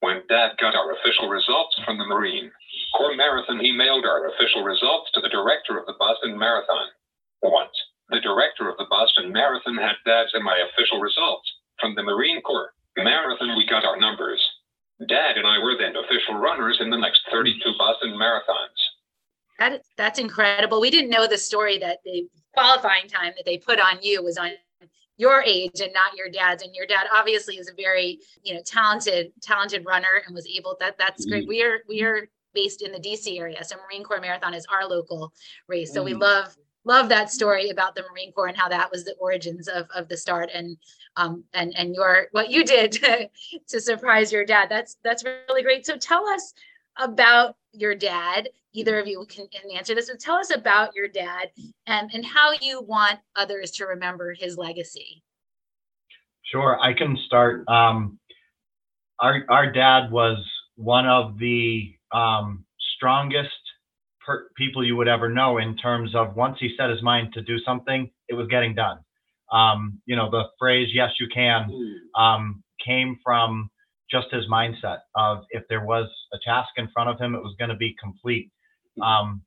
When 0.00 0.22
Dad 0.28 0.56
got 0.58 0.74
our 0.74 0.92
official 0.92 1.28
results 1.28 1.78
from 1.84 1.98
the 1.98 2.06
Marine 2.06 2.50
Corps 2.96 3.16
Marathon, 3.16 3.60
he 3.60 3.70
mailed 3.70 4.04
our 4.04 4.28
official 4.32 4.62
results 4.62 5.10
to 5.12 5.20
the 5.20 5.28
director 5.28 5.78
of 5.78 5.86
the 5.86 5.94
Boston 5.98 6.38
Marathon. 6.38 6.88
Once, 7.42 7.76
the 8.08 8.20
director 8.20 8.68
of 8.68 8.76
the 8.78 8.86
Boston 8.88 9.30
Marathon 9.30 9.76
had 9.76 9.96
Dad's 10.04 10.32
and 10.32 10.44
my 10.44 10.56
official 10.72 11.00
results. 11.00 11.48
From 11.78 11.94
the 11.94 12.02
Marine 12.02 12.40
Corps 12.42 12.72
Marathon, 12.96 13.56
we 13.56 13.66
got 13.66 13.84
our 13.84 13.98
numbers. 13.98 14.40
Dad 15.06 15.36
and 15.36 15.46
I 15.46 15.58
were 15.58 15.76
then 15.78 15.96
official 15.96 16.34
runners 16.34 16.78
in 16.80 16.90
the 16.90 16.98
next 16.98 17.20
32 17.30 17.58
Boston 17.78 18.10
Marathons. 18.10 18.80
That 19.58 19.82
that's 19.96 20.18
incredible. 20.18 20.80
We 20.80 20.90
didn't 20.90 21.10
know 21.10 21.26
the 21.26 21.38
story 21.38 21.78
that 21.78 21.98
the 22.04 22.26
qualifying 22.54 23.08
time 23.08 23.32
that 23.36 23.44
they 23.44 23.58
put 23.58 23.78
on 23.78 23.98
you 24.02 24.22
was 24.22 24.38
on 24.38 24.52
your 25.20 25.42
age 25.42 25.80
and 25.80 25.92
not 25.92 26.16
your 26.16 26.30
dad's. 26.30 26.62
And 26.62 26.74
your 26.74 26.86
dad 26.86 27.06
obviously 27.14 27.56
is 27.56 27.68
a 27.68 27.74
very 27.74 28.20
you 28.42 28.54
know 28.54 28.62
talented 28.64 29.32
talented 29.42 29.84
runner 29.84 30.22
and 30.26 30.34
was 30.34 30.46
able 30.46 30.76
that 30.80 30.96
that's 30.98 31.26
great. 31.26 31.46
We 31.46 31.62
are 31.62 31.80
we 31.88 32.02
are 32.02 32.28
based 32.54 32.82
in 32.82 32.90
the 32.90 32.98
dc 32.98 33.38
area. 33.38 33.62
So 33.62 33.76
marine 33.76 34.02
corps 34.02 34.20
marathon 34.20 34.54
is 34.54 34.66
our 34.72 34.88
local 34.88 35.32
race. 35.68 35.92
So 35.92 36.02
we 36.02 36.14
love 36.14 36.56
love 36.84 37.10
that 37.10 37.30
story 37.30 37.68
about 37.68 37.94
the 37.94 38.02
marine 38.10 38.32
corps 38.32 38.46
and 38.48 38.56
how 38.56 38.68
that 38.70 38.90
was 38.90 39.04
the 39.04 39.14
origins 39.20 39.68
of 39.68 39.86
of 39.94 40.08
the 40.08 40.16
start. 40.16 40.50
And 40.54 40.78
um 41.16 41.44
and 41.52 41.74
and 41.76 41.94
your 41.94 42.28
what 42.32 42.50
you 42.50 42.64
did 42.64 42.92
to, 43.02 43.28
to 43.68 43.80
surprise 43.80 44.32
your 44.32 44.46
dad. 44.46 44.68
That's 44.70 44.96
that's 45.04 45.22
really 45.22 45.62
great. 45.62 45.84
So 45.84 45.98
tell 45.98 46.26
us 46.28 46.54
about 46.96 47.56
your 47.72 47.94
dad 47.94 48.48
either 48.72 48.98
of 48.98 49.06
you 49.06 49.24
can, 49.28 49.46
answer 49.76 49.94
this 49.94 50.08
but 50.10 50.20
tell 50.20 50.36
us 50.36 50.54
about 50.54 50.94
your 50.94 51.08
dad 51.08 51.50
and 51.86 52.10
and 52.12 52.24
how 52.24 52.52
you 52.60 52.82
want 52.82 53.18
others 53.36 53.70
to 53.70 53.84
remember 53.84 54.34
his 54.34 54.56
legacy 54.56 55.22
Sure, 56.50 56.78
I 56.80 56.94
can 56.94 57.16
start. 57.26 57.68
Um, 57.68 58.18
our 59.20 59.44
our 59.48 59.70
dad 59.70 60.10
was 60.10 60.38
one 60.74 61.06
of 61.06 61.38
the 61.38 61.94
um, 62.12 62.64
strongest 62.96 63.50
per- 64.26 64.48
people 64.56 64.84
you 64.84 64.96
would 64.96 65.06
ever 65.06 65.28
know 65.28 65.58
in 65.58 65.76
terms 65.76 66.14
of 66.14 66.34
once 66.34 66.56
he 66.58 66.74
set 66.76 66.90
his 66.90 67.02
mind 67.02 67.34
to 67.34 67.42
do 67.42 67.58
something, 67.60 68.10
it 68.28 68.34
was 68.34 68.48
getting 68.48 68.74
done. 68.74 68.98
Um, 69.52 70.00
you 70.06 70.16
know, 70.16 70.28
the 70.28 70.44
phrase 70.58 70.88
"Yes, 70.92 71.10
you 71.20 71.28
can" 71.32 71.70
um, 72.18 72.64
came 72.84 73.16
from 73.24 73.70
just 74.10 74.26
his 74.32 74.44
mindset 74.50 74.98
of 75.14 75.44
if 75.50 75.62
there 75.68 75.84
was 75.84 76.10
a 76.32 76.38
task 76.44 76.70
in 76.76 76.88
front 76.92 77.10
of 77.10 77.20
him, 77.20 77.36
it 77.36 77.42
was 77.42 77.54
going 77.60 77.70
to 77.70 77.76
be 77.76 77.94
complete. 78.02 78.50
Um, 79.02 79.42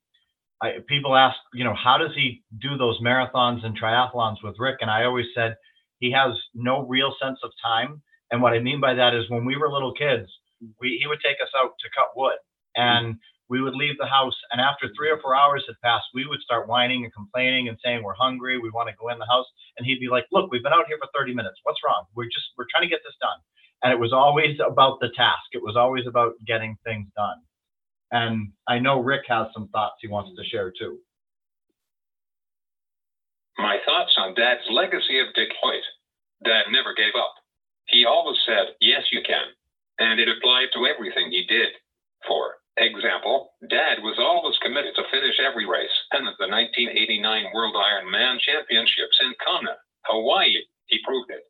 I, 0.61 0.77
people 0.87 1.15
ask, 1.15 1.37
you 1.53 1.63
know, 1.63 1.75
how 1.75 1.97
does 1.97 2.11
he 2.15 2.41
do 2.61 2.77
those 2.77 2.99
marathons 3.01 3.65
and 3.65 3.79
triathlons 3.79 4.37
with 4.43 4.55
Rick? 4.59 4.77
And 4.81 4.89
I 4.89 5.03
always 5.03 5.27
said 5.35 5.55
he 5.99 6.11
has 6.11 6.31
no 6.53 6.85
real 6.87 7.13
sense 7.21 7.39
of 7.43 7.51
time. 7.63 8.01
And 8.31 8.41
what 8.41 8.53
I 8.53 8.59
mean 8.59 8.79
by 8.79 8.93
that 8.93 9.13
is 9.13 9.29
when 9.29 9.45
we 9.45 9.57
were 9.57 9.71
little 9.71 9.93
kids, 9.93 10.29
we, 10.79 10.97
he 11.01 11.07
would 11.07 11.19
take 11.23 11.37
us 11.41 11.49
out 11.57 11.73
to 11.79 11.89
cut 11.95 12.15
wood 12.15 12.37
and 12.75 13.15
we 13.49 13.61
would 13.61 13.75
leave 13.75 13.97
the 13.99 14.07
house. 14.07 14.35
And 14.51 14.61
after 14.61 14.87
three 14.97 15.09
or 15.11 15.19
four 15.21 15.35
hours 15.35 15.63
had 15.67 15.75
passed, 15.83 16.05
we 16.13 16.25
would 16.25 16.39
start 16.41 16.67
whining 16.67 17.03
and 17.03 17.13
complaining 17.13 17.67
and 17.67 17.77
saying, 17.83 18.01
we're 18.01 18.15
hungry. 18.15 18.57
We 18.57 18.71
want 18.71 18.89
to 18.89 18.95
go 18.99 19.09
in 19.09 19.19
the 19.19 19.27
house. 19.27 19.45
And 19.77 19.85
he'd 19.85 19.99
be 19.99 20.07
like, 20.09 20.25
look, 20.31 20.49
we've 20.51 20.63
been 20.63 20.73
out 20.73 20.87
here 20.87 20.97
for 20.99 21.09
30 21.13 21.35
minutes. 21.35 21.59
What's 21.63 21.79
wrong? 21.85 22.05
We're 22.15 22.25
just, 22.25 22.47
we're 22.57 22.67
trying 22.71 22.83
to 22.83 22.89
get 22.89 23.01
this 23.03 23.15
done. 23.21 23.37
And 23.83 23.91
it 23.91 23.99
was 23.99 24.13
always 24.13 24.57
about 24.65 24.99
the 25.01 25.09
task. 25.15 25.43
It 25.51 25.61
was 25.61 25.75
always 25.75 26.07
about 26.07 26.33
getting 26.47 26.77
things 26.85 27.07
done. 27.15 27.43
And 28.11 28.51
I 28.67 28.79
know 28.79 28.99
Rick 28.99 29.23
has 29.27 29.47
some 29.53 29.69
thoughts 29.69 29.97
he 30.01 30.07
wants 30.07 30.31
to 30.35 30.43
share 30.49 30.71
too. 30.71 30.99
My 33.57 33.77
thoughts 33.85 34.13
on 34.17 34.33
Dad's 34.33 34.65
legacy 34.69 35.19
of 35.19 35.33
Dick 35.35 35.49
Hoyt. 35.61 35.83
Dad 36.43 36.65
never 36.71 36.93
gave 36.93 37.13
up. 37.15 37.35
He 37.87 38.05
always 38.05 38.37
said, 38.45 38.75
Yes, 38.81 39.03
you 39.11 39.21
can. 39.25 39.45
And 39.99 40.19
it 40.19 40.27
applied 40.27 40.69
to 40.73 40.87
everything 40.87 41.31
he 41.31 41.45
did. 41.47 41.69
For 42.27 42.57
example, 42.77 43.53
Dad 43.69 44.01
was 44.01 44.17
always 44.17 44.57
committed 44.61 44.95
to 44.95 45.09
finish 45.11 45.39
every 45.39 45.65
race. 45.65 45.93
And 46.11 46.27
at 46.27 46.35
the 46.39 46.49
1989 46.49 47.53
World 47.53 47.75
Ironman 47.75 48.39
Championships 48.41 49.19
in 49.21 49.33
Kona, 49.45 49.77
Hawaii, 50.05 50.65
he 50.87 50.99
proved 51.05 51.29
it. 51.29 51.43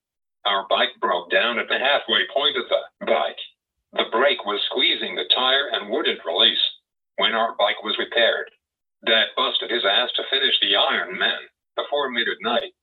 Our 0.46 0.68
bike 0.70 0.92
broke 1.00 1.32
down 1.32 1.58
at 1.60 1.70
the 1.70 1.80
halfway 1.80 2.28
point 2.34 2.58
of 2.58 2.68
the 2.68 3.06
bike. 3.06 3.40
The 3.94 4.10
brake 4.12 4.44
was 4.46 4.62
squeezing 4.66 5.16
the 5.16 5.30
tire 5.36 5.70
and 5.74 5.90
wouldn't 5.90 6.26
release. 6.26 6.62
When 7.18 7.34
our 7.34 7.56
bike 7.60 7.84
was 7.84 7.98
repaired, 8.00 8.50
Dad 9.06 9.28
busted 9.38 9.70
his 9.70 9.86
ass 9.86 10.10
to 10.16 10.24
finish 10.32 10.58
the 10.60 10.74
Ironman 10.74 11.46
before 11.76 12.10
midnight. 12.10 12.74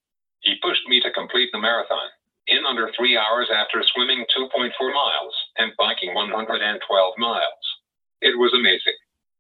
He 0.40 0.55
pushed 0.62 0.87
me 0.87 1.01
to 1.01 1.11
complete 1.11 1.51
the 1.53 1.59
marathon 1.59 2.09
in 2.46 2.64
under 2.64 2.90
three 2.96 3.16
hours 3.16 3.49
after 3.53 3.83
swimming 3.92 4.25
2.4 4.37 4.70
miles 4.94 5.35
and 5.59 5.73
biking 5.77 6.14
112 6.14 7.18
miles. 7.18 7.64
It 8.20 8.38
was 8.38 8.53
amazing. 8.55 8.94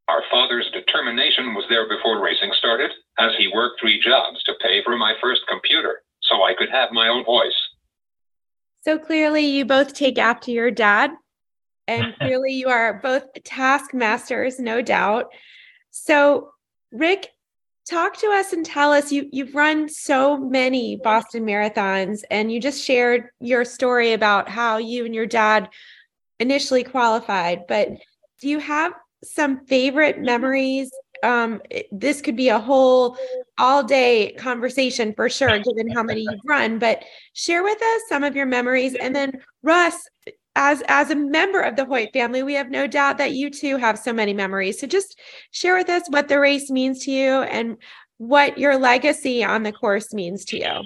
Our 0.08 0.22
father's 0.30 0.68
determination 0.72 1.54
was 1.54 1.66
there 1.68 1.88
before 1.88 2.20
racing 2.20 2.50
started, 2.58 2.90
as 3.18 3.30
he 3.38 3.52
worked 3.54 3.80
three 3.80 4.00
jobs 4.00 4.42
to 4.44 4.54
pay 4.60 4.82
for 4.82 4.96
my 4.96 5.14
first 5.20 5.42
computer 5.48 6.02
so 6.22 6.42
I 6.42 6.54
could 6.58 6.70
have 6.70 6.90
my 6.90 7.08
own 7.08 7.24
voice. 7.24 7.54
So 8.82 8.98
clearly, 8.98 9.44
you 9.46 9.64
both 9.64 9.94
take 9.94 10.18
after 10.18 10.50
your 10.50 10.70
dad, 10.70 11.10
and 11.90 12.14
clearly, 12.20 12.52
you 12.52 12.68
are 12.68 13.00
both 13.02 13.24
taskmasters, 13.44 14.58
no 14.58 14.80
doubt. 14.80 15.26
So, 15.90 16.52
Rick, 16.92 17.28
talk 17.88 18.16
to 18.18 18.28
us 18.28 18.52
and 18.52 18.64
tell 18.64 18.92
us 18.92 19.10
you 19.10 19.28
you've 19.32 19.54
run 19.54 19.88
so 19.88 20.38
many 20.38 20.96
Boston 20.96 21.44
marathons, 21.44 22.22
and 22.30 22.50
you 22.50 22.60
just 22.60 22.84
shared 22.84 23.28
your 23.40 23.64
story 23.64 24.12
about 24.12 24.48
how 24.48 24.78
you 24.78 25.04
and 25.04 25.14
your 25.14 25.26
dad 25.26 25.68
initially 26.38 26.84
qualified. 26.84 27.66
But 27.66 27.88
do 28.40 28.48
you 28.48 28.60
have 28.60 28.92
some 29.24 29.66
favorite 29.66 30.20
memories? 30.20 30.90
Um, 31.22 31.60
this 31.92 32.22
could 32.22 32.36
be 32.36 32.48
a 32.48 32.58
whole 32.58 33.18
all 33.58 33.82
day 33.82 34.32
conversation 34.38 35.12
for 35.14 35.28
sure, 35.28 35.58
given 35.58 35.90
how 35.90 36.02
many 36.02 36.22
you've 36.22 36.40
run, 36.46 36.78
but 36.78 37.04
share 37.34 37.62
with 37.62 37.82
us 37.82 38.02
some 38.08 38.24
of 38.24 38.34
your 38.34 38.46
memories. 38.46 38.94
And 38.94 39.14
then 39.14 39.32
Russ, 39.62 40.08
as 40.56 40.82
as 40.88 41.10
a 41.10 41.16
member 41.16 41.60
of 41.60 41.76
the 41.76 41.84
Hoyt 41.84 42.12
family, 42.12 42.42
we 42.42 42.54
have 42.54 42.70
no 42.70 42.86
doubt 42.86 43.18
that 43.18 43.32
you 43.32 43.50
too 43.50 43.76
have 43.76 43.98
so 43.98 44.12
many 44.12 44.34
memories. 44.34 44.80
So 44.80 44.86
just 44.86 45.18
share 45.52 45.76
with 45.76 45.88
us 45.88 46.02
what 46.08 46.28
the 46.28 46.40
race 46.40 46.70
means 46.70 47.04
to 47.04 47.10
you 47.10 47.42
and 47.42 47.76
what 48.18 48.58
your 48.58 48.76
legacy 48.76 49.44
on 49.44 49.62
the 49.62 49.72
course 49.72 50.12
means 50.12 50.44
to 50.46 50.58
you. 50.58 50.84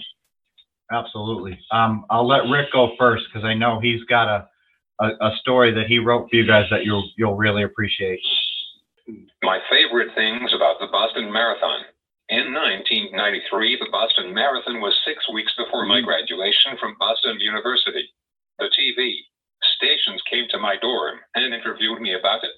Absolutely. 0.92 1.58
Um, 1.70 2.04
I'll 2.10 2.26
let 2.26 2.48
Rick 2.48 2.72
go 2.72 2.92
first 2.98 3.24
because 3.32 3.44
I 3.44 3.54
know 3.54 3.80
he's 3.80 4.04
got 4.04 4.28
a, 4.28 4.48
a, 5.00 5.28
a 5.28 5.36
story 5.40 5.72
that 5.72 5.86
he 5.86 5.98
wrote 5.98 6.28
for 6.30 6.36
you 6.36 6.46
guys 6.46 6.66
that 6.70 6.84
you'll 6.84 7.10
you'll 7.16 7.36
really 7.36 7.62
appreciate. 7.62 8.20
My 9.42 9.60
favorite 9.70 10.14
things 10.14 10.52
about 10.54 10.78
the 10.80 10.86
Boston 10.86 11.32
Marathon. 11.32 11.80
In 12.30 12.54
1993, 12.54 13.78
the 13.80 13.88
Boston 13.92 14.32
Marathon 14.32 14.80
was 14.80 14.96
six 15.04 15.20
weeks 15.32 15.52
before 15.58 15.84
my 15.84 16.00
graduation 16.00 16.72
from 16.80 16.96
Boston 16.98 17.38
University. 17.38 18.08
The 18.58 18.70
TV 18.78 19.12
stations 19.76 20.22
came 20.30 20.46
to 20.50 20.58
my 20.58 20.76
dorm 20.80 21.20
and 21.34 21.54
interviewed 21.54 22.00
me 22.00 22.14
about 22.14 22.44
it. 22.44 22.56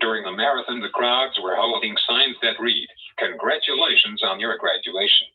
During 0.00 0.24
the 0.24 0.32
marathon, 0.32 0.80
the 0.80 0.88
crowds 0.88 1.38
were 1.42 1.56
holding 1.56 1.94
signs 2.08 2.36
that 2.42 2.60
read, 2.60 2.88
Congratulations 3.18 4.22
on 4.22 4.40
your 4.40 4.56
graduation. 4.56 5.28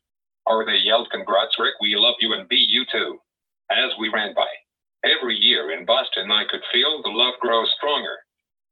Or 0.45 0.65
they 0.65 0.77
yelled, 0.77 1.09
Congrats, 1.11 1.59
Rick, 1.59 1.75
we 1.81 1.95
love 1.95 2.15
you 2.19 2.33
and 2.33 2.49
BU 2.49 2.85
too. 2.91 3.19
As 3.69 3.91
we 3.99 4.09
ran 4.09 4.33
by. 4.33 4.47
Every 5.05 5.35
year 5.35 5.71
in 5.71 5.85
Boston, 5.85 6.31
I 6.31 6.45
could 6.49 6.63
feel 6.71 7.01
the 7.03 7.09
love 7.09 7.35
grow 7.39 7.65
stronger. 7.77 8.17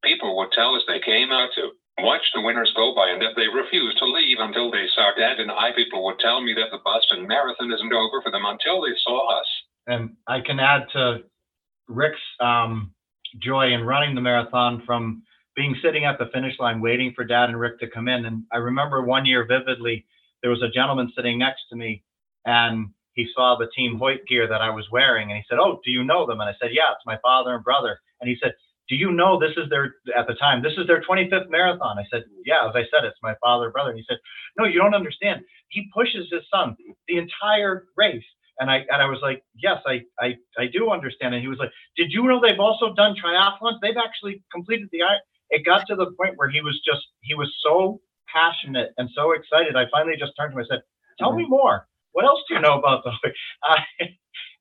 People 0.02 0.36
would 0.36 0.50
tell 0.52 0.74
us 0.74 0.82
they 0.88 1.00
came 1.00 1.30
out 1.30 1.50
to 1.54 1.70
watch 2.02 2.22
the 2.34 2.40
winners 2.40 2.72
go 2.76 2.94
by 2.94 3.08
and 3.10 3.22
that 3.22 3.36
they 3.36 3.48
refused 3.48 3.98
to 3.98 4.06
leave 4.06 4.38
until 4.40 4.70
they 4.70 4.86
saw 4.94 5.12
Dad 5.16 5.40
and 5.40 5.50
I. 5.50 5.70
People 5.76 6.04
would 6.04 6.18
tell 6.18 6.40
me 6.42 6.52
that 6.54 6.70
the 6.70 6.82
Boston 6.84 7.26
Marathon 7.26 7.72
isn't 7.72 7.92
over 7.92 8.20
for 8.22 8.30
them 8.30 8.44
until 8.44 8.82
they 8.82 8.94
saw 9.04 9.38
us. 9.38 9.46
And 9.86 10.16
I 10.26 10.40
can 10.40 10.58
add 10.58 10.88
to 10.92 11.22
Rick's 11.88 12.20
um, 12.40 12.92
joy 13.40 13.72
in 13.72 13.82
running 13.84 14.14
the 14.14 14.20
marathon 14.20 14.82
from 14.86 15.22
being 15.56 15.76
sitting 15.82 16.04
at 16.04 16.18
the 16.18 16.26
finish 16.32 16.58
line 16.58 16.80
waiting 16.80 17.12
for 17.14 17.24
Dad 17.24 17.48
and 17.48 17.58
Rick 17.58 17.80
to 17.80 17.90
come 17.90 18.08
in. 18.08 18.26
And 18.26 18.44
I 18.52 18.58
remember 18.58 19.02
one 19.02 19.26
year 19.26 19.46
vividly, 19.46 20.06
there 20.42 20.50
was 20.50 20.62
a 20.62 20.68
gentleman 20.68 21.12
sitting 21.16 21.38
next 21.38 21.62
to 21.70 21.76
me 21.76 22.04
and 22.44 22.88
he 23.14 23.26
saw 23.34 23.56
the 23.58 23.68
Team 23.76 23.98
Hoyt 23.98 24.26
gear 24.28 24.48
that 24.48 24.62
I 24.62 24.70
was 24.70 24.86
wearing 24.92 25.30
and 25.30 25.38
he 25.38 25.44
said, 25.48 25.58
Oh, 25.60 25.80
do 25.84 25.90
you 25.90 26.04
know 26.04 26.26
them? 26.26 26.40
And 26.40 26.50
I 26.50 26.54
said, 26.60 26.70
Yeah, 26.72 26.92
it's 26.92 27.06
my 27.06 27.18
father 27.22 27.54
and 27.54 27.64
brother. 27.64 27.98
And 28.20 28.28
he 28.28 28.36
said, 28.42 28.52
Do 28.88 28.96
you 28.96 29.12
know 29.12 29.38
this 29.40 29.56
is 29.56 29.70
their, 29.70 29.96
at 30.16 30.26
the 30.26 30.34
time, 30.34 30.62
this 30.62 30.74
is 30.76 30.86
their 30.86 31.02
25th 31.02 31.50
marathon? 31.50 31.98
I 31.98 32.04
said, 32.12 32.24
Yeah, 32.44 32.68
as 32.68 32.76
I 32.76 32.84
said, 32.92 33.04
it's 33.04 33.18
my 33.22 33.34
father 33.42 33.66
and 33.66 33.72
brother. 33.72 33.90
And 33.90 33.98
he 33.98 34.04
said, 34.08 34.18
No, 34.58 34.66
you 34.66 34.78
don't 34.78 34.94
understand. 34.94 35.42
He 35.68 35.90
pushes 35.94 36.28
his 36.30 36.42
son 36.52 36.76
the 37.08 37.18
entire 37.18 37.86
race. 37.96 38.24
And 38.58 38.70
I 38.70 38.78
and 38.88 39.02
I 39.02 39.06
was 39.06 39.18
like, 39.22 39.42
yes, 39.54 39.78
I 39.86 40.02
I 40.20 40.34
I 40.58 40.66
do 40.72 40.90
understand. 40.90 41.34
And 41.34 41.42
he 41.42 41.48
was 41.48 41.58
like, 41.58 41.70
did 41.96 42.12
you 42.12 42.24
know 42.24 42.40
they've 42.40 42.60
also 42.60 42.94
done 42.94 43.14
triathlons? 43.14 43.78
They've 43.82 43.96
actually 44.02 44.42
completed 44.52 44.88
the. 44.92 45.00
It 45.50 45.64
got 45.64 45.86
to 45.88 45.94
the 45.94 46.06
point 46.18 46.34
where 46.36 46.50
he 46.50 46.60
was 46.60 46.80
just 46.84 47.06
he 47.22 47.34
was 47.34 47.52
so 47.62 48.00
passionate 48.32 48.92
and 48.98 49.08
so 49.14 49.32
excited. 49.32 49.76
I 49.76 49.84
finally 49.90 50.16
just 50.18 50.32
turned 50.38 50.52
to 50.52 50.54
him 50.54 50.58
and 50.58 50.68
said, 50.68 50.82
tell 51.18 51.32
me 51.34 51.46
more. 51.48 51.86
What 52.12 52.24
else 52.24 52.40
do 52.48 52.54
you 52.54 52.60
know 52.60 52.78
about 52.78 53.04
the? 53.04 53.12
Uh, 53.68 53.76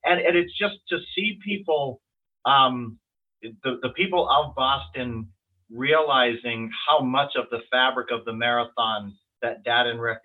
and 0.04 0.20
and 0.20 0.38
it's 0.38 0.58
just 0.58 0.76
to 0.90 0.98
see 1.16 1.40
people, 1.44 2.02
um, 2.46 3.00
the 3.42 3.80
the 3.82 3.90
people 3.90 4.30
of 4.30 4.56
Boston 4.56 5.30
realizing 5.72 6.70
how 6.88 7.00
much 7.04 7.34
of 7.36 7.46
the 7.50 7.60
fabric 7.72 8.12
of 8.12 8.24
the 8.26 8.34
marathon 8.34 9.16
that 9.42 9.64
Dad 9.64 9.88
and 9.88 10.00
Rick 10.00 10.20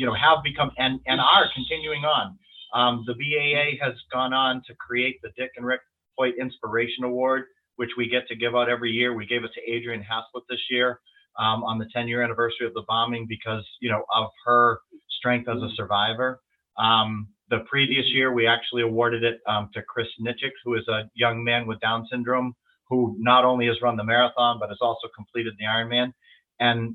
you 0.00 0.06
know, 0.06 0.14
have 0.14 0.42
become 0.42 0.70
and, 0.78 0.98
and 1.06 1.20
are 1.20 1.44
continuing 1.54 2.04
on. 2.06 2.38
Um, 2.72 3.04
the 3.06 3.12
BAA 3.12 3.84
has 3.84 3.94
gone 4.10 4.32
on 4.32 4.62
to 4.66 4.74
create 4.76 5.20
the 5.22 5.28
Dick 5.36 5.50
and 5.58 5.66
Rick 5.66 5.82
Hoyt 6.16 6.36
Inspiration 6.40 7.04
Award, 7.04 7.44
which 7.76 7.90
we 7.98 8.08
get 8.08 8.26
to 8.28 8.34
give 8.34 8.54
out 8.54 8.70
every 8.70 8.90
year. 8.90 9.14
We 9.14 9.26
gave 9.26 9.44
it 9.44 9.50
to 9.54 9.70
Adrianne 9.70 10.02
Haslet 10.02 10.44
this 10.48 10.60
year 10.70 11.00
um, 11.38 11.62
on 11.64 11.78
the 11.78 11.86
10 11.92 12.08
year 12.08 12.22
anniversary 12.22 12.66
of 12.66 12.72
the 12.72 12.84
bombing 12.88 13.26
because, 13.28 13.62
you 13.80 13.90
know, 13.90 14.02
of 14.14 14.30
her 14.46 14.78
strength 15.18 15.50
as 15.50 15.58
a 15.58 15.68
survivor. 15.74 16.40
Um, 16.78 17.28
the 17.50 17.58
previous 17.68 18.06
year, 18.08 18.32
we 18.32 18.46
actually 18.46 18.80
awarded 18.80 19.22
it 19.22 19.40
um, 19.46 19.68
to 19.74 19.82
Chris 19.82 20.08
Nikic, 20.18 20.52
who 20.64 20.76
is 20.76 20.88
a 20.88 21.10
young 21.14 21.44
man 21.44 21.66
with 21.66 21.78
Down 21.80 22.06
syndrome 22.10 22.54
who 22.88 23.16
not 23.18 23.44
only 23.44 23.66
has 23.66 23.76
run 23.82 23.98
the 23.98 24.04
marathon, 24.04 24.58
but 24.58 24.70
has 24.70 24.78
also 24.80 25.08
completed 25.14 25.54
the 25.58 25.66
Ironman. 25.66 26.12
And 26.58 26.94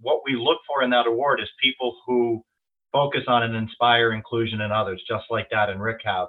what 0.00 0.20
we 0.24 0.36
look 0.36 0.58
for 0.66 0.82
in 0.82 0.90
that 0.90 1.06
award 1.06 1.40
is 1.40 1.48
people 1.62 1.96
who 2.06 2.42
focus 2.92 3.22
on 3.28 3.42
and 3.42 3.54
inspire 3.54 4.12
inclusion 4.12 4.60
in 4.60 4.72
others, 4.72 5.02
just 5.08 5.24
like 5.30 5.50
Dad 5.50 5.70
and 5.70 5.82
Rick 5.82 6.00
have. 6.04 6.28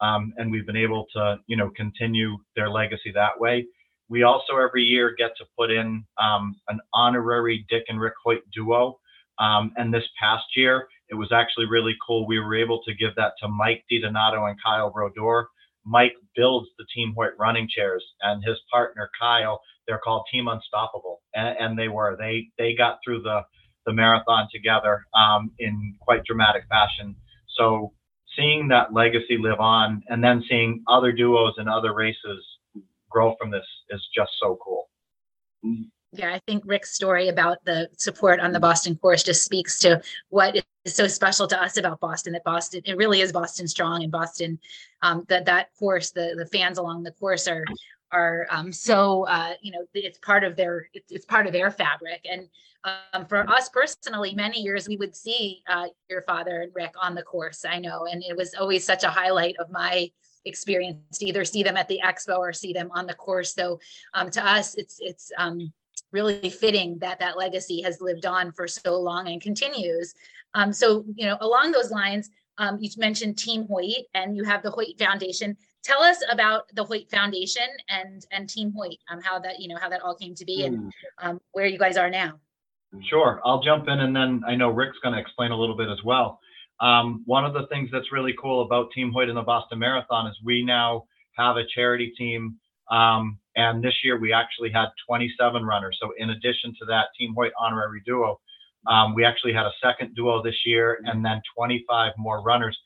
Um, 0.00 0.32
and 0.36 0.50
we've 0.50 0.66
been 0.66 0.76
able 0.76 1.06
to, 1.14 1.38
you 1.46 1.56
know, 1.56 1.70
continue 1.76 2.36
their 2.54 2.70
legacy 2.70 3.12
that 3.14 3.38
way. 3.38 3.66
We 4.08 4.22
also 4.22 4.56
every 4.56 4.84
year 4.84 5.14
get 5.18 5.32
to 5.38 5.44
put 5.58 5.70
in 5.70 6.04
um, 6.22 6.56
an 6.68 6.80
honorary 6.94 7.66
Dick 7.68 7.84
and 7.88 8.00
Rick 8.00 8.14
Hoyt 8.24 8.42
duo. 8.54 8.98
Um, 9.38 9.72
and 9.76 9.92
this 9.92 10.04
past 10.20 10.44
year, 10.56 10.88
it 11.10 11.14
was 11.14 11.30
actually 11.32 11.66
really 11.66 11.94
cool. 12.06 12.26
We 12.26 12.38
were 12.38 12.54
able 12.54 12.82
to 12.84 12.94
give 12.94 13.14
that 13.16 13.32
to 13.40 13.48
Mike 13.48 13.84
DiDonato 13.90 14.48
and 14.48 14.58
Kyle 14.62 14.90
Brodeur. 14.90 15.48
Mike 15.88 16.14
builds 16.36 16.68
the 16.78 16.84
Team 16.94 17.14
Hoyt 17.16 17.32
running 17.38 17.68
chairs, 17.68 18.04
and 18.22 18.44
his 18.44 18.58
partner 18.70 19.10
Kyle 19.18 19.60
they're 19.88 19.98
called 19.98 20.26
Team 20.30 20.48
Unstoppable, 20.48 21.22
and, 21.34 21.56
and 21.58 21.78
they 21.78 21.88
were. 21.88 22.16
They 22.18 22.48
they 22.58 22.74
got 22.74 22.98
through 23.02 23.22
the 23.22 23.40
the 23.86 23.92
marathon 23.92 24.46
together 24.52 25.06
um, 25.14 25.50
in 25.58 25.96
quite 26.00 26.24
dramatic 26.24 26.64
fashion. 26.68 27.16
So 27.56 27.94
seeing 28.36 28.68
that 28.68 28.92
legacy 28.92 29.38
live 29.38 29.60
on, 29.60 30.02
and 30.08 30.22
then 30.22 30.44
seeing 30.48 30.84
other 30.86 31.10
duos 31.10 31.54
and 31.56 31.68
other 31.68 31.94
races 31.94 32.44
grow 33.10 33.34
from 33.40 33.50
this 33.50 33.64
is 33.90 34.06
just 34.14 34.30
so 34.40 34.58
cool. 34.62 34.90
Yeah, 36.12 36.32
I 36.32 36.40
think 36.46 36.62
Rick's 36.66 36.94
story 36.94 37.28
about 37.28 37.62
the 37.64 37.90
support 37.98 38.40
on 38.40 38.52
the 38.52 38.60
Boston 38.60 38.96
course 38.96 39.22
just 39.22 39.44
speaks 39.44 39.78
to 39.80 40.00
what 40.30 40.56
is 40.56 40.94
so 40.94 41.06
special 41.06 41.46
to 41.46 41.62
us 41.62 41.76
about 41.76 42.00
Boston. 42.00 42.32
That 42.32 42.44
Boston, 42.44 42.80
it 42.86 42.96
really 42.96 43.20
is 43.20 43.30
Boston 43.30 43.68
strong, 43.68 44.02
and 44.02 44.10
Boston, 44.10 44.58
um, 45.02 45.26
that 45.28 45.44
that 45.44 45.68
course, 45.78 46.10
the 46.10 46.34
the 46.36 46.46
fans 46.46 46.78
along 46.78 47.02
the 47.02 47.12
course 47.12 47.46
are 47.46 47.64
are 48.10 48.46
um, 48.50 48.72
so 48.72 49.26
uh, 49.26 49.52
you 49.60 49.72
know 49.72 49.86
it's 49.94 50.18
part 50.18 50.44
of 50.44 50.56
their 50.56 50.88
it's, 50.94 51.12
it's 51.12 51.26
part 51.26 51.46
of 51.46 51.52
their 51.52 51.70
fabric 51.70 52.26
and 52.30 52.48
um, 53.12 53.26
for 53.26 53.48
us 53.50 53.68
personally 53.68 54.34
many 54.34 54.60
years 54.60 54.88
we 54.88 54.96
would 54.96 55.14
see 55.14 55.62
uh, 55.68 55.86
your 56.08 56.22
father 56.22 56.62
and 56.62 56.72
rick 56.74 56.94
on 57.00 57.14
the 57.14 57.22
course 57.22 57.64
i 57.68 57.78
know 57.78 58.06
and 58.10 58.22
it 58.22 58.36
was 58.36 58.54
always 58.54 58.84
such 58.84 59.04
a 59.04 59.10
highlight 59.10 59.56
of 59.58 59.70
my 59.70 60.10
experience 60.44 61.18
to 61.18 61.26
either 61.26 61.44
see 61.44 61.62
them 61.62 61.76
at 61.76 61.88
the 61.88 62.00
expo 62.04 62.38
or 62.38 62.52
see 62.52 62.72
them 62.72 62.88
on 62.92 63.06
the 63.06 63.14
course 63.14 63.52
so 63.52 63.78
um, 64.14 64.30
to 64.30 64.42
us 64.46 64.74
it's 64.76 64.98
it's 65.00 65.32
um, 65.36 65.72
really 66.12 66.50
fitting 66.50 66.98
that 66.98 67.18
that 67.18 67.36
legacy 67.36 67.82
has 67.82 68.00
lived 68.00 68.26
on 68.26 68.52
for 68.52 68.66
so 68.66 68.98
long 68.98 69.28
and 69.28 69.40
continues 69.40 70.14
um, 70.54 70.72
so 70.72 71.04
you 71.14 71.26
know 71.26 71.36
along 71.40 71.72
those 71.72 71.90
lines 71.90 72.30
um, 72.58 72.78
you 72.80 72.90
mentioned 72.96 73.38
team 73.38 73.66
hoyt 73.66 74.06
and 74.14 74.36
you 74.36 74.44
have 74.44 74.62
the 74.62 74.70
hoyt 74.70 74.98
foundation 74.98 75.56
tell 75.88 76.02
us 76.02 76.22
about 76.30 76.64
the 76.74 76.84
Hoyt 76.84 77.10
Foundation 77.10 77.66
and 77.88 78.24
and 78.30 78.48
Team 78.48 78.72
Hoyt, 78.76 78.98
um, 79.10 79.20
how 79.22 79.38
that 79.38 79.58
you 79.58 79.68
know 79.68 79.76
how 79.80 79.88
that 79.88 80.02
all 80.02 80.14
came 80.14 80.34
to 80.34 80.44
be 80.44 80.64
and 80.64 80.76
hmm. 80.78 80.88
um, 81.22 81.40
where 81.52 81.66
you 81.66 81.78
guys 81.78 81.96
are 81.96 82.10
now. 82.10 82.38
Sure, 83.08 83.40
I'll 83.44 83.62
jump 83.62 83.88
in 83.88 84.00
and 84.00 84.14
then 84.14 84.42
I 84.46 84.54
know 84.54 84.70
Rick's 84.70 84.98
going 85.02 85.14
to 85.14 85.20
explain 85.20 85.50
a 85.50 85.56
little 85.56 85.76
bit 85.76 85.88
as 85.88 86.02
well. 86.04 86.40
Um, 86.80 87.22
one 87.26 87.44
of 87.44 87.52
the 87.52 87.66
things 87.66 87.90
that's 87.92 88.12
really 88.12 88.34
cool 88.40 88.62
about 88.62 88.90
Team 88.92 89.12
Hoyt 89.12 89.28
and 89.28 89.36
the 89.36 89.42
Boston 89.42 89.78
Marathon 89.78 90.26
is 90.26 90.36
we 90.44 90.64
now 90.64 91.04
have 91.36 91.56
a 91.56 91.64
charity 91.74 92.12
team. 92.16 92.56
Um, 92.90 93.38
and 93.58 93.84
this 93.84 93.94
year 94.02 94.18
we 94.18 94.32
actually 94.32 94.70
had 94.70 94.88
27 95.06 95.62
runners. 95.64 95.98
So 96.00 96.12
in 96.16 96.30
addition 96.30 96.72
to 96.78 96.86
that 96.86 97.08
Team 97.18 97.34
Hoyt 97.36 97.52
honorary 97.60 98.00
duo, 98.06 98.40
um, 98.86 99.14
we 99.14 99.24
actually 99.26 99.52
had 99.52 99.66
a 99.66 99.72
second 99.84 100.14
duo 100.14 100.42
this 100.42 100.64
year 100.64 101.00
and 101.04 101.22
then 101.22 101.42
25 101.54 102.12
more 102.16 102.42
runners 102.42 102.78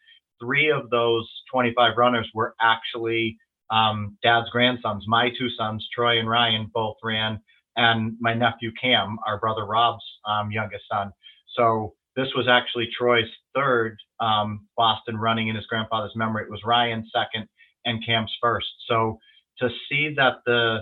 three 0.42 0.70
of 0.70 0.90
those 0.90 1.30
25 1.50 1.96
runners 1.96 2.28
were 2.34 2.54
actually 2.60 3.38
um, 3.70 4.16
dad's 4.22 4.50
grandsons. 4.50 5.04
My 5.06 5.30
two 5.38 5.48
sons, 5.50 5.86
Troy 5.94 6.18
and 6.18 6.28
Ryan, 6.28 6.70
both 6.74 6.96
ran, 7.02 7.40
and 7.76 8.16
my 8.20 8.34
nephew 8.34 8.72
Cam, 8.80 9.18
our 9.26 9.38
brother 9.38 9.64
Rob's 9.64 10.04
um, 10.26 10.50
youngest 10.50 10.84
son. 10.90 11.12
So 11.56 11.94
this 12.16 12.28
was 12.34 12.48
actually 12.48 12.88
Troy's 12.98 13.30
third 13.54 13.96
um, 14.20 14.66
Boston 14.76 15.16
running 15.16 15.48
in 15.48 15.56
his 15.56 15.66
grandfather's 15.66 16.16
memory. 16.16 16.44
It 16.44 16.50
was 16.50 16.60
Ryan's 16.66 17.10
second 17.14 17.48
and 17.84 18.04
Cam's 18.04 18.32
first. 18.40 18.68
So 18.88 19.18
to 19.62 19.70
see 19.88 20.14
that 20.16 20.38
the 20.46 20.80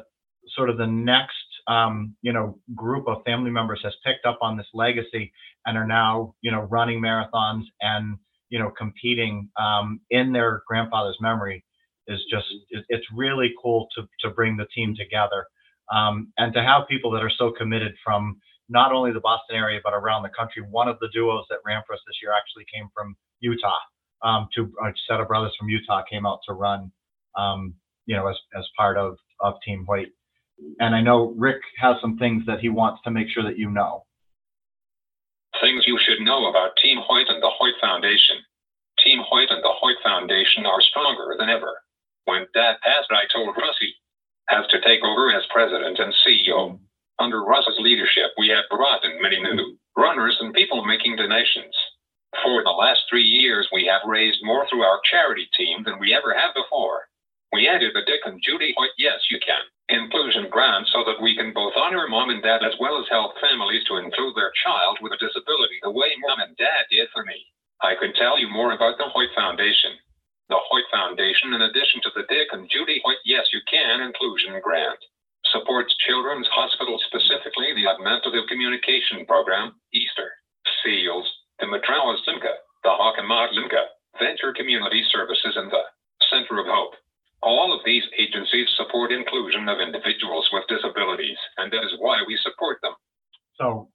sort 0.57 0.71
of 0.71 0.79
the 0.79 0.87
next 0.87 1.35
um, 1.69 2.16
you 2.23 2.33
know 2.33 2.59
group 2.75 3.07
of 3.09 3.23
family 3.25 3.51
members 3.51 3.81
has 3.85 3.95
picked 4.05 4.27
up 4.27 4.38
on 4.43 4.57
this 4.57 4.66
legacy 4.75 5.33
and 5.66 5.79
are 5.79 5.87
now 5.87 6.35
you 6.43 6.51
know 6.51 6.62
running 6.62 7.01
marathons 7.01 7.64
and 7.81 8.19
you 8.51 8.59
know, 8.59 8.71
competing 8.77 9.49
um, 9.59 10.01
in 10.11 10.33
their 10.33 10.62
grandfather's 10.66 11.16
memory 11.21 11.64
is 12.09 12.21
just 12.31 12.47
it's 12.88 13.07
really 13.14 13.55
cool 13.62 13.87
to 13.97 14.03
to 14.21 14.35
bring 14.35 14.57
the 14.57 14.66
team 14.75 14.95
together 14.97 15.47
um, 15.95 16.33
and 16.39 16.53
to 16.53 16.62
have 16.62 16.89
people 16.89 17.11
that 17.12 17.22
are 17.22 17.31
so 17.39 17.53
committed 17.53 17.95
from 18.05 18.37
not 18.68 18.93
only 18.93 19.12
the 19.12 19.20
Boston 19.20 19.57
area 19.57 19.81
but 19.83 19.95
around 19.95 20.24
the 20.24 20.31
country. 20.37 20.62
One 20.68 20.89
of 20.89 20.99
the 21.01 21.09
duos 21.14 21.45
that 21.51 21.61
ran 21.64 21.83
for 21.87 21.95
us 21.95 22.01
this 22.07 22.16
year 22.20 22.33
actually 22.33 22.66
came 22.72 22.89
from 22.95 23.16
Utah. 23.39 23.78
Um, 24.22 24.49
two 24.55 24.72
a 24.85 24.93
set 25.09 25.20
of 25.20 25.28
brothers 25.28 25.55
from 25.59 25.68
Utah 25.68 26.03
came 26.11 26.26
out 26.26 26.41
to 26.49 26.53
run, 26.53 26.91
um, 27.39 27.74
you 28.11 28.17
know, 28.17 28.27
as 28.27 28.37
as 28.59 28.67
part 28.77 28.99
of 28.99 29.17
of 29.39 29.55
Team 29.65 29.87
Hoyt. 29.89 30.11
And 30.81 30.97
I 30.97 31.01
know 31.01 31.33
Rick 31.39 31.63
has 31.79 31.95
some 32.03 32.19
things 32.19 32.43
that 32.47 32.59
he 32.59 32.69
wants 32.69 33.01
to 33.05 33.11
make 33.11 33.31
sure 33.31 33.45
that 33.45 33.57
you 33.57 33.71
know. 33.71 34.05
Things 35.63 35.87
you 35.87 35.97
should 36.03 36.21
know 36.21 36.51
about 36.51 36.77
Team 36.83 36.99
Hoyt 37.07 37.31
and 37.31 37.41
the 37.41 37.55
Hoyt 37.55 37.79
Foundation. 37.81 38.37
Team 39.05 39.23
Hoyt 39.23 39.49
and 39.49 39.63
the 39.63 39.77
Hoyt 39.79 39.97
Foundation 40.03 40.67
are 40.67 40.83
stronger 40.91 41.37
than 41.39 41.49
ever. 41.49 41.81
When 42.27 42.51
Dad 42.53 42.83
passed, 42.83 43.15
I 43.15 43.31
told 43.33 43.57
Russie 43.57 43.95
has 44.49 44.67
to 44.75 44.83
take 44.83 45.01
over 45.07 45.31
as 45.31 45.47
president 45.55 45.99
and 46.01 46.13
CEO. 46.27 46.79
Under 47.21 47.45
Russ's 47.45 47.79
leadership, 47.79 48.35
we 48.37 48.49
have 48.49 48.67
brought 48.69 49.05
in 49.05 49.23
many 49.23 49.41
new 49.41 49.79
runners, 49.97 50.37
and 50.41 50.53
people 50.53 50.85
making 50.85 51.15
donations. 51.15 51.75
For 52.43 52.65
the 52.65 52.75
last 52.75 53.01
three 53.09 53.25
years, 53.25 53.69
we 53.73 53.87
have 53.87 54.03
raised 54.09 54.43
more 54.43 54.67
through 54.69 54.83
our 54.83 55.01
charity 55.11 55.49
team 55.57 55.85
than 55.85 56.01
we 56.01 56.13
ever 56.13 56.35
have 56.35 56.55
before. 56.55 57.07
We 57.53 57.66
added 57.66 57.90
the 57.94 58.07
Dick 58.07 58.22
and 58.24 58.38
Judy 58.46 58.74
Hoyt 58.78 58.94
Yes 58.96 59.18
You 59.30 59.40
Can 59.42 59.66
inclusion 59.90 60.46
grant 60.46 60.86
so 60.94 61.03
that 61.03 61.18
we 61.18 61.34
can 61.34 61.51
both 61.53 61.74
honor 61.74 62.07
mom 62.07 62.30
and 62.30 62.42
dad 62.42 62.62
as 62.62 62.78
well 62.78 62.94
as 63.03 63.11
help 63.11 63.34
families 63.42 63.82
to 63.90 63.98
include 63.98 64.38
their 64.38 64.55
child 64.62 65.03
with 65.03 65.11
a 65.11 65.18
disability 65.18 65.82
the 65.82 65.90
way 65.90 66.14
mom 66.22 66.38
and 66.38 66.55
dad 66.57 66.86
did 66.94 67.11
for 67.11 67.26
me. 67.26 67.34
I 67.82 67.98
could 67.98 68.14
tell 68.14 68.38
you 68.38 68.46
more 68.46 68.70
about 68.70 68.98
the 68.98 69.11
Hoyt 69.11 69.34
Foundation. 69.34 69.98
The 70.46 70.62
Hoyt 70.62 70.86
Foundation, 70.94 71.55
in 71.55 71.62
addition 71.66 71.98
to 72.07 72.11
the 72.14 72.22
Dick 72.30 72.55
and 72.55 72.70
Judy 72.70 73.03
Hoyt 73.03 73.18
Yes 73.26 73.46
You 73.53 73.61
Can 73.66 73.98
inclusion 73.98 74.55
grant, 74.62 75.03
supports 75.51 75.94
Children's 76.07 76.46
Hospital, 76.55 76.98
specifically 77.11 77.74
the 77.74 77.90
Augmentative 77.90 78.46
Communication 78.46 79.26
Program, 79.26 79.74
Easter, 79.90 80.30
SEALS, 80.82 81.26
the 81.59 81.66
Matrawas 81.66 82.22
Limca, 82.30 82.62
the 82.86 82.94
Hawkemad 82.94 83.59
Limca, 83.59 83.90
Venture 84.22 84.55
Community 84.55 85.03
Services, 85.11 85.59
and 85.59 85.70
the 85.70 85.82
Center 86.30 86.62
of 86.62 86.66
Hope. 86.70 86.94
All 87.43 87.72
of 87.72 87.80
these 87.84 88.03
agencies 88.18 88.68
support 88.76 89.12
inclusion 89.12 89.68
of 89.68 89.80
individuals 89.80 90.49
with 90.53 90.64
disabilities, 90.68 91.38
and 91.57 91.72
that 91.72 91.84
is 91.84 91.95
why 91.99 92.22
we 92.26 92.38
support 92.43 92.78
them. 92.82 92.93
So 93.59 93.88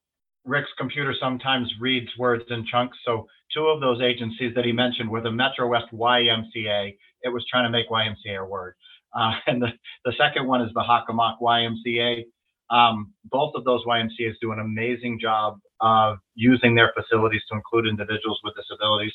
Rick's 0.46 0.70
computer 0.78 1.14
sometimes 1.20 1.72
reads 1.80 2.10
words 2.18 2.44
in 2.50 2.66
chunks. 2.66 2.98
So 3.06 3.28
two 3.54 3.66
of 3.68 3.82
those 3.82 4.02
agencies 4.02 4.54
that 4.56 4.66
he 4.66 4.72
mentioned 4.72 5.10
were 5.10 5.22
the 5.22 5.32
Metro 5.32 5.68
West 5.68 5.88
YMCA. 5.94 6.96
It 7.24 7.30
was 7.30 7.46
trying 7.50 7.66
to 7.66 7.70
make 7.70 7.90
YMCA 7.90 8.42
a 8.42 8.46
word. 8.46 8.76
Uh, 9.16 9.32
and 9.48 9.62
the, 9.62 9.70
the 10.06 10.14
second 10.18 10.48
one 10.48 10.62
is 10.62 10.72
the 10.74 10.82
Hockomock 10.82 11.38
YMCA. 11.42 12.24
Um, 12.70 13.14
both 13.26 13.54
of 13.56 13.64
those 13.64 13.84
YMCAs 13.86 14.34
do 14.42 14.52
an 14.52 14.60
amazing 14.60 15.20
job 15.22 15.60
of 15.82 16.18
using 16.36 16.74
their 16.74 16.92
facilities 16.96 17.42
to 17.50 17.56
include 17.56 17.88
individuals 17.88 18.40
with 18.44 18.54
disabilities. 18.56 19.12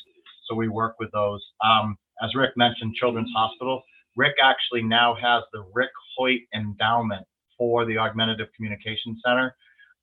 So 0.47 0.55
we 0.55 0.67
work 0.67 0.95
with 0.99 1.11
those. 1.11 1.43
Um, 1.63 1.97
as 2.21 2.35
Rick 2.35 2.51
mentioned, 2.55 2.95
Children's 2.95 3.31
Hospital, 3.35 3.81
Rick 4.21 4.35
actually 4.39 4.83
now 4.83 5.15
has 5.15 5.41
the 5.51 5.65
Rick 5.73 5.89
Hoyt 6.15 6.41
Endowment 6.53 7.25
for 7.57 7.85
the 7.85 7.97
Augmentative 7.97 8.49
Communication 8.55 9.19
Center, 9.25 9.55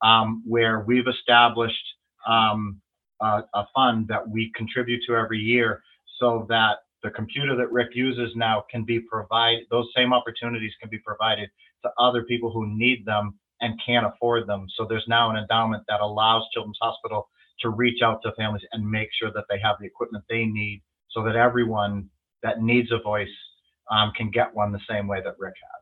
um, 0.03 0.43
where 0.45 0.81
we've 0.81 1.07
established 1.07 1.87
um, 2.27 2.81
a, 3.21 3.43
a 3.55 3.65
fund 3.73 4.09
that 4.09 4.29
we 4.29 4.51
contribute 4.57 5.03
to 5.07 5.15
every 5.15 5.39
year 5.39 5.85
so 6.19 6.47
that 6.49 6.79
the 7.05 7.11
computer 7.11 7.55
that 7.55 7.71
Rick 7.71 7.91
uses 7.95 8.35
now 8.35 8.65
can 8.69 8.83
be 8.83 8.99
provided, 8.99 9.67
those 9.71 9.87
same 9.95 10.13
opportunities 10.13 10.73
can 10.81 10.91
be 10.91 10.99
provided 10.99 11.49
to 11.85 11.91
other 11.97 12.25
people 12.25 12.51
who 12.51 12.67
need 12.77 13.07
them 13.07 13.39
and 13.61 13.81
can't 13.87 14.05
afford 14.05 14.49
them. 14.49 14.67
So 14.77 14.85
there's 14.85 15.07
now 15.07 15.31
an 15.31 15.37
endowment 15.37 15.85
that 15.87 16.01
allows 16.01 16.43
Children's 16.53 16.79
Hospital 16.83 17.29
to 17.61 17.69
reach 17.69 18.03
out 18.03 18.21
to 18.25 18.33
families 18.33 18.65
and 18.73 18.85
make 18.85 19.11
sure 19.13 19.31
that 19.33 19.45
they 19.49 19.61
have 19.63 19.77
the 19.79 19.87
equipment 19.87 20.25
they 20.29 20.45
need 20.45 20.83
so 21.09 21.23
that 21.23 21.37
everyone 21.37 22.11
that 22.43 22.61
needs 22.61 22.91
a 22.91 22.99
voice 23.01 23.29
um, 23.91 24.13
can 24.17 24.31
get 24.31 24.55
one 24.55 24.73
the 24.73 24.81
same 24.89 25.07
way 25.07 25.21
that 25.23 25.35
Rick 25.39 25.55
has. 25.55 25.79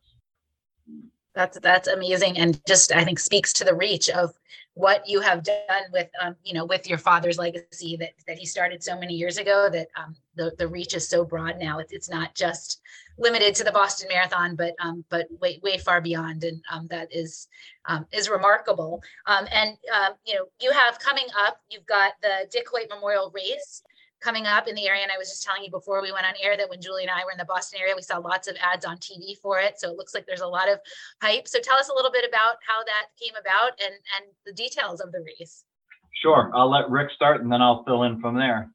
That's 1.34 1.58
that's 1.60 1.88
amazing, 1.88 2.38
and 2.38 2.58
just 2.66 2.92
I 2.92 3.04
think 3.04 3.18
speaks 3.18 3.52
to 3.54 3.64
the 3.64 3.74
reach 3.74 4.08
of 4.08 4.32
what 4.72 5.06
you 5.06 5.20
have 5.20 5.42
done 5.42 5.84
with 5.92 6.08
um, 6.22 6.34
you 6.42 6.54
know 6.54 6.64
with 6.64 6.88
your 6.88 6.96
father's 6.96 7.36
legacy 7.36 7.96
that 7.98 8.12
that 8.26 8.38
he 8.38 8.46
started 8.46 8.82
so 8.82 8.98
many 8.98 9.12
years 9.12 9.36
ago. 9.36 9.68
That 9.70 9.88
um, 9.96 10.16
the 10.34 10.52
the 10.56 10.66
reach 10.66 10.94
is 10.94 11.06
so 11.06 11.26
broad 11.26 11.58
now. 11.58 11.78
It's 11.78 11.92
it's 11.92 12.08
not 12.08 12.34
just 12.34 12.80
limited 13.18 13.54
to 13.56 13.64
the 13.64 13.72
Boston 13.72 14.08
Marathon, 14.10 14.56
but 14.56 14.74
um, 14.80 15.04
but 15.10 15.28
way 15.38 15.60
way 15.62 15.76
far 15.76 16.00
beyond, 16.00 16.42
and 16.42 16.62
um, 16.72 16.86
that 16.88 17.14
is 17.14 17.48
um, 17.84 18.06
is 18.12 18.30
remarkable. 18.30 19.02
Um, 19.26 19.46
and 19.52 19.76
um, 19.94 20.14
you 20.24 20.36
know 20.36 20.46
you 20.62 20.70
have 20.72 20.98
coming 20.98 21.26
up, 21.38 21.60
you've 21.68 21.86
got 21.86 22.14
the 22.22 22.46
Dick 22.50 22.66
Hoyt 22.70 22.88
Memorial 22.88 23.30
Race 23.34 23.82
coming 24.26 24.46
up 24.46 24.66
in 24.66 24.74
the 24.74 24.88
area. 24.88 25.02
And 25.02 25.12
I 25.12 25.18
was 25.18 25.30
just 25.30 25.44
telling 25.46 25.62
you 25.62 25.70
before 25.70 26.02
we 26.02 26.10
went 26.10 26.26
on 26.26 26.34
air 26.42 26.56
that 26.56 26.68
when 26.68 26.82
Julie 26.82 27.06
and 27.06 27.14
I 27.14 27.22
were 27.22 27.30
in 27.30 27.38
the 27.38 27.46
Boston 27.46 27.78
area, 27.78 27.94
we 27.94 28.02
saw 28.02 28.18
lots 28.18 28.50
of 28.50 28.56
ads 28.58 28.84
on 28.84 28.98
TV 28.98 29.38
for 29.38 29.60
it. 29.60 29.78
So 29.78 29.88
it 29.88 29.96
looks 29.96 30.14
like 30.14 30.26
there's 30.26 30.42
a 30.42 30.50
lot 30.50 30.68
of 30.68 30.80
hype. 31.22 31.46
So 31.46 31.62
tell 31.62 31.78
us 31.78 31.88
a 31.88 31.94
little 31.94 32.10
bit 32.10 32.26
about 32.26 32.58
how 32.66 32.82
that 32.82 33.14
came 33.14 33.38
about 33.38 33.78
and, 33.78 33.94
and 34.18 34.26
the 34.44 34.52
details 34.52 35.00
of 35.00 35.12
the 35.12 35.22
race. 35.22 35.62
Sure, 36.10 36.50
I'll 36.54 36.70
let 36.70 36.90
Rick 36.90 37.12
start 37.14 37.40
and 37.40 37.52
then 37.52 37.62
I'll 37.62 37.84
fill 37.84 38.02
in 38.02 38.20
from 38.20 38.34
there. 38.34 38.68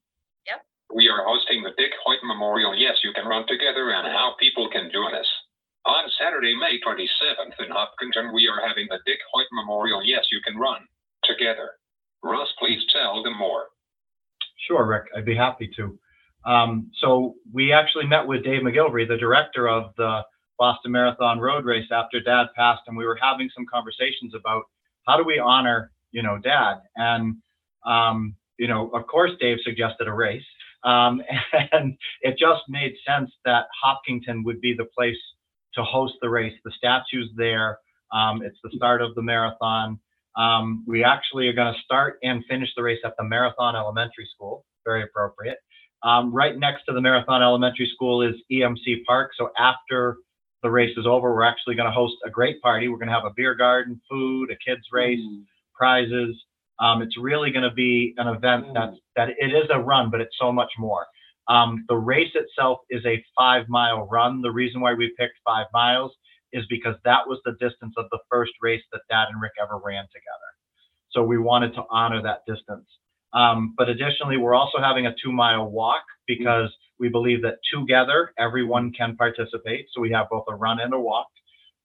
Yep. 0.47 0.63
We 0.95 1.09
are 1.09 1.25
hosting 1.27 1.63
the 1.63 1.75
Dick 1.75 1.91
Hoyt 2.05 2.23
Memorial 2.23 2.73
Yes 2.73 3.03
You 3.03 3.11
Can 3.11 3.27
Run 3.27 3.45
Together 3.47 3.91
and 3.91 4.07
how 4.07 4.35
people 4.39 4.69
can 4.71 4.89
join 4.93 5.13
us. 5.13 5.27
On 5.83 6.07
Saturday, 6.21 6.55
May 6.55 6.79
27th 6.79 7.59
in 7.59 7.73
Hopkinton, 7.73 8.31
we 8.31 8.47
are 8.47 8.65
having 8.65 8.87
the 8.87 8.99
Dick 9.05 9.19
Hoyt 9.33 9.47
Memorial 9.51 10.05
Yes 10.05 10.23
You 10.31 10.39
Can 10.45 10.55
Run 10.55 10.85
together. 11.25 11.71
Russ, 12.23 12.47
please 12.59 12.79
tell 12.93 13.23
them 13.23 13.35
more. 13.37 13.65
Sure, 14.67 14.85
Rick, 14.85 15.05
I'd 15.15 15.25
be 15.25 15.35
happy 15.35 15.69
to. 15.75 15.97
Um, 16.45 16.91
so 16.99 17.35
we 17.53 17.71
actually 17.71 18.07
met 18.07 18.25
with 18.25 18.43
Dave 18.43 18.61
McGillivray, 18.61 19.07
the 19.07 19.17
director 19.17 19.67
of 19.67 19.93
the 19.97 20.21
Boston 20.57 20.91
Marathon 20.91 21.39
Road 21.39 21.65
Race 21.65 21.87
after 21.91 22.19
Dad 22.19 22.47
passed, 22.55 22.81
and 22.87 22.95
we 22.95 23.05
were 23.05 23.17
having 23.21 23.49
some 23.55 23.65
conversations 23.71 24.33
about 24.35 24.63
how 25.07 25.17
do 25.17 25.23
we 25.23 25.39
honor, 25.39 25.91
you 26.11 26.21
know, 26.21 26.37
Dad. 26.37 26.75
And 26.95 27.37
um, 27.85 28.35
you 28.57 28.67
know, 28.67 28.89
of 28.89 29.07
course, 29.07 29.31
Dave 29.39 29.57
suggested 29.63 30.07
a 30.07 30.13
race, 30.13 30.45
um, 30.83 31.21
and 31.71 31.97
it 32.21 32.37
just 32.37 32.61
made 32.69 32.93
sense 33.07 33.31
that 33.45 33.65
Hopkinton 33.81 34.43
would 34.43 34.61
be 34.61 34.75
the 34.75 34.85
place 34.95 35.17
to 35.73 35.83
host 35.83 36.13
the 36.21 36.29
race. 36.29 36.53
The 36.63 36.71
statue's 36.77 37.29
there. 37.35 37.79
Um, 38.13 38.43
it's 38.43 38.59
the 38.63 38.71
start 38.75 39.01
of 39.01 39.15
the 39.15 39.21
marathon. 39.21 39.99
Um, 40.37 40.83
we 40.87 41.03
actually 41.03 41.47
are 41.47 41.53
going 41.53 41.73
to 41.73 41.79
start 41.81 42.17
and 42.23 42.43
finish 42.49 42.69
the 42.75 42.83
race 42.83 42.99
at 43.05 43.13
the 43.17 43.23
Marathon 43.23 43.75
Elementary 43.75 44.27
School. 44.33 44.65
Very 44.85 45.03
appropriate. 45.03 45.57
Um, 46.03 46.33
right 46.33 46.57
next 46.57 46.83
to 46.85 46.93
the 46.93 47.01
Marathon 47.01 47.43
Elementary 47.43 47.89
School 47.93 48.21
is 48.21 48.35
EMC 48.51 49.03
Park. 49.05 49.31
So 49.37 49.49
after 49.57 50.17
the 50.63 50.69
race 50.69 50.97
is 50.97 51.05
over, 51.05 51.33
we're 51.33 51.43
actually 51.43 51.75
going 51.75 51.87
to 51.87 51.93
host 51.93 52.15
a 52.25 52.29
great 52.29 52.61
party. 52.61 52.87
We're 52.87 52.97
going 52.97 53.09
to 53.09 53.13
have 53.13 53.25
a 53.25 53.33
beer 53.35 53.55
garden, 53.55 54.01
food, 54.09 54.49
a 54.51 54.55
kids 54.65 54.81
race, 54.91 55.19
prizes. 55.75 56.35
Um, 56.79 57.01
it's 57.01 57.17
really 57.17 57.51
going 57.51 57.63
to 57.63 57.75
be 57.75 58.13
an 58.17 58.27
event 58.27 58.65
that's 58.73 58.97
that 59.15 59.29
it 59.29 59.53
is 59.53 59.69
a 59.71 59.79
run, 59.79 60.09
but 60.09 60.21
it's 60.21 60.35
so 60.39 60.51
much 60.51 60.71
more. 60.79 61.05
Um, 61.47 61.85
the 61.89 61.95
race 61.95 62.31
itself 62.33 62.79
is 62.89 63.05
a 63.05 63.23
five 63.37 63.67
mile 63.67 64.07
run. 64.07 64.41
The 64.41 64.51
reason 64.51 64.81
why 64.81 64.93
we 64.93 65.13
picked 65.19 65.35
five 65.45 65.67
miles 65.73 66.11
is 66.53 66.65
because 66.69 66.95
that 67.05 67.27
was 67.27 67.39
the 67.45 67.53
distance 67.53 67.93
of 67.97 68.05
the 68.11 68.19
first 68.29 68.51
race 68.61 68.83
that 68.91 69.01
Dad 69.09 69.27
and 69.31 69.41
Rick 69.41 69.53
ever 69.61 69.79
ran 69.83 70.03
together. 70.03 70.51
So 71.11 71.23
we 71.23 71.37
wanted 71.37 71.73
to 71.75 71.83
honor 71.89 72.21
that 72.23 72.41
distance. 72.47 72.87
Um, 73.33 73.73
but 73.77 73.89
additionally, 73.89 74.37
we're 74.37 74.55
also 74.55 74.79
having 74.79 75.07
a 75.07 75.15
two 75.23 75.31
mile 75.31 75.69
walk 75.69 76.03
because 76.27 76.69
we 76.99 77.09
believe 77.09 77.41
that 77.43 77.55
together 77.73 78.33
everyone 78.37 78.91
can 78.91 79.15
participate. 79.15 79.87
So 79.93 80.01
we 80.01 80.11
have 80.11 80.27
both 80.29 80.45
a 80.49 80.55
run 80.55 80.79
and 80.79 80.93
a 80.93 80.99
walk. 80.99 81.27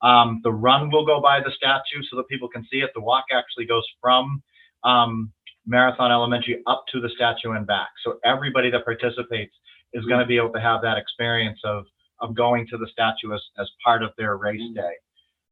Um, 0.03 0.41
the 0.45 0.53
run 0.53 0.91
will 0.91 1.07
go 1.07 1.21
by 1.21 1.41
the 1.41 1.51
statue 1.57 2.03
so 2.11 2.17
that 2.17 2.29
people 2.29 2.49
can 2.49 2.67
see 2.71 2.79
it. 2.79 2.91
The 2.95 3.01
walk 3.01 3.25
actually 3.33 3.67
goes 3.67 3.85
from 4.01 4.43
um, 4.85 5.33
Marathon 5.67 6.12
Elementary 6.12 6.62
up 6.67 6.85
to 6.93 7.01
the 7.01 7.09
statue 7.14 7.53
and 7.53 7.67
back. 7.67 7.89
So 8.05 8.19
everybody 8.25 8.71
that 8.71 8.85
participates 8.85 9.55
is 9.93 10.05
going 10.05 10.21
to 10.21 10.27
be 10.27 10.37
able 10.37 10.53
to 10.53 10.61
have 10.61 10.83
that 10.83 10.99
experience 10.99 11.59
of 11.64 11.87
of 12.21 12.35
going 12.35 12.67
to 12.69 12.79
the 12.79 12.87
statue 12.91 13.35
as, 13.35 13.43
as 13.59 13.69
part 13.85 14.03
of 14.03 14.11
their 14.17 14.37
race 14.37 14.61
day. 14.75 14.95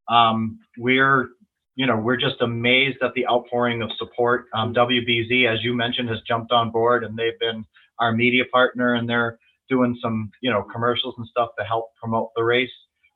Um, 0.09 0.59
we're, 0.79 1.31
you 1.77 1.87
know, 1.87 1.97
we're 1.97 2.17
just 2.17 2.41
amazed 2.41 2.99
at 3.03 3.15
the 3.15 3.27
outpouring 3.27 3.83
of 3.83 3.91
support. 3.99 4.47
Um, 4.55 4.75
WBZ, 4.75 5.53
as 5.53 5.63
you 5.63 5.75
mentioned, 5.75 6.09
has 6.09 6.21
jumped 6.27 6.53
on 6.53 6.71
board 6.71 7.05
and 7.05 7.17
they've 7.17 7.39
been 7.39 7.65
our 7.99 8.13
media 8.13 8.45
partner 8.53 8.95
and 8.95 9.09
they're 9.09 9.39
doing 9.69 9.99
some, 10.03 10.31
you 10.41 10.51
know, 10.51 10.63
commercials 10.63 11.15
and 11.19 11.27
stuff 11.27 11.51
to 11.59 11.65
help 11.65 11.91
promote 12.01 12.31
the 12.37 12.45
race. 12.45 12.71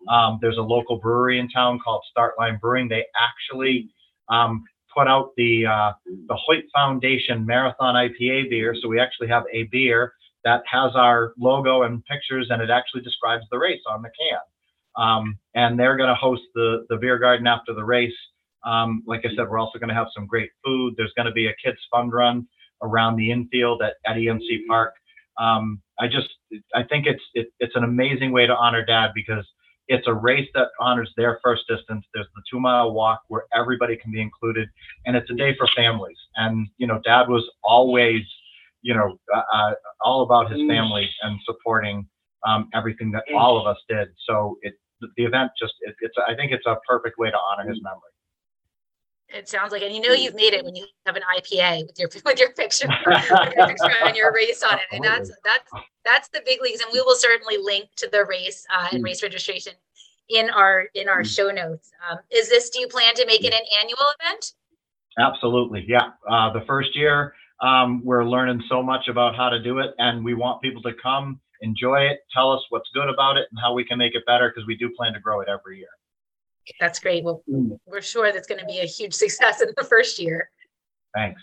Um, 0.08 0.38
there's 0.40 0.56
a 0.56 0.62
local 0.62 0.98
brewery 0.98 1.38
in 1.38 1.48
town 1.48 1.78
called 1.84 2.02
Startline 2.16 2.60
Brewing. 2.60 2.88
They 2.88 3.04
actually 3.16 3.90
um, 4.28 4.64
put 4.94 5.08
out 5.08 5.30
the 5.36 5.66
uh, 5.66 5.92
the 6.06 6.36
Hoyt 6.36 6.64
Foundation 6.74 7.44
Marathon 7.44 7.94
IPA 7.94 8.50
beer. 8.50 8.74
So 8.80 8.88
we 8.88 9.00
actually 9.00 9.28
have 9.28 9.44
a 9.52 9.64
beer 9.64 10.12
that 10.44 10.62
has 10.70 10.92
our 10.94 11.32
logo 11.38 11.82
and 11.82 12.04
pictures, 12.04 12.48
and 12.50 12.62
it 12.62 12.70
actually 12.70 13.02
describes 13.02 13.44
the 13.50 13.58
race 13.58 13.80
on 13.88 14.02
the 14.02 14.10
can. 14.10 14.38
Um, 14.96 15.38
and 15.54 15.78
they're 15.78 15.96
going 15.96 16.08
to 16.08 16.14
host 16.14 16.42
the 16.54 16.86
the 16.88 16.96
beer 16.96 17.18
garden 17.18 17.46
after 17.46 17.74
the 17.74 17.84
race. 17.84 18.16
Um, 18.64 19.02
like 19.06 19.20
I 19.24 19.28
said, 19.36 19.48
we're 19.48 19.58
also 19.58 19.78
going 19.78 19.88
to 19.88 19.94
have 19.94 20.08
some 20.14 20.26
great 20.26 20.50
food. 20.64 20.94
There's 20.96 21.12
going 21.16 21.26
to 21.26 21.32
be 21.32 21.46
a 21.46 21.54
kids 21.64 21.78
fun 21.90 22.10
run 22.10 22.46
around 22.82 23.16
the 23.16 23.30
infield 23.30 23.82
at, 23.82 23.94
at 24.06 24.16
EMC 24.16 24.66
Park. 24.68 24.94
Um, 25.38 25.80
I 26.00 26.08
just 26.08 26.28
I 26.74 26.82
think 26.82 27.06
it's 27.06 27.22
it, 27.34 27.52
it's 27.60 27.76
an 27.76 27.84
amazing 27.84 28.32
way 28.32 28.46
to 28.46 28.56
honor 28.56 28.84
Dad 28.84 29.10
because 29.14 29.44
it's 29.88 30.06
a 30.06 30.12
race 30.12 30.48
that 30.54 30.68
honors 30.80 31.10
their 31.16 31.40
first 31.42 31.62
distance. 31.68 32.04
There's 32.12 32.26
the 32.34 32.42
two 32.50 32.60
mile 32.60 32.92
walk 32.92 33.22
where 33.28 33.44
everybody 33.54 33.96
can 33.96 34.12
be 34.12 34.20
included, 34.20 34.68
and 35.06 35.16
it's 35.16 35.30
a 35.30 35.34
day 35.34 35.54
for 35.56 35.68
families. 35.76 36.18
And 36.36 36.68
you 36.76 36.86
know, 36.86 37.00
Dad 37.04 37.28
was 37.28 37.48
always 37.62 38.22
you 38.82 38.94
know, 38.94 39.18
uh, 39.34 39.72
all 40.00 40.22
about 40.22 40.50
his 40.50 40.60
family 40.68 41.08
and 41.22 41.38
supporting 41.44 42.06
um, 42.46 42.68
everything 42.74 43.10
that 43.12 43.24
all 43.34 43.60
of 43.60 43.66
us 43.66 43.82
did. 43.88 44.08
So 44.26 44.58
it, 44.62 44.74
the 45.16 45.24
event 45.24 45.50
just, 45.58 45.74
it, 45.80 45.94
it's, 46.00 46.14
I 46.26 46.34
think 46.34 46.52
it's 46.52 46.66
a 46.66 46.76
perfect 46.86 47.18
way 47.18 47.30
to 47.30 47.36
honor 47.36 47.68
his 47.68 47.80
memory. 47.82 48.00
It 49.30 49.46
sounds 49.46 49.72
like, 49.72 49.82
and 49.82 49.94
you 49.94 50.00
know 50.00 50.12
you've 50.14 50.34
made 50.34 50.54
it 50.54 50.64
when 50.64 50.74
you 50.74 50.86
have 51.04 51.14
an 51.14 51.22
IPA 51.36 51.86
with 51.86 51.98
your 51.98 52.08
with 52.24 52.38
your 52.38 52.50
picture, 52.52 52.88
with 53.06 53.54
your 53.56 53.66
picture 53.66 53.92
and 54.06 54.16
your 54.16 54.32
race 54.32 54.62
on 54.62 54.78
it, 54.78 54.86
and 54.90 55.04
that's 55.04 55.30
that's 55.44 55.70
that's 56.02 56.28
the 56.30 56.40
big 56.46 56.62
leagues. 56.62 56.80
And 56.80 56.88
we 56.94 57.02
will 57.02 57.14
certainly 57.14 57.58
link 57.58 57.90
to 57.96 58.08
the 58.10 58.24
race 58.24 58.64
uh, 58.74 58.88
and 58.90 59.04
race 59.04 59.22
registration 59.22 59.74
in 60.30 60.48
our 60.48 60.86
in 60.94 61.10
our 61.10 61.24
show 61.24 61.50
notes. 61.50 61.90
Um, 62.08 62.20
is 62.30 62.48
this? 62.48 62.70
Do 62.70 62.80
you 62.80 62.88
plan 62.88 63.14
to 63.16 63.26
make 63.26 63.44
it 63.44 63.52
an 63.52 63.60
annual 63.82 63.98
event? 64.18 64.52
Absolutely, 65.18 65.84
yeah. 65.86 66.12
Uh, 66.30 66.50
the 66.52 66.64
first 66.66 66.96
year, 66.96 67.34
um, 67.60 68.02
we're 68.04 68.24
learning 68.24 68.62
so 68.68 68.82
much 68.82 69.08
about 69.08 69.36
how 69.36 69.48
to 69.48 69.62
do 69.62 69.78
it, 69.78 69.94
and 69.98 70.24
we 70.24 70.34
want 70.34 70.62
people 70.62 70.82
to 70.82 70.92
come, 71.02 71.40
enjoy 71.60 72.02
it, 72.02 72.20
tell 72.32 72.52
us 72.52 72.62
what's 72.70 72.88
good 72.94 73.08
about 73.08 73.36
it, 73.36 73.46
and 73.50 73.60
how 73.60 73.72
we 73.72 73.84
can 73.84 73.98
make 73.98 74.14
it 74.14 74.24
better 74.26 74.50
because 74.50 74.66
we 74.66 74.76
do 74.76 74.90
plan 74.96 75.12
to 75.12 75.20
grow 75.20 75.40
it 75.40 75.48
every 75.48 75.78
year. 75.78 75.88
That's 76.80 76.98
great. 76.98 77.24
Well, 77.24 77.42
we're 77.86 78.02
sure 78.02 78.30
that's 78.32 78.46
going 78.46 78.60
to 78.60 78.66
be 78.66 78.80
a 78.80 78.84
huge 78.84 79.14
success 79.24 79.60
in 79.60 79.68
the 79.76 79.84
first 79.84 80.18
year. 80.18 80.50
Thanks. 81.14 81.40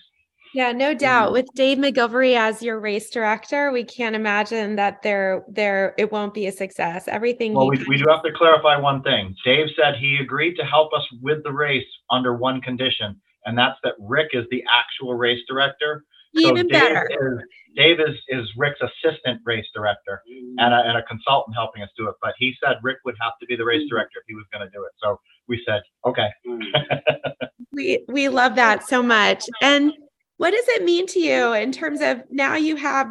Yeah, 0.55 0.71
no 0.71 0.93
doubt. 0.93 1.33
With 1.33 1.47
Dave 1.53 1.79
McGillivray 1.79 2.37
as 2.37 2.61
your 2.61 2.79
race 2.79 3.09
director, 3.09 3.73
we 3.73 3.83
can't 3.83 4.15
imagine 4.15 4.77
that 4.77 5.01
there 5.01 5.43
there 5.49 5.93
it 5.97 6.13
won't 6.13 6.33
be 6.33 6.47
a 6.47 6.51
success. 6.51 7.09
Everything 7.09 7.53
Well, 7.53 7.67
we, 7.67 7.83
we 7.89 7.97
do 7.97 8.05
have 8.09 8.23
to 8.23 8.31
clarify 8.31 8.77
one 8.77 9.03
thing. 9.03 9.35
Dave 9.43 9.67
said 9.75 9.95
he 9.99 10.17
agreed 10.21 10.55
to 10.55 10.63
help 10.63 10.93
us 10.93 11.03
with 11.21 11.43
the 11.43 11.51
race 11.51 11.85
under 12.09 12.35
one 12.37 12.61
condition, 12.61 13.19
and 13.45 13.57
that's 13.57 13.77
that 13.83 13.93
Rick 13.99 14.29
is 14.33 14.45
the 14.51 14.63
actual 14.69 15.13
race 15.15 15.41
director. 15.47 16.03
So 16.35 16.49
even 16.49 16.67
Dave 16.67 16.81
better. 16.81 17.09
is- 17.09 17.43
Dave 17.75 17.99
is, 17.99 18.15
is 18.29 18.47
Rick's 18.55 18.79
assistant 18.79 19.41
race 19.45 19.65
director 19.73 20.21
mm. 20.31 20.55
and 20.59 20.73
a, 20.73 20.77
and 20.87 20.97
a 20.97 21.03
consultant 21.03 21.55
helping 21.55 21.83
us 21.83 21.89
do 21.97 22.07
it. 22.07 22.15
But 22.21 22.33
he 22.39 22.53
said 22.63 22.77
Rick 22.81 22.99
would 23.03 23.15
have 23.19 23.33
to 23.41 23.45
be 23.47 23.57
the 23.57 23.65
race 23.65 23.83
mm. 23.83 23.89
director 23.89 24.19
if 24.19 24.23
he 24.27 24.33
was 24.33 24.45
going 24.53 24.65
to 24.65 24.71
do 24.71 24.83
it. 24.85 24.91
So 25.03 25.19
we 25.47 25.61
said, 25.67 25.81
okay. 26.05 26.29
Mm. 26.47 26.61
We 27.71 28.05
we 28.07 28.29
love 28.29 28.55
that 28.55 28.87
so 28.87 29.03
much. 29.03 29.43
And 29.61 29.91
what 30.37 30.51
does 30.51 30.63
it 30.69 30.85
mean 30.85 31.07
to 31.07 31.19
you 31.19 31.51
in 31.51 31.73
terms 31.73 31.99
of 31.99 32.23
now 32.29 32.55
you 32.55 32.77
have 32.77 33.07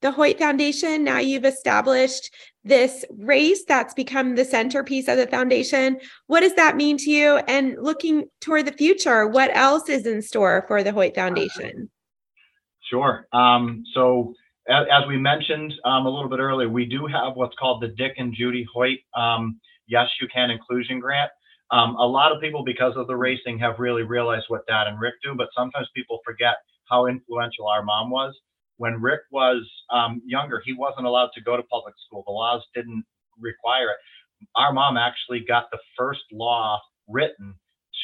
the 0.00 0.10
Hoyt 0.10 0.38
Foundation, 0.38 1.04
now 1.04 1.18
you've 1.18 1.44
established 1.44 2.34
this 2.64 3.04
race 3.16 3.64
that's 3.66 3.94
become 3.94 4.34
the 4.34 4.44
centerpiece 4.44 5.08
of 5.08 5.16
the 5.16 5.26
foundation. 5.26 5.98
What 6.26 6.40
does 6.40 6.54
that 6.54 6.76
mean 6.76 6.98
to 6.98 7.10
you? 7.10 7.36
And 7.48 7.76
looking 7.80 8.26
toward 8.40 8.66
the 8.66 8.72
future, 8.72 9.26
what 9.26 9.50
else 9.56 9.88
is 9.88 10.06
in 10.06 10.22
store 10.22 10.64
for 10.68 10.82
the 10.82 10.92
Hoyt 10.92 11.14
Foundation? 11.14 11.90
Sure. 12.90 13.26
Um, 13.32 13.84
so 13.94 14.34
as, 14.68 14.86
as 14.90 15.06
we 15.08 15.16
mentioned 15.16 15.72
um, 15.84 16.06
a 16.06 16.10
little 16.10 16.28
bit 16.28 16.40
earlier, 16.40 16.68
we 16.68 16.84
do 16.84 17.06
have 17.06 17.36
what's 17.36 17.56
called 17.56 17.82
the 17.82 17.88
Dick 17.88 18.14
and 18.18 18.34
Judy 18.34 18.66
Hoyt 18.72 18.98
um, 19.16 19.58
Yes 19.86 20.08
You 20.20 20.28
Can 20.28 20.50
Inclusion 20.50 21.00
Grant. 21.00 21.30
Um, 21.70 21.96
a 21.96 22.06
lot 22.06 22.32
of 22.32 22.40
people, 22.40 22.64
because 22.64 22.94
of 22.96 23.06
the 23.06 23.16
racing, 23.16 23.58
have 23.58 23.78
really 23.78 24.02
realized 24.02 24.46
what 24.48 24.66
Dad 24.66 24.86
and 24.86 24.98
Rick 25.00 25.14
do, 25.22 25.34
but 25.34 25.48
sometimes 25.54 25.86
people 25.94 26.18
forget 26.24 26.56
how 26.88 27.06
influential 27.06 27.66
our 27.68 27.82
mom 27.82 28.10
was. 28.10 28.34
When 28.78 29.00
Rick 29.00 29.20
was 29.30 29.68
um, 29.90 30.22
younger, 30.24 30.62
he 30.64 30.72
wasn't 30.72 31.06
allowed 31.06 31.30
to 31.34 31.42
go 31.42 31.56
to 31.56 31.62
public 31.64 31.94
school. 32.06 32.24
The 32.26 32.32
laws 32.32 32.62
didn't 32.74 33.04
require 33.38 33.90
it. 33.90 34.46
Our 34.56 34.72
mom 34.72 34.96
actually 34.96 35.40
got 35.46 35.70
the 35.70 35.78
first 35.96 36.22
law 36.32 36.80
written 37.08 37.54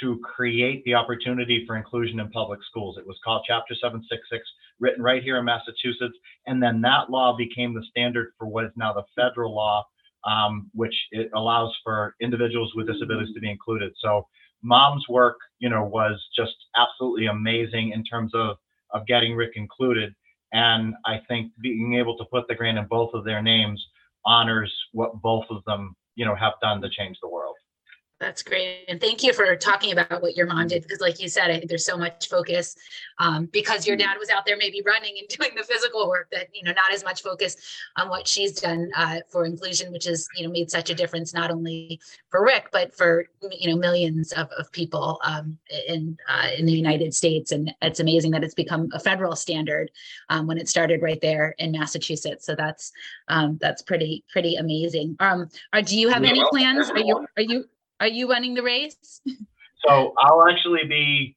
to 0.01 0.21
create 0.25 0.83
the 0.85 0.95
opportunity 0.95 1.65
for 1.67 1.77
inclusion 1.77 2.19
in 2.21 2.31
public 2.31 2.61
schools. 2.69 2.99
It 2.99 3.07
was 3.07 3.17
called 3.25 3.45
Chapter 3.47 3.75
766 3.75 4.43
written 4.81 5.03
right 5.03 5.23
here 5.23 5.39
in 5.39 5.45
Massachusetts. 5.45 6.17
And 6.47 6.63
then 6.63 6.81
that 6.83 7.11
law 7.11 7.37
became 7.37 7.75
the 7.75 7.85
standard 7.91 8.33
for 8.39 8.47
what 8.47 8.65
is 8.65 8.73
now 8.77 8.93
the 8.93 9.05
federal 9.15 9.55
law, 9.55 9.87
um, 10.25 10.71
which 10.75 10.95
it 11.13 11.31
allows 11.35 11.73
for 11.85 12.15
individuals 12.21 12.73
with 12.75 12.89
disabilities 12.89 13.33
to 13.35 13.41
be 13.41 13.51
included. 13.51 13.93
So 14.01 14.27
mom's 14.63 15.05
work, 15.09 15.37
you 15.59 15.69
know, 15.69 15.85
was 15.85 16.21
just 16.37 16.55
absolutely 16.77 17.27
amazing 17.27 17.93
in 17.93 18.03
terms 18.05 18.33
of, 18.35 18.57
of 18.91 19.07
getting 19.07 19.37
Rick 19.37 19.53
included. 19.55 20.15
And 20.55 20.95
I 21.05 21.21
think 21.29 21.53
being 21.61 21.97
able 21.97 22.17
to 22.17 22.25
put 22.25 22.47
the 22.49 22.55
grant 22.55 22.79
in 22.79 22.87
both 22.87 23.13
of 23.13 23.25
their 23.25 23.43
names 23.43 23.85
honors 24.25 24.73
what 24.93 25.21
both 25.21 25.45
of 25.51 25.65
them, 25.65 25.97
you 26.15 26.25
know, 26.25 26.37
have 26.37 26.55
done 26.63 26.81
to 26.81 26.89
change 26.89 27.19
the 27.21 27.29
world. 27.29 27.57
That's 28.25 28.43
great. 28.43 28.87
And 28.89 28.99
thank 28.99 29.23
you 29.23 29.35
for 29.35 29.55
talking 29.55 29.93
about 29.93 30.23
what 30.23 30.35
your 30.35 30.47
mom 30.47 30.69
did, 30.69 30.83
because 30.83 30.99
like 30.99 31.21
you 31.21 31.29
said, 31.29 31.51
I 31.51 31.59
think 31.59 31.69
there's 31.69 31.85
so 31.85 31.99
much 31.99 32.31
focus 32.31 32.75
um, 33.19 33.51
because 33.53 33.87
your 33.87 33.99
dad 33.99 34.17
was 34.19 34.31
out 34.31 34.47
there 34.47 34.57
maybe 34.57 34.81
running 34.87 35.17
and 35.19 35.29
doing 35.39 35.51
the 35.55 35.63
physical 35.63 36.09
work 36.09 36.31
that, 36.33 36.49
you 36.55 36.63
know, 36.63 36.73
not 36.73 36.91
as 36.91 37.05
much 37.05 37.21
focus 37.21 37.55
on 37.99 38.09
what 38.09 38.27
she's 38.27 38.59
done 38.59 38.91
uh, 38.97 39.19
for 39.29 39.45
inclusion, 39.45 39.93
which 39.93 40.07
has, 40.07 40.27
you 40.37 40.47
know, 40.47 40.51
made 40.51 40.71
such 40.71 40.89
a 40.89 40.95
difference, 40.95 41.35
not 41.35 41.51
only 41.51 42.01
for 42.31 42.43
Rick, 42.43 42.69
but 42.73 42.97
for, 42.97 43.27
you 43.53 43.69
know, 43.69 43.77
millions 43.77 44.33
of, 44.33 44.49
of 44.59 44.73
people 44.73 45.21
um, 45.23 45.59
in, 45.87 46.17
uh, 46.27 46.49
in 46.57 46.65
the 46.65 46.73
United 46.73 47.13
States. 47.13 47.53
And 47.53 47.75
it's 47.83 48.01
amazing 48.01 48.31
that 48.31 48.43
it's 48.43 48.55
become 48.55 48.89
a 48.95 49.01
federal 49.01 49.37
standard 49.37 49.91
um, 50.31 50.47
when 50.47 50.57
it 50.57 50.71
started 50.71 51.03
right 51.03 51.21
there 51.21 51.55
in 51.59 51.73
Massachusetts. 51.73 52.47
So 52.47 52.55
that's, 52.55 52.91
um, 53.29 53.59
that's 53.61 53.83
pretty, 53.83 54.25
pretty 54.33 54.55
amazing. 54.55 55.17
Um, 55.21 55.51
are, 55.75 55.83
do 55.83 55.99
you 55.99 56.09
have 56.09 56.25
any 56.25 56.43
plans? 56.49 56.89
Are 56.89 56.99
you, 56.99 57.27
are 57.37 57.43
you, 57.43 57.67
are 58.01 58.09
you 58.09 58.29
running 58.29 58.55
the 58.55 58.63
race? 58.63 59.21
So 59.87 60.15
I'll 60.19 60.49
actually 60.49 60.85
be 60.89 61.37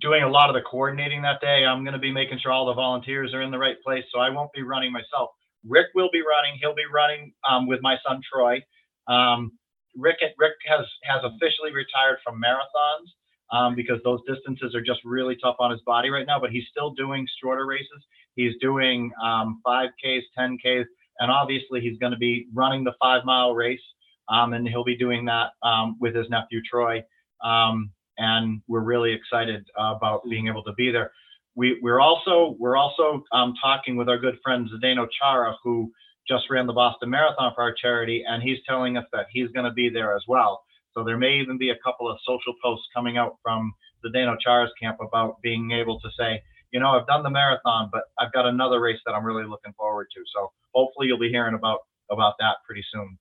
doing 0.00 0.22
a 0.22 0.28
lot 0.28 0.50
of 0.50 0.54
the 0.54 0.62
coordinating 0.62 1.22
that 1.22 1.40
day. 1.40 1.64
I'm 1.64 1.84
going 1.84 1.94
to 1.94 2.00
be 2.00 2.12
making 2.12 2.38
sure 2.42 2.50
all 2.50 2.66
the 2.66 2.74
volunteers 2.74 3.32
are 3.34 3.42
in 3.42 3.50
the 3.50 3.58
right 3.58 3.76
place. 3.84 4.04
So 4.12 4.18
I 4.18 4.30
won't 4.30 4.52
be 4.52 4.62
running 4.62 4.92
myself. 4.92 5.30
Rick 5.66 5.86
will 5.94 6.10
be 6.12 6.20
running. 6.20 6.58
He'll 6.60 6.74
be 6.74 6.86
running 6.92 7.32
um, 7.48 7.66
with 7.66 7.80
my 7.82 7.96
son 8.06 8.20
Troy. 8.30 8.60
Um, 9.06 9.52
Rick 9.96 10.16
Rick 10.38 10.54
has 10.66 10.84
has 11.04 11.22
officially 11.22 11.72
retired 11.72 12.18
from 12.24 12.40
marathons 12.42 13.56
um, 13.56 13.74
because 13.74 14.00
those 14.04 14.20
distances 14.26 14.74
are 14.74 14.82
just 14.82 15.00
really 15.04 15.36
tough 15.42 15.56
on 15.60 15.70
his 15.70 15.80
body 15.86 16.10
right 16.10 16.26
now. 16.26 16.40
But 16.40 16.50
he's 16.50 16.64
still 16.70 16.90
doing 16.90 17.26
shorter 17.40 17.66
races. 17.66 18.04
He's 18.34 18.54
doing 18.60 19.12
um, 19.22 19.60
5Ks, 19.64 20.22
10Ks, 20.36 20.84
and 21.20 21.30
obviously 21.30 21.80
he's 21.80 21.96
going 21.98 22.10
to 22.10 22.18
be 22.18 22.48
running 22.52 22.82
the 22.82 22.94
five 23.00 23.24
mile 23.24 23.54
race. 23.54 23.80
Um, 24.28 24.54
and 24.54 24.66
he'll 24.66 24.84
be 24.84 24.96
doing 24.96 25.26
that 25.26 25.50
um, 25.62 25.96
with 26.00 26.14
his 26.14 26.28
nephew 26.30 26.60
Troy 26.62 27.04
um, 27.44 27.90
and 28.18 28.62
we're 28.68 28.80
really 28.80 29.12
excited 29.12 29.64
uh, 29.78 29.94
about 29.96 30.22
being 30.28 30.48
able 30.48 30.64
to 30.64 30.72
be 30.72 30.90
there. 30.90 31.12
We, 31.56 31.78
we're 31.82 32.00
also 32.00 32.56
we're 32.58 32.76
also 32.76 33.22
um, 33.32 33.54
talking 33.62 33.96
with 33.96 34.08
our 34.08 34.18
good 34.18 34.38
friend 34.42 34.68
Zdeno 34.68 35.06
Chara, 35.20 35.54
who 35.62 35.92
just 36.26 36.44
ran 36.50 36.66
the 36.66 36.72
Boston 36.72 37.10
Marathon 37.10 37.52
for 37.54 37.62
our 37.62 37.74
charity, 37.74 38.24
and 38.26 38.42
he's 38.42 38.58
telling 38.66 38.96
us 38.96 39.04
that 39.12 39.26
he's 39.30 39.50
going 39.50 39.66
to 39.66 39.72
be 39.72 39.88
there 39.88 40.16
as 40.16 40.22
well. 40.26 40.62
So 40.94 41.04
there 41.04 41.18
may 41.18 41.34
even 41.34 41.58
be 41.58 41.70
a 41.70 41.76
couple 41.84 42.10
of 42.10 42.18
social 42.26 42.54
posts 42.62 42.86
coming 42.94 43.18
out 43.18 43.36
from 43.42 43.72
Zdeno 44.04 44.36
Chara's 44.40 44.70
camp 44.80 44.98
about 45.00 45.40
being 45.42 45.72
able 45.72 46.00
to 46.00 46.08
say, 46.18 46.42
you 46.72 46.80
know, 46.80 46.88
I've 46.88 47.06
done 47.06 47.22
the 47.22 47.30
marathon, 47.30 47.88
but 47.92 48.02
I've 48.18 48.32
got 48.32 48.46
another 48.46 48.80
race 48.80 48.98
that 49.06 49.12
I'm 49.12 49.24
really 49.24 49.44
looking 49.46 49.72
forward 49.76 50.06
to. 50.14 50.22
So 50.34 50.50
hopefully 50.72 51.08
you'll 51.08 51.18
be 51.18 51.30
hearing 51.30 51.54
about 51.54 51.80
about 52.10 52.34
that 52.38 52.56
pretty 52.66 52.84
soon. 52.92 53.18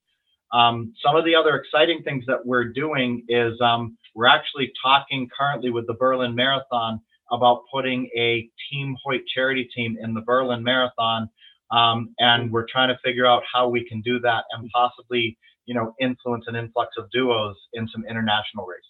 Um, 0.53 0.93
some 1.03 1.15
of 1.15 1.25
the 1.25 1.35
other 1.35 1.55
exciting 1.55 2.03
things 2.03 2.23
that 2.27 2.45
we're 2.45 2.65
doing 2.65 3.25
is 3.27 3.59
um, 3.59 3.97
we're 4.13 4.27
actually 4.27 4.71
talking 4.81 5.27
currently 5.37 5.71
with 5.71 5.87
the 5.87 5.95
Berlin 5.95 6.35
Marathon 6.35 7.01
about 7.31 7.63
putting 7.73 8.05
a 8.15 8.47
Team 8.69 8.95
Hoyt 9.03 9.21
charity 9.33 9.67
team 9.75 9.97
in 9.99 10.13
the 10.13 10.21
Berlin 10.21 10.63
Marathon. 10.63 11.27
Um, 11.71 12.13
and 12.19 12.51
we're 12.51 12.67
trying 12.71 12.89
to 12.89 12.99
figure 13.03 13.25
out 13.25 13.41
how 13.51 13.67
we 13.67 13.83
can 13.83 14.01
do 14.01 14.19
that 14.19 14.43
and 14.51 14.69
possibly, 14.69 15.37
you 15.65 15.73
know, 15.73 15.95
influence 15.99 16.45
an 16.47 16.55
influx 16.55 16.91
of 16.97 17.09
duos 17.11 17.55
in 17.73 17.87
some 17.87 18.05
international 18.07 18.67
races. 18.67 18.83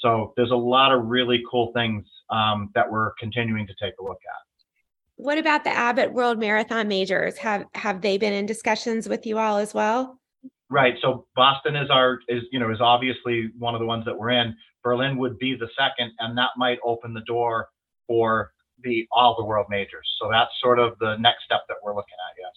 So 0.00 0.32
there's 0.36 0.50
a 0.50 0.56
lot 0.56 0.92
of 0.92 1.04
really 1.06 1.40
cool 1.48 1.70
things 1.72 2.04
um, 2.30 2.70
that 2.74 2.90
we're 2.90 3.12
continuing 3.20 3.66
to 3.68 3.74
take 3.80 3.94
a 4.00 4.02
look 4.02 4.18
at. 4.26 4.42
What 5.16 5.38
about 5.38 5.64
the 5.64 5.70
Abbott 5.70 6.12
World 6.12 6.38
Marathon 6.38 6.88
Majors? 6.88 7.36
Have 7.38 7.66
have 7.74 8.00
they 8.00 8.16
been 8.16 8.32
in 8.32 8.46
discussions 8.46 9.08
with 9.08 9.26
you 9.26 9.38
all 9.38 9.58
as 9.58 9.74
well? 9.74 10.18
Right. 10.70 10.94
So 11.02 11.26
Boston 11.34 11.74
is 11.76 11.90
our 11.90 12.20
is 12.28 12.44
you 12.52 12.60
know 12.60 12.70
is 12.70 12.80
obviously 12.80 13.50
one 13.58 13.74
of 13.74 13.80
the 13.80 13.86
ones 13.86 14.04
that 14.04 14.16
we're 14.16 14.30
in. 14.30 14.56
Berlin 14.82 15.18
would 15.18 15.38
be 15.38 15.56
the 15.56 15.68
second, 15.76 16.12
and 16.20 16.38
that 16.38 16.50
might 16.56 16.78
open 16.84 17.12
the 17.12 17.22
door 17.22 17.68
for 18.06 18.52
the 18.82 19.06
all 19.12 19.36
the 19.36 19.44
world 19.44 19.66
majors. 19.68 20.08
So 20.20 20.28
that's 20.30 20.50
sort 20.62 20.78
of 20.78 20.96
the 21.00 21.16
next 21.16 21.44
step 21.44 21.62
that 21.68 21.76
we're 21.82 21.94
looking 21.94 22.16
at. 22.30 22.36
Yes. 22.38 22.52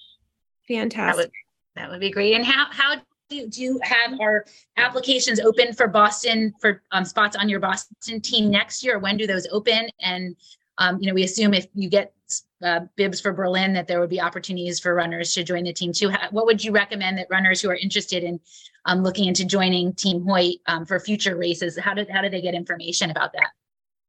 That 0.69 0.75
Fantastic. 0.75 1.25
would, 1.25 1.31
that 1.75 1.89
would 1.89 1.99
be 1.99 2.11
great. 2.11 2.35
And 2.35 2.45
how, 2.45 2.67
how 2.69 2.95
do, 3.29 3.47
do 3.47 3.61
you 3.61 3.79
have 3.83 4.19
our 4.21 4.45
applications 4.77 5.39
open 5.39 5.73
for 5.73 5.87
Boston, 5.87 6.53
for 6.61 6.81
um, 6.91 7.03
spots 7.03 7.35
on 7.35 7.49
your 7.49 7.59
Boston 7.59 8.21
team 8.21 8.49
next 8.49 8.83
year? 8.83 8.99
When 8.99 9.17
do 9.17 9.27
those 9.27 9.47
open? 9.51 9.89
And, 9.99 10.35
um, 10.77 10.99
you 11.01 11.07
know, 11.07 11.13
we 11.13 11.23
assume 11.23 11.53
if 11.53 11.67
you 11.73 11.89
get 11.89 12.13
uh, 12.63 12.81
bibs 12.95 13.19
for 13.19 13.33
Berlin, 13.33 13.73
that 13.73 13.87
there 13.87 13.99
would 13.99 14.09
be 14.09 14.21
opportunities 14.21 14.79
for 14.79 14.93
runners 14.95 15.33
to 15.33 15.43
join 15.43 15.63
the 15.63 15.73
team 15.73 15.91
too. 15.91 16.11
What 16.31 16.45
would 16.45 16.63
you 16.63 16.71
recommend 16.71 17.17
that 17.17 17.27
runners 17.29 17.61
who 17.61 17.69
are 17.69 17.75
interested 17.75 18.23
in 18.23 18.39
um, 18.85 19.03
looking 19.03 19.25
into 19.25 19.45
joining 19.45 19.93
Team 19.93 20.23
Hoyt 20.23 20.57
um, 20.67 20.85
for 20.85 20.99
future 20.99 21.35
races, 21.35 21.77
how 21.77 21.93
did, 21.93 22.09
how 22.09 22.21
do 22.21 22.29
they 22.29 22.41
get 22.41 22.53
information 22.53 23.11
about 23.11 23.31
that? 23.33 23.49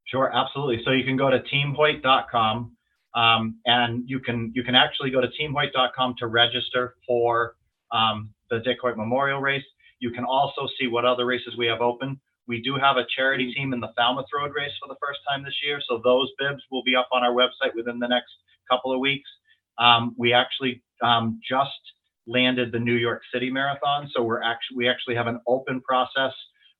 Sure, 0.06 0.30
absolutely. 0.34 0.82
So 0.84 0.90
you 0.90 1.04
can 1.04 1.16
go 1.16 1.30
to 1.30 1.40
teamhoyt.com 1.40 2.76
um, 3.14 3.56
and 3.66 4.02
you 4.06 4.18
can 4.18 4.52
you 4.54 4.64
can 4.64 4.74
actually 4.74 5.10
go 5.10 5.20
to 5.20 5.28
teamhoyt.com 5.40 6.16
to 6.18 6.26
register 6.26 6.94
for 7.06 7.56
um, 7.92 8.30
the 8.50 8.58
Dick 8.60 8.78
Hoyt 8.82 8.96
Memorial 8.96 9.40
Race. 9.40 9.64
You 10.00 10.10
can 10.10 10.24
also 10.24 10.68
see 10.78 10.88
what 10.88 11.04
other 11.04 11.24
races 11.24 11.54
we 11.56 11.66
have 11.66 11.80
open. 11.80 12.20
We 12.46 12.62
do 12.62 12.76
have 12.76 12.96
a 12.96 13.06
charity 13.14 13.52
team 13.54 13.72
in 13.72 13.80
the 13.80 13.92
Falmouth 13.96 14.26
Road 14.34 14.52
Race 14.54 14.72
for 14.80 14.88
the 14.88 14.98
first 15.00 15.20
time 15.28 15.44
this 15.44 15.56
year. 15.64 15.80
So 15.88 16.00
those 16.04 16.30
bibs 16.38 16.62
will 16.70 16.82
be 16.82 16.94
up 16.94 17.08
on 17.12 17.22
our 17.22 17.32
website 17.32 17.74
within 17.74 17.98
the 17.98 18.08
next 18.08 18.32
couple 18.70 18.92
of 18.92 19.00
weeks. 19.00 19.28
Um, 19.78 20.14
we 20.18 20.32
actually 20.32 20.82
um, 21.02 21.40
just 21.48 21.70
landed 22.26 22.72
the 22.72 22.78
New 22.78 22.94
York 22.94 23.22
City 23.32 23.50
Marathon. 23.50 24.10
So 24.14 24.22
we're 24.22 24.42
actually 24.42 24.76
we 24.76 24.88
actually 24.88 25.14
have 25.16 25.26
an 25.26 25.40
open 25.46 25.80
process 25.80 26.32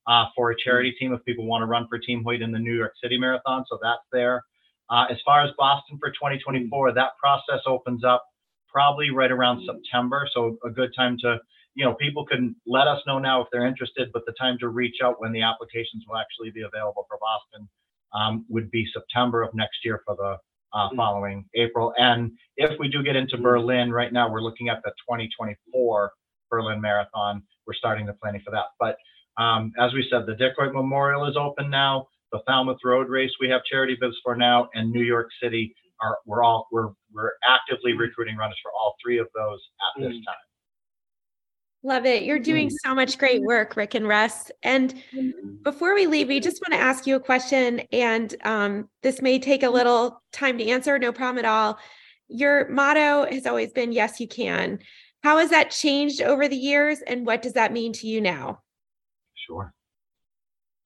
uh, 0.07 0.27
for 0.37 0.51
a 0.51 0.55
charity 0.57 0.93
team 0.93 1.13
if 1.13 1.25
people 1.25 1.47
want 1.47 1.63
to 1.63 1.67
run 1.67 1.87
for 1.89 1.99
Team 1.99 2.23
Hoyt 2.25 2.43
in 2.43 2.53
the 2.53 2.59
New 2.59 2.75
York 2.75 2.93
City 3.03 3.19
Marathon. 3.19 3.65
So 3.69 3.79
that's 3.83 4.03
there. 4.13 4.43
Uh, 4.91 5.07
as 5.11 5.17
far 5.25 5.43
as 5.43 5.51
Boston 5.59 5.99
for 5.99 6.11
2024, 6.11 6.93
that 6.93 7.11
process 7.19 7.61
opens 7.67 8.05
up 8.05 8.25
probably 8.69 9.11
right 9.11 9.31
around 9.31 9.65
September. 9.67 10.29
So 10.35 10.59
a 10.65 10.71
good 10.71 10.91
time 10.97 11.17
to, 11.23 11.39
you 11.75 11.85
know, 11.85 11.95
people 11.95 12.25
can 12.25 12.55
let 12.67 12.87
us 12.87 13.01
know 13.07 13.19
now 13.19 13.43
if 13.43 13.49
they're 13.53 13.67
interested, 13.67 14.11
but 14.13 14.23
the 14.27 14.35
time 14.41 14.57
to 14.61 14.69
reach 14.69 14.97
out 15.03 15.21
when 15.21 15.33
the 15.33 15.43
applications 15.43 16.05
will 16.09 16.17
actually 16.17 16.51
be 16.51 16.63
available 16.63 17.07
for 17.09 17.19
Boston 17.21 17.69
um, 18.15 18.47
would 18.49 18.71
be 18.71 18.87
September 18.93 19.43
of 19.43 19.53
next 19.55 19.79
year 19.85 20.01
for 20.07 20.15
the 20.17 20.39
uh, 20.73 20.89
following 20.97 21.45
April. 21.55 21.93
And 21.97 22.33
if 22.57 22.79
we 22.79 22.89
do 22.89 23.03
get 23.03 23.17
into 23.17 23.39
Berlin, 23.39 23.93
right 23.93 24.13
now 24.13 24.31
we're 24.31 24.41
looking 24.41 24.69
at 24.69 24.83
the 24.85 24.91
2024 25.09 26.13
Berlin 26.51 26.81
Marathon. 26.81 27.43
We're 27.67 27.75
starting 27.75 28.07
the 28.07 28.13
planning 28.15 28.43
for 28.45 28.51
that. 28.51 28.67
But 28.79 28.97
um, 29.41 29.73
as 29.79 29.93
we 29.93 30.07
said, 30.11 30.27
the 30.27 30.35
Dick 30.35 30.53
Hoyt 30.59 30.73
Memorial 30.73 31.27
is 31.27 31.37
open 31.37 31.71
now. 31.71 32.09
The 32.33 32.41
Falmouth 32.47 32.79
Road 32.85 33.09
Race 33.09 33.31
we 33.41 33.49
have 33.49 33.63
charity 33.65 33.97
bibs 34.01 34.17
for 34.25 34.35
now, 34.35 34.69
and 34.75 34.91
New 34.91 35.05
York 35.05 35.29
City 35.41 35.75
are 36.03 36.19
we're 36.27 36.43
all 36.43 36.67
we're 36.73 36.91
we're 37.13 37.33
actively 37.49 37.93
recruiting 37.93 38.37
runners 38.37 38.59
for 38.63 38.73
all 38.73 38.97
three 39.03 39.19
of 39.19 39.29
those 39.37 39.61
at 39.97 40.03
this 40.03 40.13
time. 40.27 40.35
Love 41.87 42.07
it. 42.07 42.23
You're 42.23 42.39
doing 42.39 42.71
so 42.71 42.95
much 42.95 43.19
great 43.19 43.43
work, 43.43 43.77
Rick 43.77 43.95
and 43.95 44.09
Russ. 44.09 44.51
And 44.63 44.95
before 45.63 45.95
we 45.95 46.07
leave, 46.07 46.29
we 46.29 46.41
just 46.41 46.63
want 46.63 46.73
to 46.73 46.83
ask 46.83 47.07
you 47.07 47.15
a 47.15 47.21
question. 47.21 47.83
And 47.93 48.35
um, 48.43 48.89
this 49.03 49.21
may 49.21 49.39
take 49.39 49.63
a 49.63 49.69
little 49.69 50.23
time 50.33 50.57
to 50.57 50.67
answer, 50.67 50.99
no 50.99 51.13
problem 51.13 51.45
at 51.45 51.49
all. 51.49 51.79
Your 52.29 52.71
motto 52.71 53.27
has 53.31 53.47
always 53.47 53.71
been, 53.71 53.93
Yes, 53.93 54.19
you 54.19 54.27
can. 54.27 54.79
How 55.23 55.37
has 55.37 55.51
that 55.51 55.71
changed 55.71 56.23
over 56.23 56.49
the 56.49 56.57
years? 56.57 57.01
And 57.07 57.27
what 57.27 57.43
does 57.43 57.53
that 57.53 57.71
mean 57.71 57.93
to 57.95 58.07
you 58.07 58.23
now? 58.23 58.63
Sure. 59.47 59.75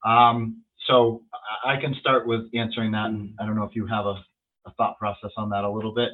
Um, 0.05 0.63
so 0.89 1.23
I 1.65 1.77
can 1.77 1.95
start 2.01 2.27
with 2.27 2.47
answering 2.55 2.91
that, 2.93 3.07
and 3.07 3.35
I 3.41 3.47
don't 3.47 3.55
know 3.55 3.65
if 3.65 3.77
you 3.77 3.87
have 3.87 4.07
a, 4.07 4.21
a 4.67 4.73
thought 4.77 4.99
process 4.99 5.31
on 5.37 5.51
that 5.51 5.63
a 5.63 5.71
little 5.71 5.95
bit. 5.95 6.11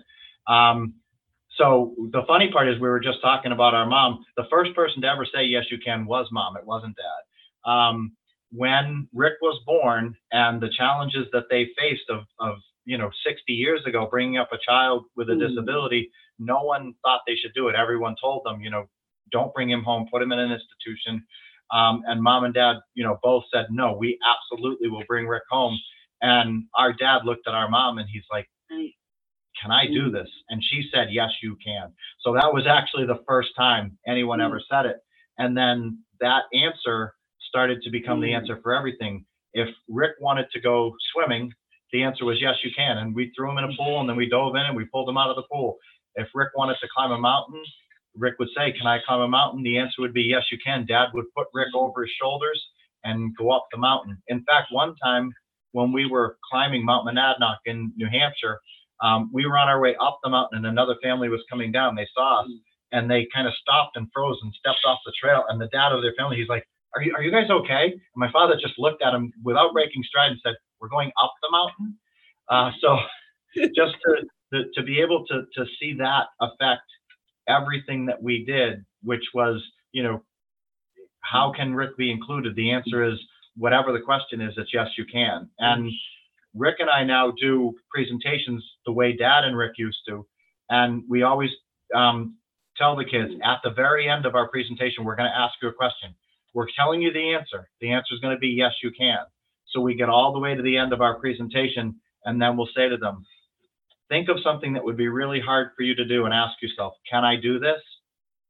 Um, 0.46 0.94
so 1.56 1.94
the 2.12 2.22
funny 2.26 2.50
part 2.50 2.68
is 2.68 2.74
we 2.80 2.88
were 2.88 3.00
just 3.00 3.20
talking 3.22 3.52
about 3.52 3.74
our 3.74 3.86
mom. 3.86 4.24
The 4.36 4.46
first 4.50 4.74
person 4.74 5.02
to 5.02 5.08
ever 5.08 5.26
say 5.26 5.44
yes, 5.44 5.64
you 5.70 5.78
can 5.78 6.06
was 6.06 6.26
mom. 6.32 6.56
It 6.56 6.66
wasn't 6.66 6.96
dad. 6.96 7.70
Um, 7.70 8.12
when 8.54 9.08
Rick 9.12 9.34
was 9.42 9.60
born 9.66 10.14
and 10.32 10.60
the 10.60 10.70
challenges 10.70 11.26
that 11.32 11.44
they 11.50 11.68
faced 11.76 12.08
of, 12.08 12.24
of 12.38 12.56
you 12.84 12.98
know 12.98 13.10
60 13.26 13.52
years 13.52 13.80
ago 13.86 14.06
bringing 14.10 14.38
up 14.38 14.50
a 14.52 14.58
child 14.58 15.06
with 15.16 15.30
a 15.30 15.36
disability 15.36 16.10
no 16.38 16.62
one 16.62 16.94
thought 17.02 17.20
they 17.26 17.36
should 17.36 17.54
do 17.54 17.68
it 17.68 17.74
everyone 17.74 18.14
told 18.20 18.42
them 18.44 18.60
you 18.60 18.70
know 18.70 18.86
don't 19.32 19.54
bring 19.54 19.70
him 19.70 19.82
home 19.82 20.06
put 20.10 20.22
him 20.22 20.32
in 20.32 20.38
an 20.38 20.52
institution 20.52 21.24
um, 21.72 22.02
and 22.06 22.22
mom 22.22 22.44
and 22.44 22.54
dad 22.54 22.76
you 22.94 23.02
know 23.02 23.18
both 23.22 23.44
said 23.52 23.66
no 23.70 23.96
we 23.96 24.18
absolutely 24.28 24.88
will 24.88 25.04
bring 25.08 25.26
rick 25.26 25.42
home 25.50 25.78
and 26.22 26.64
our 26.76 26.92
dad 26.92 27.24
looked 27.24 27.48
at 27.48 27.54
our 27.54 27.68
mom 27.68 27.98
and 27.98 28.08
he's 28.12 28.24
like 28.30 28.48
can 29.60 29.70
i 29.70 29.86
do 29.86 30.08
mm. 30.08 30.12
this 30.12 30.28
and 30.48 30.62
she 30.70 30.88
said 30.92 31.08
yes 31.10 31.30
you 31.42 31.56
can 31.64 31.92
so 32.20 32.32
that 32.32 32.52
was 32.52 32.66
actually 32.68 33.06
the 33.06 33.22
first 33.26 33.50
time 33.56 33.96
anyone 34.06 34.38
mm. 34.38 34.46
ever 34.46 34.60
said 34.70 34.86
it 34.86 34.96
and 35.38 35.56
then 35.56 35.98
that 36.20 36.42
answer 36.52 37.14
started 37.48 37.80
to 37.82 37.90
become 37.90 38.20
the 38.20 38.28
mm. 38.28 38.36
answer 38.36 38.58
for 38.62 38.74
everything 38.74 39.24
if 39.52 39.68
rick 39.88 40.12
wanted 40.20 40.46
to 40.52 40.60
go 40.60 40.92
swimming 41.12 41.52
the 41.94 42.02
answer 42.02 42.24
was 42.24 42.38
yes, 42.40 42.56
you 42.64 42.72
can. 42.76 42.98
And 42.98 43.14
we 43.14 43.32
threw 43.36 43.48
him 43.48 43.58
in 43.58 43.70
a 43.70 43.76
pool 43.78 44.00
and 44.00 44.08
then 44.08 44.16
we 44.16 44.28
dove 44.28 44.56
in 44.56 44.62
and 44.62 44.76
we 44.76 44.84
pulled 44.84 45.08
him 45.08 45.16
out 45.16 45.30
of 45.30 45.36
the 45.36 45.44
pool. 45.50 45.78
If 46.16 46.26
Rick 46.34 46.50
wanted 46.56 46.76
to 46.80 46.88
climb 46.94 47.12
a 47.12 47.18
mountain, 47.18 47.62
Rick 48.16 48.34
would 48.40 48.48
say, 48.56 48.72
Can 48.72 48.88
I 48.88 48.98
climb 49.06 49.20
a 49.20 49.28
mountain? 49.28 49.62
The 49.62 49.78
answer 49.78 50.02
would 50.02 50.12
be 50.12 50.22
yes, 50.22 50.42
you 50.50 50.58
can. 50.64 50.86
Dad 50.86 51.08
would 51.14 51.26
put 51.36 51.46
Rick 51.54 51.68
over 51.72 52.02
his 52.02 52.10
shoulders 52.20 52.60
and 53.04 53.36
go 53.36 53.52
up 53.52 53.68
the 53.70 53.78
mountain. 53.78 54.20
In 54.26 54.44
fact, 54.44 54.72
one 54.72 54.96
time 54.96 55.32
when 55.70 55.92
we 55.92 56.06
were 56.06 56.36
climbing 56.50 56.84
Mount 56.84 57.06
Monadnock 57.06 57.58
in 57.64 57.92
New 57.96 58.08
Hampshire, 58.10 58.58
um, 59.02 59.30
we 59.32 59.46
were 59.46 59.58
on 59.58 59.68
our 59.68 59.80
way 59.80 59.96
up 60.00 60.18
the 60.22 60.30
mountain 60.30 60.58
and 60.58 60.66
another 60.66 60.96
family 61.02 61.28
was 61.28 61.42
coming 61.50 61.72
down. 61.72 61.94
They 61.94 62.08
saw 62.14 62.42
us 62.42 62.48
and 62.92 63.10
they 63.10 63.26
kind 63.34 63.46
of 63.46 63.54
stopped 63.54 63.96
and 63.96 64.08
froze 64.12 64.38
and 64.42 64.52
stepped 64.58 64.84
off 64.86 65.00
the 65.04 65.12
trail. 65.20 65.44
And 65.48 65.60
the 65.60 65.68
dad 65.68 65.92
of 65.92 66.02
their 66.02 66.14
family, 66.16 66.36
he's 66.36 66.48
like, 66.48 66.66
are 66.94 67.02
you, 67.02 67.12
are 67.16 67.22
you 67.22 67.30
guys 67.30 67.50
okay? 67.50 67.90
And 67.90 68.16
my 68.16 68.30
father 68.30 68.54
just 68.54 68.78
looked 68.78 69.02
at 69.02 69.12
him 69.12 69.32
without 69.42 69.72
breaking 69.72 70.04
stride 70.04 70.30
and 70.30 70.40
said, 70.42 70.54
we're 70.80 70.88
going 70.88 71.10
up 71.22 71.32
the 71.42 71.50
mountain. 71.50 71.98
Uh, 72.48 72.70
so 72.80 72.96
just 73.74 73.96
to, 74.04 74.16
to, 74.52 74.64
to 74.74 74.82
be 74.82 75.00
able 75.00 75.24
to, 75.26 75.42
to 75.54 75.64
see 75.80 75.94
that 75.98 76.26
affect 76.40 76.82
everything 77.48 78.06
that 78.06 78.22
we 78.22 78.44
did, 78.44 78.84
which 79.02 79.24
was, 79.34 79.62
you 79.92 80.02
know, 80.02 80.22
how 81.20 81.52
can 81.54 81.74
Rick 81.74 81.96
be 81.96 82.10
included? 82.10 82.54
The 82.54 82.70
answer 82.70 83.02
is 83.02 83.18
whatever 83.56 83.92
the 83.92 84.00
question 84.00 84.40
is, 84.40 84.54
it's 84.56 84.70
yes, 84.72 84.88
you 84.96 85.04
can. 85.10 85.48
And 85.58 85.90
Rick 86.54 86.76
and 86.78 86.88
I 86.88 87.04
now 87.04 87.32
do 87.32 87.74
presentations 87.90 88.64
the 88.86 88.92
way 88.92 89.12
Dad 89.16 89.44
and 89.44 89.56
Rick 89.56 89.72
used 89.76 89.98
to. 90.08 90.26
And 90.70 91.02
we 91.08 91.22
always 91.22 91.50
um, 91.94 92.36
tell 92.76 92.96
the 92.96 93.04
kids 93.04 93.32
at 93.44 93.58
the 93.62 93.70
very 93.70 94.08
end 94.08 94.26
of 94.26 94.34
our 94.34 94.48
presentation, 94.48 95.04
we're 95.04 95.16
going 95.16 95.30
to 95.30 95.38
ask 95.38 95.54
you 95.60 95.68
a 95.68 95.72
question. 95.72 96.14
We're 96.54 96.68
telling 96.76 97.02
you 97.02 97.12
the 97.12 97.34
answer. 97.34 97.68
The 97.80 97.90
answer 97.90 98.14
is 98.14 98.20
going 98.20 98.34
to 98.34 98.40
be 98.40 98.48
yes, 98.48 98.72
you 98.82 98.90
can. 98.96 99.18
So 99.68 99.80
we 99.80 99.94
get 99.96 100.08
all 100.08 100.32
the 100.32 100.38
way 100.38 100.54
to 100.54 100.62
the 100.62 100.76
end 100.76 100.92
of 100.92 101.00
our 101.00 101.18
presentation, 101.18 101.96
and 102.24 102.40
then 102.40 102.56
we'll 102.56 102.68
say 102.76 102.88
to 102.88 102.96
them, 102.96 103.24
think 104.08 104.28
of 104.28 104.36
something 104.44 104.72
that 104.74 104.84
would 104.84 104.96
be 104.96 105.08
really 105.08 105.40
hard 105.40 105.70
for 105.76 105.82
you 105.82 105.94
to 105.96 106.04
do 106.04 106.24
and 106.24 106.32
ask 106.32 106.62
yourself, 106.62 106.94
can 107.10 107.24
I 107.24 107.36
do 107.36 107.58
this? 107.58 107.80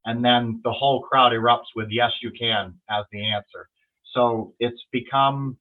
And 0.04 0.22
then 0.22 0.60
the 0.64 0.72
whole 0.72 1.00
crowd 1.00 1.32
erupts 1.32 1.72
with 1.74 1.88
yes, 1.90 2.12
you 2.22 2.30
can 2.30 2.74
as 2.90 3.04
the 3.10 3.24
answer. 3.24 3.68
So 4.12 4.54
it's 4.60 4.82
become, 4.92 5.56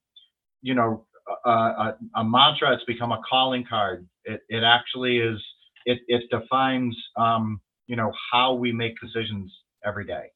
you 0.62 0.76
know, 0.76 1.06
a, 1.46 1.50
a, 1.50 1.98
a 2.16 2.24
mantra. 2.24 2.74
It's 2.74 2.84
become 2.86 3.12
a 3.12 3.22
calling 3.30 3.66
card. 3.68 4.08
It, 4.26 4.42
it 4.50 4.64
actually 4.64 5.20
is, 5.20 5.40
it, 5.86 6.00
it 6.08 6.24
defines, 6.30 6.96
um, 7.18 7.60
you 7.88 7.96
know, 7.96 8.12
how 8.32 8.54
we 8.54 8.72
make 8.72 8.94
decisions 9.00 9.52
every 9.86 10.06
day. 10.06 10.32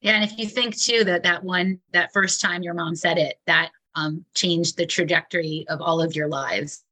Yeah, 0.00 0.12
and 0.12 0.24
if 0.24 0.38
you 0.38 0.46
think 0.46 0.76
too 0.76 1.02
that 1.04 1.24
that 1.24 1.42
one 1.42 1.80
that 1.92 2.12
first 2.12 2.40
time 2.40 2.62
your 2.62 2.74
mom 2.74 2.94
said 2.94 3.18
it, 3.18 3.40
that 3.46 3.70
um, 3.96 4.24
changed 4.34 4.76
the 4.76 4.86
trajectory 4.86 5.66
of 5.68 5.80
all 5.80 6.00
of 6.00 6.14
your 6.14 6.28
lives. 6.28 6.84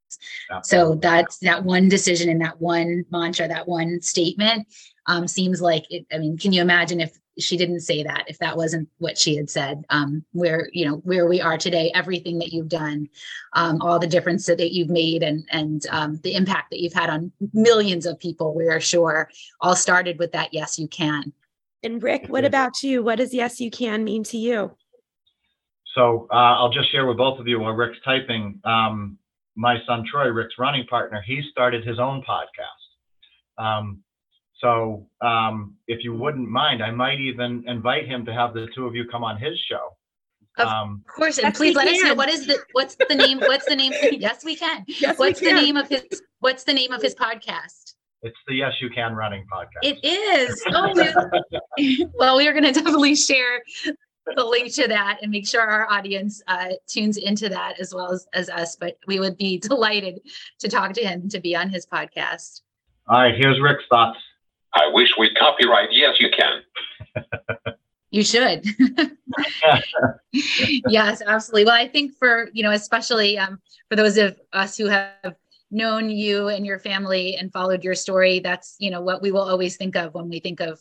So 0.62 0.94
that's 0.94 1.38
that 1.38 1.64
one 1.64 1.88
decision 1.88 2.28
and 2.28 2.40
that 2.40 2.60
one 2.60 3.04
mantra, 3.10 3.46
that 3.48 3.68
one 3.68 4.00
statement 4.00 4.66
um, 5.06 5.28
seems 5.28 5.60
like 5.60 5.84
it. 5.90 6.06
I 6.12 6.18
mean, 6.18 6.38
can 6.38 6.52
you 6.52 6.62
imagine 6.62 7.00
if 7.00 7.16
she 7.38 7.56
didn't 7.56 7.80
say 7.80 8.02
that, 8.02 8.24
if 8.28 8.38
that 8.38 8.56
wasn't 8.56 8.88
what 8.98 9.18
she 9.18 9.36
had 9.36 9.50
said, 9.50 9.84
um, 9.90 10.24
where 10.32 10.68
you 10.72 10.86
know 10.86 10.96
where 11.04 11.28
we 11.28 11.40
are 11.40 11.58
today, 11.58 11.90
everything 11.94 12.38
that 12.38 12.52
you've 12.52 12.68
done, 12.68 13.08
um, 13.52 13.80
all 13.82 13.98
the 13.98 14.06
difference 14.06 14.46
that, 14.46 14.58
that 14.58 14.72
you've 14.72 14.90
made, 14.90 15.22
and 15.22 15.46
and 15.50 15.86
um, 15.90 16.20
the 16.22 16.34
impact 16.34 16.70
that 16.70 16.80
you've 16.80 16.92
had 16.92 17.10
on 17.10 17.32
millions 17.52 18.06
of 18.06 18.18
people, 18.18 18.54
we 18.54 18.68
are 18.68 18.80
sure 18.80 19.28
all 19.60 19.76
started 19.76 20.18
with 20.18 20.32
that. 20.32 20.52
Yes, 20.52 20.78
you 20.78 20.88
can. 20.88 21.32
And 21.82 22.02
Rick, 22.02 22.26
what 22.28 22.44
about 22.44 22.82
you? 22.82 23.02
What 23.02 23.16
does 23.16 23.34
yes, 23.34 23.60
you 23.60 23.70
can 23.70 24.02
mean 24.02 24.24
to 24.24 24.38
you? 24.38 24.76
So 25.94 26.26
uh, 26.30 26.34
I'll 26.34 26.72
just 26.72 26.90
share 26.92 27.06
with 27.06 27.16
both 27.16 27.38
of 27.38 27.46
you 27.46 27.60
while 27.60 27.72
Rick's 27.72 27.98
typing. 28.04 28.60
Um, 28.64 29.18
my 29.54 29.78
son 29.86 30.04
Troy, 30.10 30.26
Rick's 30.26 30.54
running 30.58 30.86
partner, 30.86 31.22
he 31.26 31.42
started 31.50 31.86
his 31.86 31.98
own 31.98 32.22
podcast. 32.28 32.86
So 34.60 35.06
um, 35.20 35.74
if 35.86 36.02
you 36.02 36.14
wouldn't 36.14 36.48
mind, 36.48 36.82
I 36.82 36.90
might 36.90 37.20
even 37.20 37.64
invite 37.66 38.06
him 38.06 38.24
to 38.26 38.32
have 38.32 38.54
the 38.54 38.66
two 38.74 38.86
of 38.86 38.94
you 38.94 39.04
come 39.10 39.22
on 39.22 39.38
his 39.38 39.58
show. 39.68 39.90
Of 40.58 40.66
Um, 40.68 41.04
course, 41.14 41.36
and 41.36 41.44
Yes, 41.48 41.56
please 41.58 41.72
we 41.72 41.84
let 41.84 41.88
us 41.88 42.02
know 42.02 42.08
can. 42.10 42.16
what 42.16 42.30
is 42.30 42.46
the 42.46 42.58
what's 42.72 42.94
the 42.94 43.14
name? 43.14 43.38
What's 43.40 43.66
the 43.66 43.76
name? 43.76 43.92
Yes, 44.12 44.42
we 44.44 44.56
can. 44.56 44.84
Yes, 44.88 45.18
we 45.18 45.26
What's 45.26 45.40
the 45.40 45.46
can. 45.46 45.56
name 45.56 45.76
of 45.76 45.88
his 45.88 46.04
What's 46.40 46.64
the 46.64 46.72
name 46.72 46.92
of 46.92 47.02
his 47.02 47.14
podcast? 47.14 47.94
it's 48.22 48.36
the 48.48 48.54
Yes 48.54 48.72
You 48.80 48.88
Can 48.88 49.14
Running 49.14 49.44
podcast. 49.52 49.82
It 49.82 49.98
is. 50.02 50.62
Oh, 50.68 50.92
we- 51.78 52.06
well, 52.18 52.38
we 52.38 52.48
are 52.48 52.52
going 52.52 52.64
to 52.64 52.72
definitely 52.72 53.14
share 53.14 53.62
the 54.34 54.44
link 54.44 54.72
to 54.74 54.88
that 54.88 55.18
and 55.22 55.30
make 55.30 55.46
sure 55.46 55.60
our 55.60 55.86
audience 55.90 56.42
uh, 56.48 56.70
tunes 56.88 57.18
into 57.18 57.48
that 57.50 57.78
as 57.78 57.94
well 57.94 58.10
as, 58.10 58.26
as 58.32 58.48
us. 58.48 58.74
But 58.74 58.96
we 59.06 59.20
would 59.20 59.36
be 59.36 59.58
delighted 59.58 60.20
to 60.60 60.68
talk 60.68 60.94
to 60.94 61.02
him 61.04 61.28
to 61.28 61.38
be 61.38 61.54
on 61.54 61.68
his 61.68 61.86
podcast. 61.86 62.62
All 63.08 63.20
right, 63.20 63.34
here's 63.38 63.60
Rick's 63.60 63.84
thoughts. 63.90 64.18
I 64.76 64.88
wish 64.92 65.10
we'd 65.18 65.36
copyright 65.36 65.88
Yes 65.92 66.16
You 66.20 66.30
Can. 66.30 66.62
You 68.10 68.22
should. 68.22 68.64
yes, 70.32 71.22
absolutely. 71.26 71.64
Well, 71.64 71.74
I 71.74 71.88
think 71.88 72.14
for, 72.16 72.48
you 72.52 72.62
know, 72.62 72.70
especially 72.70 73.38
um, 73.38 73.58
for 73.88 73.96
those 73.96 74.16
of 74.16 74.38
us 74.52 74.76
who 74.76 74.86
have 74.86 75.34
known 75.70 76.08
you 76.08 76.48
and 76.48 76.64
your 76.64 76.78
family 76.78 77.36
and 77.36 77.52
followed 77.52 77.82
your 77.82 77.94
story, 77.94 78.38
that's, 78.40 78.76
you 78.78 78.90
know, 78.90 79.00
what 79.00 79.22
we 79.22 79.32
will 79.32 79.42
always 79.42 79.76
think 79.76 79.96
of 79.96 80.14
when 80.14 80.28
we 80.28 80.40
think 80.40 80.60
of 80.60 80.80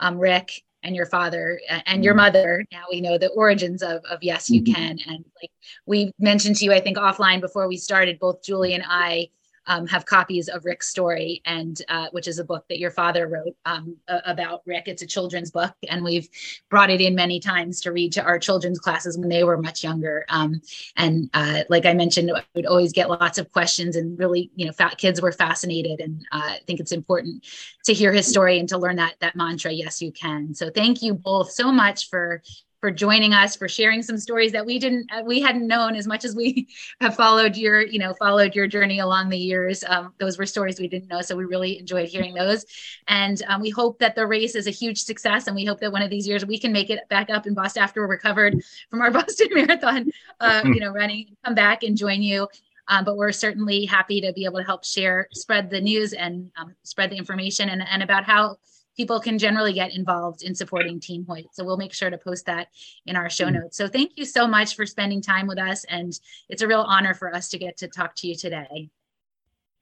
um, 0.00 0.18
Rick 0.18 0.52
and 0.82 0.94
your 0.94 1.06
father 1.06 1.60
and 1.86 2.04
your 2.04 2.14
mother. 2.14 2.64
Now 2.70 2.84
we 2.90 3.00
know 3.00 3.18
the 3.18 3.30
origins 3.30 3.82
of, 3.82 4.04
of 4.04 4.22
Yes, 4.22 4.50
You 4.50 4.62
Can. 4.62 4.98
And 5.06 5.24
like 5.42 5.50
we 5.86 6.12
mentioned 6.18 6.56
to 6.56 6.64
you, 6.64 6.72
I 6.72 6.80
think 6.80 6.96
offline 6.96 7.40
before 7.40 7.66
we 7.66 7.76
started, 7.76 8.18
both 8.18 8.42
Julie 8.42 8.74
and 8.74 8.84
I 8.86 9.30
um, 9.66 9.86
have 9.86 10.06
copies 10.06 10.48
of 10.48 10.64
Rick's 10.64 10.88
story, 10.88 11.42
and 11.44 11.80
uh, 11.88 12.08
which 12.12 12.28
is 12.28 12.38
a 12.38 12.44
book 12.44 12.64
that 12.68 12.78
your 12.78 12.90
father 12.90 13.26
wrote 13.26 13.56
um, 13.64 13.96
about 14.08 14.62
Rick. 14.66 14.84
It's 14.86 15.02
a 15.02 15.06
children's 15.06 15.50
book, 15.50 15.74
and 15.88 16.04
we've 16.04 16.28
brought 16.70 16.90
it 16.90 17.00
in 17.00 17.14
many 17.14 17.40
times 17.40 17.80
to 17.82 17.92
read 17.92 18.12
to 18.12 18.22
our 18.22 18.38
children's 18.38 18.78
classes 18.78 19.18
when 19.18 19.28
they 19.28 19.44
were 19.44 19.58
much 19.58 19.82
younger. 19.82 20.24
Um, 20.28 20.60
and 20.96 21.30
uh, 21.34 21.62
like 21.68 21.86
I 21.86 21.94
mentioned, 21.94 22.30
I 22.34 22.44
would 22.54 22.66
always 22.66 22.92
get 22.92 23.10
lots 23.10 23.38
of 23.38 23.52
questions, 23.52 23.96
and 23.96 24.18
really, 24.18 24.50
you 24.54 24.66
know, 24.66 24.72
fat 24.72 24.98
kids 24.98 25.20
were 25.20 25.32
fascinated, 25.32 26.00
and 26.00 26.24
uh, 26.32 26.54
I 26.56 26.60
think 26.66 26.80
it's 26.80 26.92
important 26.92 27.44
to 27.84 27.92
hear 27.92 28.12
his 28.12 28.26
story 28.26 28.58
and 28.58 28.68
to 28.68 28.78
learn 28.78 28.96
that 28.96 29.14
that 29.20 29.36
mantra. 29.36 29.72
Yes, 29.72 30.00
you 30.00 30.12
can. 30.12 30.54
So 30.54 30.70
thank 30.70 31.02
you 31.02 31.14
both 31.14 31.50
so 31.50 31.72
much 31.72 32.08
for 32.08 32.42
for 32.80 32.90
joining 32.90 33.32
us, 33.32 33.56
for 33.56 33.68
sharing 33.68 34.02
some 34.02 34.18
stories 34.18 34.52
that 34.52 34.64
we 34.64 34.78
didn't, 34.78 35.10
uh, 35.12 35.22
we 35.24 35.40
hadn't 35.40 35.66
known 35.66 35.96
as 35.96 36.06
much 36.06 36.24
as 36.24 36.36
we 36.36 36.68
have 37.00 37.16
followed 37.16 37.56
your, 37.56 37.80
you 37.80 37.98
know, 37.98 38.14
followed 38.14 38.54
your 38.54 38.66
journey 38.66 38.98
along 38.98 39.28
the 39.28 39.38
years. 39.38 39.82
Um, 39.84 40.12
those 40.18 40.38
were 40.38 40.46
stories 40.46 40.78
we 40.78 40.88
didn't 40.88 41.08
know, 41.08 41.22
so 41.22 41.36
we 41.36 41.44
really 41.44 41.78
enjoyed 41.78 42.08
hearing 42.08 42.34
those. 42.34 42.64
And 43.08 43.42
um, 43.48 43.60
we 43.60 43.70
hope 43.70 43.98
that 44.00 44.14
the 44.14 44.26
race 44.26 44.54
is 44.54 44.66
a 44.66 44.70
huge 44.70 45.02
success, 45.02 45.46
and 45.46 45.56
we 45.56 45.64
hope 45.64 45.80
that 45.80 45.92
one 45.92 46.02
of 46.02 46.10
these 46.10 46.28
years 46.28 46.44
we 46.44 46.58
can 46.58 46.72
make 46.72 46.90
it 46.90 47.00
back 47.08 47.30
up 47.30 47.46
in 47.46 47.54
Boston 47.54 47.82
after 47.82 48.02
we're 48.02 48.08
recovered 48.08 48.62
from 48.90 49.00
our 49.00 49.10
Boston 49.16 49.48
Marathon, 49.52 50.10
uh, 50.40 50.62
you 50.64 50.80
know, 50.80 50.92
running, 50.92 51.36
come 51.44 51.54
back 51.54 51.82
and 51.82 51.96
join 51.96 52.22
you. 52.22 52.48
Um, 52.88 53.04
but 53.04 53.16
we're 53.16 53.32
certainly 53.32 53.84
happy 53.84 54.20
to 54.20 54.32
be 54.32 54.44
able 54.44 54.58
to 54.58 54.64
help 54.64 54.84
share, 54.84 55.28
spread 55.32 55.70
the 55.70 55.80
news 55.80 56.12
and 56.12 56.50
um, 56.56 56.74
spread 56.84 57.10
the 57.10 57.16
information 57.16 57.68
and, 57.68 57.82
and 57.90 58.02
about 58.02 58.24
how 58.24 58.58
people 58.96 59.20
can 59.20 59.38
generally 59.38 59.72
get 59.72 59.94
involved 59.94 60.42
in 60.42 60.54
supporting 60.54 60.98
Team 60.98 61.24
Hoyt. 61.28 61.46
So 61.52 61.64
we'll 61.64 61.76
make 61.76 61.92
sure 61.92 62.10
to 62.10 62.18
post 62.18 62.46
that 62.46 62.68
in 63.06 63.16
our 63.16 63.28
show 63.28 63.44
mm-hmm. 63.44 63.60
notes. 63.60 63.76
So 63.76 63.88
thank 63.88 64.12
you 64.16 64.24
so 64.24 64.46
much 64.46 64.74
for 64.74 64.86
spending 64.86 65.20
time 65.20 65.46
with 65.46 65.58
us. 65.58 65.84
And 65.84 66.18
it's 66.48 66.62
a 66.62 66.68
real 66.68 66.80
honor 66.80 67.14
for 67.14 67.34
us 67.34 67.48
to 67.50 67.58
get 67.58 67.76
to 67.78 67.88
talk 67.88 68.14
to 68.16 68.28
you 68.28 68.34
today. 68.34 68.88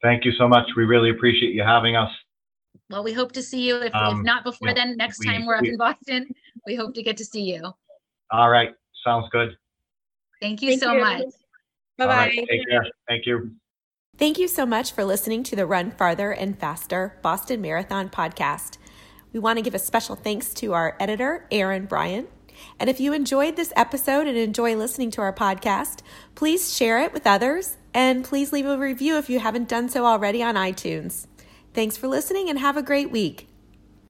Thank 0.01 0.25
you 0.25 0.33
so 0.33 0.47
much. 0.47 0.67
We 0.75 0.83
really 0.83 1.09
appreciate 1.09 1.53
you 1.53 1.63
having 1.63 1.95
us. 1.95 2.11
Well, 2.89 3.03
we 3.03 3.13
hope 3.13 3.31
to 3.31 3.41
see 3.41 3.67
you. 3.67 3.77
If, 3.77 3.95
um, 3.95 4.19
if 4.19 4.25
not 4.25 4.43
before 4.43 4.67
yeah, 4.67 4.73
then, 4.75 4.97
next 4.97 5.19
we, 5.19 5.27
time 5.27 5.45
we're 5.45 5.55
up 5.55 5.61
we, 5.61 5.69
in 5.69 5.77
Boston, 5.77 6.27
we 6.67 6.75
hope 6.75 6.93
to 6.95 7.01
get 7.01 7.17
to 7.17 7.25
see 7.25 7.41
you. 7.41 7.73
All 8.31 8.49
right. 8.49 8.75
Sounds 9.03 9.27
good. 9.31 9.57
Thank 10.41 10.61
you 10.61 10.71
Thank 10.71 10.83
so 10.83 10.93
you. 10.93 10.99
much. 10.99 11.23
Bye 11.97 12.05
bye. 12.05 12.13
Right, 12.13 12.47
take 12.49 12.69
care. 12.69 12.85
Thank 13.07 13.25
you. 13.25 13.51
Thank 14.17 14.37
you 14.37 14.47
so 14.47 14.65
much 14.65 14.91
for 14.91 15.03
listening 15.03 15.43
to 15.43 15.55
the 15.55 15.65
Run 15.65 15.91
Farther 15.91 16.31
and 16.31 16.57
Faster 16.57 17.17
Boston 17.21 17.61
Marathon 17.61 18.09
podcast. 18.09 18.77
We 19.35 19.41
want 19.41 19.57
to 19.57 19.61
give 19.61 19.75
a 19.75 19.79
special 19.79 20.15
thanks 20.15 20.53
to 20.53 20.71
our 20.71 20.95
editor, 20.97 21.45
Aaron 21.51 21.87
Bryant. 21.87 22.29
And 22.79 22.89
if 22.89 23.01
you 23.01 23.11
enjoyed 23.11 23.57
this 23.57 23.73
episode 23.75 24.27
and 24.27 24.37
enjoy 24.37 24.77
listening 24.77 25.11
to 25.11 25.21
our 25.21 25.33
podcast, 25.33 25.99
please 26.35 26.73
share 26.73 27.01
it 27.01 27.11
with 27.11 27.27
others 27.27 27.75
and 27.93 28.23
please 28.23 28.53
leave 28.53 28.65
a 28.65 28.77
review 28.77 29.17
if 29.17 29.29
you 29.29 29.39
haven't 29.39 29.67
done 29.67 29.89
so 29.89 30.05
already 30.05 30.41
on 30.41 30.55
iTunes. 30.55 31.27
Thanks 31.73 31.97
for 31.97 32.07
listening 32.07 32.49
and 32.49 32.59
have 32.59 32.77
a 32.77 32.81
great 32.81 33.11
week. 33.11 33.49